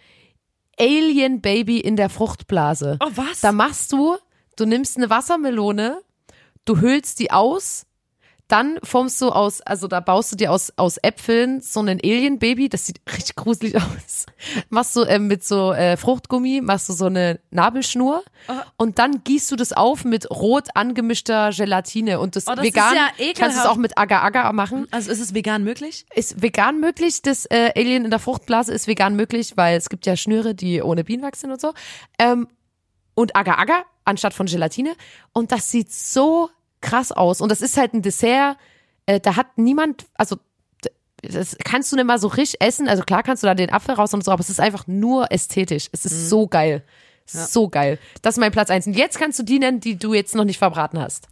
Alien 0.79 1.41
Baby 1.41 1.79
in 1.79 1.95
der 1.95 2.09
Fruchtblase. 2.09 2.97
Oh, 2.99 3.09
was? 3.15 3.41
Da 3.41 3.51
machst 3.51 3.91
du, 3.91 4.17
du 4.55 4.65
nimmst 4.65 4.97
eine 4.97 5.09
Wassermelone, 5.09 6.01
du 6.65 6.81
hüllst 6.81 7.19
die 7.19 7.31
aus, 7.31 7.85
dann 8.47 8.77
formst 8.83 9.21
du 9.21 9.29
aus, 9.29 9.61
also 9.61 9.87
da 9.87 9.99
baust 9.99 10.31
du 10.31 10.35
dir 10.35 10.51
aus, 10.51 10.73
aus 10.75 10.97
Äpfeln 11.01 11.61
so 11.61 11.79
ein 11.79 11.99
Alien-Baby, 12.03 12.69
das 12.69 12.85
sieht 12.85 12.99
richtig 13.11 13.35
gruselig 13.35 13.75
aus. 13.77 14.25
Machst 14.69 14.95
du 14.95 15.03
ähm, 15.03 15.27
mit 15.27 15.43
so 15.43 15.73
äh, 15.73 15.97
Fruchtgummi, 15.97 16.61
machst 16.61 16.89
du 16.89 16.93
so 16.93 17.05
eine 17.05 17.39
Nabelschnur 17.51 18.23
und 18.77 18.99
dann 18.99 19.23
gießt 19.23 19.49
du 19.51 19.55
das 19.55 19.73
auf 19.73 20.03
mit 20.05 20.29
rot 20.29 20.67
angemischter 20.75 21.51
Gelatine 21.51 22.19
und 22.19 22.35
das, 22.35 22.47
Oh, 22.47 22.55
das 22.55 22.65
ist 22.65 22.75
vegan 22.75 22.95
ja 22.95 23.33
kannst 23.35 23.57
du 23.57 23.61
es 23.61 23.67
auch 23.67 23.77
mit 23.77 23.97
Agar-Agar 23.97 24.51
machen. 24.53 24.87
Also 24.91 25.11
ist 25.11 25.19
es 25.19 25.33
vegan 25.33 25.63
möglich? 25.63 26.05
Ist 26.13 26.41
vegan 26.41 26.79
möglich, 26.79 27.21
das 27.21 27.45
äh, 27.45 27.71
Alien 27.75 28.05
in 28.05 28.11
der 28.11 28.19
Fruchtblase 28.19 28.73
ist 28.73 28.87
vegan 28.87 29.15
möglich, 29.15 29.53
weil 29.55 29.77
es 29.77 29.89
gibt 29.89 30.05
ja 30.05 30.15
Schnüre, 30.15 30.53
die 30.53 30.81
ohne 30.81 31.03
Bienenwachs 31.03 31.41
sind 31.41 31.51
und 31.51 31.61
so. 31.61 31.73
Ähm, 32.19 32.47
und 33.15 33.35
Agar-Agar 33.35 33.85
anstatt 34.05 34.33
von 34.33 34.47
Gelatine. 34.47 34.95
Und 35.33 35.51
das 35.51 35.71
sieht 35.71 35.91
so 35.91 36.49
krass 36.83 37.11
aus. 37.11 37.41
Und 37.41 37.49
das 37.49 37.61
ist 37.61 37.77
halt 37.77 37.93
ein 37.93 38.03
Dessert, 38.03 38.57
äh, 39.07 39.19
da 39.19 39.35
hat 39.35 39.57
niemand, 39.57 40.05
also 40.15 40.37
das 41.21 41.57
kannst 41.63 41.91
du 41.91 41.95
nicht 41.95 42.05
mal 42.05 42.19
so 42.19 42.27
richtig 42.27 42.61
essen. 42.61 42.87
Also 42.87 43.03
klar 43.03 43.23
kannst 43.23 43.43
du 43.43 43.47
da 43.47 43.55
den 43.55 43.71
Apfel 43.71 43.95
raus 43.95 44.13
und 44.13 44.23
so, 44.23 44.31
aber 44.31 44.41
es 44.41 44.49
ist 44.49 44.59
einfach 44.59 44.87
nur 44.87 45.31
ästhetisch. 45.31 45.87
Es 45.91 46.05
ist 46.05 46.29
so 46.29 46.47
geil. 46.47 46.83
So 47.25 47.69
geil. 47.69 47.99
Das 48.21 48.35
ist 48.35 48.39
mein 48.39 48.51
Platz 48.51 48.69
eins. 48.69 48.85
Und 48.85 48.93
jetzt 48.93 49.17
kannst 49.17 49.39
du 49.39 49.43
die 49.43 49.59
nennen, 49.59 49.79
die 49.79 49.97
du 49.97 50.13
jetzt 50.13 50.35
noch 50.35 50.43
nicht 50.43 50.57
verbraten 50.57 50.99
hast. 50.99 51.29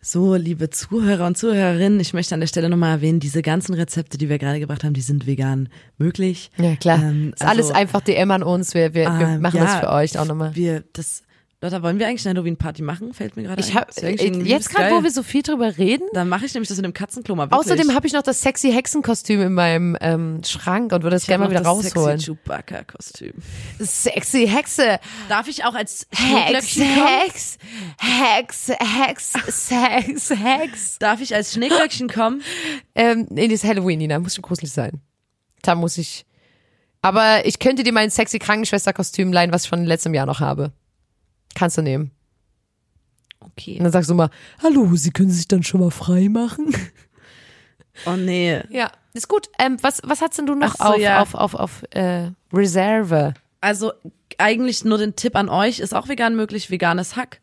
So, 0.00 0.34
liebe 0.34 0.68
Zuhörer 0.68 1.26
und 1.26 1.38
Zuhörerinnen, 1.38 1.98
ich 1.98 2.12
möchte 2.12 2.34
an 2.34 2.40
der 2.40 2.46
Stelle 2.46 2.68
nochmal 2.68 2.96
erwähnen, 2.96 3.20
diese 3.20 3.40
ganzen 3.40 3.74
Rezepte, 3.74 4.18
die 4.18 4.28
wir 4.28 4.38
gerade 4.38 4.60
gebracht 4.60 4.84
haben, 4.84 4.92
die 4.92 5.00
sind 5.00 5.26
vegan 5.26 5.70
möglich. 5.96 6.50
Ja, 6.58 6.76
klar. 6.76 6.98
Ähm, 6.98 7.32
ist 7.34 7.42
alles 7.42 7.68
also, 7.68 7.78
einfach 7.78 8.02
DM 8.02 8.30
an 8.30 8.42
uns. 8.42 8.74
Wir, 8.74 8.92
wir, 8.92 9.06
wir 9.18 9.28
ähm, 9.28 9.40
machen 9.40 9.56
ja, 9.56 9.64
das 9.64 9.76
für 9.76 9.90
euch 9.90 10.18
auch 10.18 10.26
nochmal. 10.26 10.54
Wir, 10.54 10.84
das, 10.92 11.22
Lotta, 11.64 11.82
wollen 11.82 11.98
wir 11.98 12.06
eigentlich 12.06 12.26
eine 12.28 12.36
Halloween-Party 12.38 12.82
machen? 12.82 13.14
Fällt 13.14 13.36
mir 13.36 13.44
gerade 13.44 13.60
Ich 13.60 13.70
ein. 13.70 13.74
hab, 13.76 13.88
Das 13.88 13.98
äh, 14.02 14.18
schon 14.18 14.44
jetzt 14.44 14.68
gerade, 14.68 14.94
wo 14.94 15.02
wir 15.02 15.10
so 15.10 15.22
viel 15.22 15.40
drüber 15.42 15.78
reden, 15.78 16.06
Dann 16.12 16.28
mache 16.28 16.44
ich 16.44 16.52
nämlich 16.52 16.68
das 16.68 16.76
mit 16.76 16.84
dem 16.84 16.92
Katzenklo 16.92 17.34
mal 17.34 17.50
wirklich. 17.50 17.58
außerdem 17.72 17.94
habe 17.94 18.06
ich 18.06 18.12
noch 18.12 18.22
das 18.22 18.42
sexy 18.42 18.70
Hexenkostüm 18.70 19.40
in 19.40 19.54
meinem 19.54 19.96
ähm, 20.02 20.42
Schrank 20.44 20.92
und 20.92 21.02
würde 21.02 21.16
hab 21.16 21.24
gerne 21.26 21.44
mal 21.44 21.50
wieder 21.50 21.60
das 21.60 21.68
rausholen. 21.68 22.18
Sexy 22.18 22.32
Chewbacca-Kostüm. 22.44 23.32
Sexy 23.80 24.46
Hexe. 24.46 25.00
Darf 25.30 25.48
ich 25.48 25.64
auch 25.64 25.74
als 25.74 26.06
Hex? 26.12 26.76
Hex, 26.76 27.48
Hex, 27.98 28.68
Hex, 28.68 29.70
Hex, 29.70 30.30
Hex. 30.30 30.98
Darf 30.98 31.20
ich 31.22 31.34
als 31.34 31.54
Schneeglöckchen 31.54 32.08
kommen? 32.08 32.42
Ähm, 32.94 33.26
nee, 33.30 33.48
das 33.48 33.62
ist 33.62 33.64
Halloween, 33.64 33.98
Nina. 33.98 34.18
Muss 34.18 34.34
schon 34.34 34.42
gruselig 34.42 34.70
sein. 34.72 35.00
Da 35.62 35.74
muss 35.74 35.96
ich. 35.98 36.26
Aber 37.00 37.46
ich 37.46 37.58
könnte 37.58 37.82
dir 37.84 37.92
mein 37.92 38.10
sexy 38.10 38.38
Krankenschwesterkostüm 38.38 39.32
leihen, 39.32 39.52
was 39.52 39.64
ich 39.64 39.68
von 39.70 39.84
letztem 39.84 40.14
Jahr 40.14 40.26
noch 40.26 40.40
habe. 40.40 40.72
Kannst 41.54 41.78
du 41.78 41.82
nehmen. 41.82 42.10
Okay. 43.40 43.76
Und 43.78 43.84
dann 43.84 43.92
sagst 43.92 44.10
du 44.10 44.14
mal, 44.14 44.30
hallo, 44.62 44.94
Sie 44.96 45.10
können 45.10 45.30
sich 45.30 45.46
dann 45.48 45.62
schon 45.62 45.80
mal 45.80 45.90
frei 45.90 46.28
machen. 46.28 46.74
Oh 48.06 48.16
nee. 48.16 48.60
Ja, 48.70 48.90
ist 49.12 49.28
gut. 49.28 49.48
Ähm, 49.58 49.76
was, 49.82 50.00
was 50.04 50.20
hast 50.20 50.38
denn 50.38 50.46
du 50.46 50.54
noch 50.54 50.74
Ach 50.78 50.86
so, 50.86 50.92
auf, 50.94 50.98
ja. 50.98 51.20
auf, 51.20 51.34
auf, 51.34 51.54
auf 51.54 51.82
äh, 51.90 52.30
Reserve? 52.52 53.34
Also 53.60 53.92
eigentlich 54.38 54.84
nur 54.84 54.98
den 54.98 55.14
Tipp 55.14 55.36
an 55.36 55.48
euch, 55.48 55.78
ist 55.78 55.94
auch 55.94 56.08
vegan 56.08 56.34
möglich, 56.34 56.70
veganes 56.70 57.14
Hack. 57.16 57.40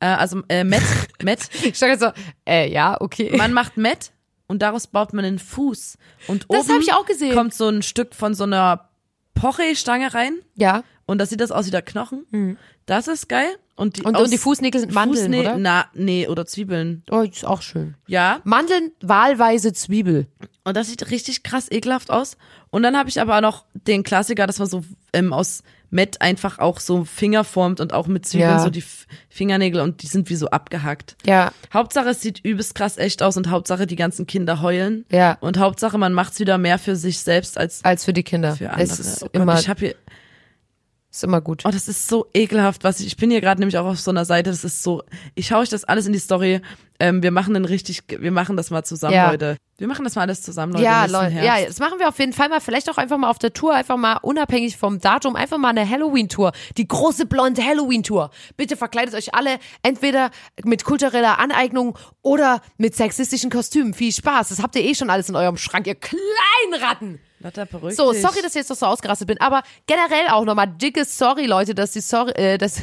Äh, 0.00 0.06
also 0.06 0.42
äh, 0.48 0.64
Met, 0.64 0.82
Met. 1.22 1.48
Ich 1.62 1.78
sage 1.78 1.92
jetzt 1.92 2.00
so, 2.00 2.10
äh, 2.46 2.68
ja, 2.70 3.00
okay. 3.00 3.36
Man 3.36 3.52
macht 3.52 3.76
Met 3.76 4.10
und 4.48 4.62
daraus 4.62 4.86
baut 4.88 5.12
man 5.12 5.24
einen 5.24 5.38
Fuß. 5.38 5.96
Und 6.26 6.46
Das 6.48 6.68
oben 6.68 6.80
ich 6.80 6.92
auch 6.92 7.06
gesehen. 7.06 7.34
kommt 7.34 7.54
so 7.54 7.68
ein 7.68 7.82
Stück 7.82 8.14
von 8.14 8.34
so 8.34 8.44
einer 8.44 8.88
Poche-Stange 9.34 10.14
rein 10.14 10.34
ja. 10.56 10.82
und 11.06 11.18
das 11.18 11.30
sieht 11.30 11.40
das 11.40 11.50
aus 11.52 11.66
wie 11.66 11.70
der 11.70 11.82
Knochen. 11.82 12.58
Das 12.86 13.08
ist 13.08 13.28
geil. 13.28 13.48
Und 13.76 13.96
die, 13.96 14.00
Mhm. 14.02 14.06
Und, 14.08 14.16
und 14.18 14.30
die 14.32 14.38
Fußnägel 14.38 14.80
sind 14.80 14.92
Mandeln, 14.92 15.32
Fußnä- 15.34 15.40
oder? 15.40 15.56
Na, 15.58 15.86
nee, 15.94 16.28
oder 16.28 16.46
Zwiebeln. 16.46 17.02
Oh, 17.10 17.22
ist 17.22 17.44
auch 17.44 17.60
schön. 17.62 17.96
Ja. 18.06 18.40
Mandeln, 18.44 18.92
wahlweise 19.02 19.72
Zwiebel. 19.72 20.28
Und 20.62 20.76
das 20.76 20.88
sieht 20.88 21.10
richtig 21.10 21.42
krass 21.42 21.70
ekelhaft 21.70 22.10
aus. 22.10 22.36
Und 22.70 22.82
dann 22.84 22.96
habe 22.96 23.08
ich 23.08 23.20
aber 23.20 23.36
auch 23.36 23.40
noch 23.40 23.64
den 23.72 24.04
Klassiker, 24.04 24.46
dass 24.46 24.58
man 24.60 24.68
so 24.68 24.84
ähm, 25.12 25.32
aus 25.32 25.62
Met 25.94 26.20
einfach 26.20 26.58
auch 26.58 26.80
so 26.80 27.04
Finger 27.04 27.44
formt 27.44 27.80
und 27.80 27.92
auch 27.92 28.08
mit 28.08 28.26
Zwiebeln 28.26 28.50
Ja. 28.50 28.58
so 28.58 28.68
die 28.68 28.80
F 28.80 29.06
Fingernägel 29.28 29.80
und 29.80 30.02
die 30.02 30.08
sind 30.08 30.28
wie 30.28 30.34
so 30.34 30.48
abgehackt. 30.48 31.16
Ja, 31.24 31.52
Hauptsache, 31.72 32.08
es 32.08 32.20
sieht 32.20 32.40
übelst 32.44 32.74
krass 32.74 32.98
echt 32.98 33.22
aus 33.22 33.36
und 33.36 33.48
Hauptsache, 33.48 33.86
die 33.86 33.94
ganzen 33.94 34.26
Kinder 34.26 34.60
heulen. 34.60 35.04
Ja. 35.10 35.38
Und 35.40 35.58
Hauptsache, 35.58 35.96
man 35.96 36.12
macht's 36.12 36.40
wieder 36.40 36.58
mehr 36.58 36.78
für 36.80 36.96
sich 36.96 37.20
selbst 37.20 37.56
als 37.56 37.84
als 37.84 38.04
für 38.04 38.12
die 38.12 38.24
Kinder. 38.24 38.56
für 38.56 38.70
andere. 38.70 38.82
Es 38.82 38.98
ist 38.98 39.22
oh 39.22 39.26
Gott, 39.26 39.34
immer, 39.42 39.58
ich 39.60 39.68
habe 39.68 39.80
hier 39.80 39.94
Ist 41.14 41.22
immer 41.22 41.40
gut. 41.40 41.62
Oh, 41.64 41.70
das 41.70 41.86
ist 41.86 42.08
so 42.08 42.26
ekelhaft, 42.34 42.82
was 42.82 42.98
ich, 42.98 43.06
ich 43.06 43.16
bin 43.16 43.30
hier 43.30 43.40
gerade 43.40 43.60
nämlich 43.60 43.78
auch 43.78 43.86
auf 43.86 44.00
so 44.00 44.10
einer 44.10 44.24
Seite, 44.24 44.50
das 44.50 44.64
ist 44.64 44.82
so, 44.82 45.04
ich 45.36 45.46
schaue 45.46 45.60
euch 45.60 45.68
das 45.68 45.84
alles 45.84 46.06
in 46.06 46.12
die 46.12 46.18
Story, 46.18 46.60
ähm, 46.98 47.22
wir 47.22 47.30
machen 47.30 47.54
den 47.54 47.64
richtig, 47.64 48.02
wir 48.08 48.32
machen 48.32 48.56
das 48.56 48.70
mal 48.70 48.82
zusammen, 48.82 49.14
Ja. 49.14 49.30
Leute. 49.30 49.56
Wir 49.78 49.86
machen 49.86 50.04
das 50.04 50.16
mal 50.16 50.22
alles 50.22 50.42
zusammen, 50.42 50.72
Leute. 50.72 50.84
Ja, 50.84 51.06
Leute, 51.06 51.30
Herbst. 51.30 51.60
ja, 51.60 51.66
das 51.66 51.78
machen 51.78 51.98
wir 52.00 52.08
auf 52.08 52.18
jeden 52.18 52.32
Fall 52.32 52.48
mal. 52.48 52.60
Vielleicht 52.60 52.88
auch 52.90 52.96
einfach 52.96 53.16
mal 53.18 53.28
auf 53.30 53.38
der 53.38 53.52
Tour, 53.52 53.74
einfach 53.74 53.96
mal 53.96 54.18
unabhängig 54.22 54.76
vom 54.76 55.00
Datum, 55.00 55.34
einfach 55.36 55.58
mal 55.58 55.70
eine 55.70 55.88
Halloween-Tour. 55.88 56.52
Die 56.76 56.86
große 56.86 57.26
blonde 57.26 57.62
Halloween-Tour. 57.64 58.30
Bitte 58.56 58.76
verkleidet 58.76 59.14
euch 59.14 59.34
alle 59.34 59.58
entweder 59.82 60.30
mit 60.64 60.84
kultureller 60.84 61.38
Aneignung 61.40 61.98
oder 62.22 62.60
mit 62.76 62.94
sexistischen 62.94 63.50
Kostümen. 63.50 63.94
Viel 63.94 64.12
Spaß. 64.12 64.48
Das 64.50 64.62
habt 64.62 64.76
ihr 64.76 64.82
eh 64.82 64.94
schon 64.94 65.10
alles 65.10 65.28
in 65.28 65.34
eurem 65.36 65.56
Schrank, 65.56 65.86
ihr 65.88 65.96
Kleinratten. 65.96 66.20
Beruhig 67.04 67.33
So, 67.94 68.12
sorry, 68.12 68.40
dass 68.42 68.52
ich 68.52 68.60
jetzt 68.60 68.70
noch 68.70 68.76
so 68.76 68.86
ausgerastet 68.86 69.28
bin, 69.28 69.40
aber 69.40 69.62
generell 69.86 70.28
auch 70.30 70.44
nochmal 70.44 70.66
dickes 70.66 71.18
Sorry, 71.18 71.46
Leute, 71.46 71.74
dass 71.74 71.92
die 71.92 72.00
Sorry, 72.00 72.32
äh, 72.32 72.58
das 72.58 72.80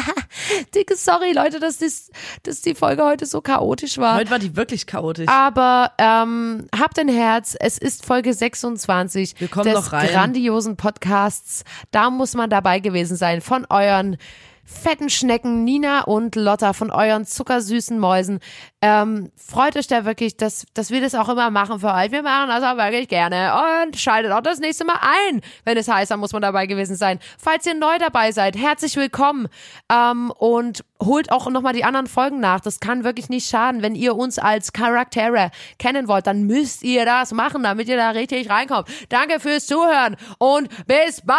dickes 0.74 1.04
Sorry, 1.04 1.32
Leute, 1.32 1.60
dass, 1.60 1.78
dies, 1.78 2.10
dass 2.42 2.60
die 2.60 2.74
Folge 2.74 3.04
heute 3.04 3.26
so 3.26 3.40
chaotisch 3.40 3.98
war. 3.98 4.16
Heute 4.16 4.30
war 4.30 4.38
die 4.38 4.56
wirklich 4.56 4.86
chaotisch. 4.86 5.28
Aber 5.28 5.92
ähm, 5.98 6.66
habt 6.78 6.98
ein 6.98 7.08
Herz, 7.08 7.56
es 7.58 7.78
ist 7.78 8.04
Folge 8.04 8.34
26 8.34 9.40
Wir 9.40 9.48
kommen 9.48 9.66
des 9.66 9.74
noch 9.76 9.92
rein. 9.92 10.08
grandiosen 10.08 10.76
Podcasts. 10.76 11.64
Da 11.90 12.10
muss 12.10 12.34
man 12.34 12.50
dabei 12.50 12.80
gewesen 12.80 13.16
sein 13.16 13.40
von 13.40 13.66
euren 13.70 14.16
fetten 14.64 15.10
Schnecken 15.10 15.64
Nina 15.64 16.02
und 16.02 16.36
Lotta, 16.36 16.72
von 16.72 16.90
euren 16.90 17.26
zuckersüßen 17.26 17.98
Mäusen. 17.98 18.40
Ähm, 18.80 19.30
freut 19.36 19.76
euch 19.76 19.86
da 19.86 20.04
wirklich, 20.04 20.36
dass, 20.36 20.66
dass 20.74 20.90
wir 20.90 21.00
das 21.00 21.14
auch 21.14 21.28
immer 21.28 21.50
machen 21.50 21.80
für 21.80 21.92
euch. 21.92 22.12
Wir 22.12 22.22
machen 22.22 22.48
das 22.48 22.62
auch 22.62 22.76
wirklich 22.76 23.08
gerne 23.08 23.52
und 23.84 23.96
schaltet 23.96 24.32
auch 24.32 24.42
das 24.42 24.58
nächste 24.58 24.84
Mal 24.84 24.98
ein, 25.00 25.40
wenn 25.64 25.76
es 25.76 25.88
heißt, 25.88 26.10
dann 26.10 26.20
muss 26.20 26.32
man 26.32 26.42
dabei 26.42 26.66
gewesen 26.66 26.96
sein. 26.96 27.18
Falls 27.38 27.64
ihr 27.66 27.74
neu 27.74 27.98
dabei 27.98 28.32
seid, 28.32 28.56
herzlich 28.56 28.96
willkommen 28.96 29.48
ähm, 29.90 30.30
und 30.32 30.84
holt 31.02 31.32
auch 31.32 31.48
nochmal 31.48 31.72
die 31.72 31.84
anderen 31.84 32.06
Folgen 32.06 32.40
nach. 32.40 32.60
Das 32.60 32.80
kann 32.80 33.04
wirklich 33.04 33.28
nicht 33.28 33.48
schaden. 33.48 33.82
Wenn 33.82 33.94
ihr 33.94 34.16
uns 34.16 34.38
als 34.38 34.72
Charaktere 34.72 35.50
kennen 35.78 36.08
wollt, 36.08 36.26
dann 36.26 36.44
müsst 36.44 36.82
ihr 36.82 37.04
das 37.04 37.32
machen, 37.32 37.62
damit 37.62 37.88
ihr 37.88 37.96
da 37.96 38.10
richtig 38.10 38.50
reinkommt. 38.50 38.88
Danke 39.08 39.40
fürs 39.40 39.66
Zuhören 39.66 40.16
und 40.38 40.68
bis 40.86 41.22
bald. 41.22 41.34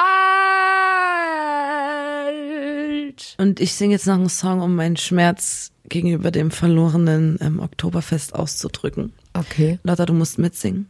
Und 3.38 3.60
ich 3.60 3.74
singe 3.74 3.94
jetzt 3.94 4.08
noch 4.08 4.16
einen 4.16 4.30
Song, 4.30 4.62
um 4.62 4.76
meinen 4.76 4.98
Schmerz 4.98 5.72
gegenüber 5.90 6.32
dem 6.32 6.52
verlorenen 6.52 7.38
ähm, 7.42 7.60
Oktoberfest 7.60 8.34
auszudrücken. 8.36 9.14
Okay. 9.34 9.80
Lotta, 9.84 10.06
du 10.06 10.14
musst 10.14 10.38
mitsingen. 10.38 10.88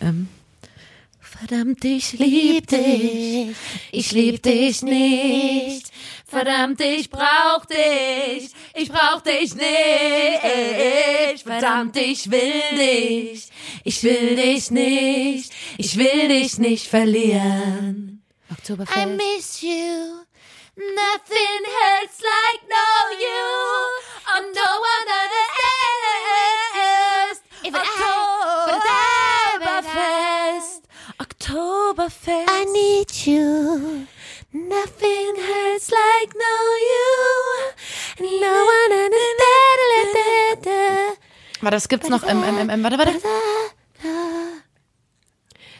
Ähm, 0.00 0.28
Verdammt, 1.20 1.84
ich 1.84 2.12
lieb 2.18 2.66
dich, 2.66 3.56
ich 3.92 4.12
lieb 4.12 4.42
dich 4.42 4.82
nicht. 4.82 5.90
Verdammt, 6.26 6.80
ich 6.80 7.08
brauch 7.08 7.64
dich, 7.64 8.50
ich 8.74 8.90
brauch 8.90 9.22
dich 9.22 9.54
nicht. 9.54 11.42
Verdammt, 11.42 11.96
ich 11.96 12.30
will 12.30 12.76
dich, 12.76 13.48
ich 13.84 14.02
will 14.02 14.36
dich 14.36 14.70
nicht, 14.70 15.52
ich 15.78 15.96
will 15.96 16.28
dich 16.28 16.58
nicht 16.58 16.88
verlieren. 16.88 18.22
Oktoberfest. 18.50 18.98
I 18.98 19.06
miss 19.06 19.62
you. 19.62 20.19
Nothing 20.80 21.60
hurts 21.76 22.22
like 22.24 22.62
know 22.72 23.12
you. 23.20 23.44
I'm 24.32 24.48
no 24.50 24.70
one 24.88 25.08
understands. 25.20 25.90
Oktoberfest. 29.60 30.80
Oktoberfest. 31.20 32.48
I 32.48 32.64
need 32.72 33.10
you. 33.26 34.06
Nothing 34.54 35.36
hurts 35.36 35.92
like 35.92 36.32
know 36.34 36.62
you. 36.92 37.08
No 38.40 38.64
one 38.64 38.92
understands. 39.04 39.20
warte, 41.60 41.76
das 41.76 41.88
gibt's 41.88 42.08
noch. 42.08 42.22
Ähm, 42.26 42.42
ähm, 42.42 42.56
ähm, 42.58 42.70
ähm, 42.70 42.82
warte, 42.82 42.96
warte. 42.96 43.20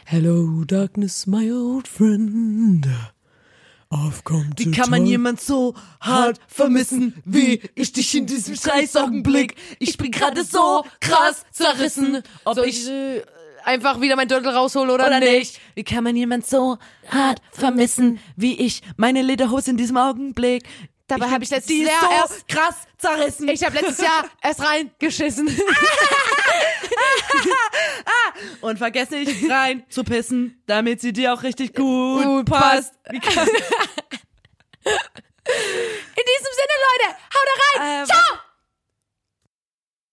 Hello, 0.05 0.63
darkness, 0.63 1.25
my 1.25 1.51
old 1.51 1.87
friend. 1.87 2.85
Come 3.91 4.49
Wie 4.57 4.71
kann 4.71 4.89
man 4.89 5.05
jemand 5.05 5.41
so 5.41 5.75
hart 5.99 6.39
vermissen, 6.47 7.21
wie 7.25 7.61
ich 7.75 7.91
dich 7.91 8.15
in 8.15 8.25
diesem 8.25 8.55
Scheißaugenblick? 8.55 9.55
Ich 9.79 9.97
bin 9.97 10.11
gerade 10.11 10.45
so 10.45 10.85
krass 11.01 11.43
zerrissen, 11.51 12.23
ob 12.45 12.55
Soll 12.55 12.67
ich 12.67 12.87
äh, 12.87 13.21
einfach 13.65 13.99
wieder 13.99 14.15
mein 14.15 14.29
Döttel 14.29 14.49
raushole 14.49 14.93
oder, 14.93 15.07
oder 15.07 15.19
nicht? 15.19 15.31
nicht. 15.31 15.61
Wie 15.75 15.83
kann 15.83 16.05
man 16.05 16.15
jemand 16.15 16.47
so 16.47 16.77
hart 17.09 17.41
vermissen, 17.51 18.19
wie 18.37 18.57
ich 18.59 18.81
meine 18.95 19.21
Lederhose 19.21 19.71
in 19.71 19.77
diesem 19.77 19.97
Augenblick? 19.97 20.63
Dabei 21.07 21.25
Ich 21.25 21.31
hab 21.33 21.41
ich 21.41 21.49
letztes 21.49 21.77
Jahr 21.77 21.99
so 22.01 22.09
erst- 22.11 22.47
krass 22.47 22.75
zerrissen. 22.97 23.49
Ich 23.49 23.61
habe 23.65 23.75
letztes 23.75 23.97
Jahr 23.97 24.23
erst 24.41 24.61
reingeschissen. 24.61 25.49
und 28.61 28.77
vergesse 28.77 29.15
nicht 29.15 29.49
rein 29.49 29.83
zu 29.89 30.03
pissen, 30.03 30.61
damit 30.67 31.01
sie 31.01 31.13
dir 31.13 31.33
auch 31.33 31.41
richtig 31.43 31.73
gut, 31.73 32.23
Gut 32.23 32.45
passt. 32.45 32.93
Kann, 33.05 33.15
In 33.15 33.21
diesem 36.27 36.53
Sinne, 36.57 36.75
Leute, 36.87 37.07
haut 37.09 37.47
da 37.47 37.55
rein. 37.79 38.01
Ähm, 38.01 38.05
Ciao. 38.05 38.37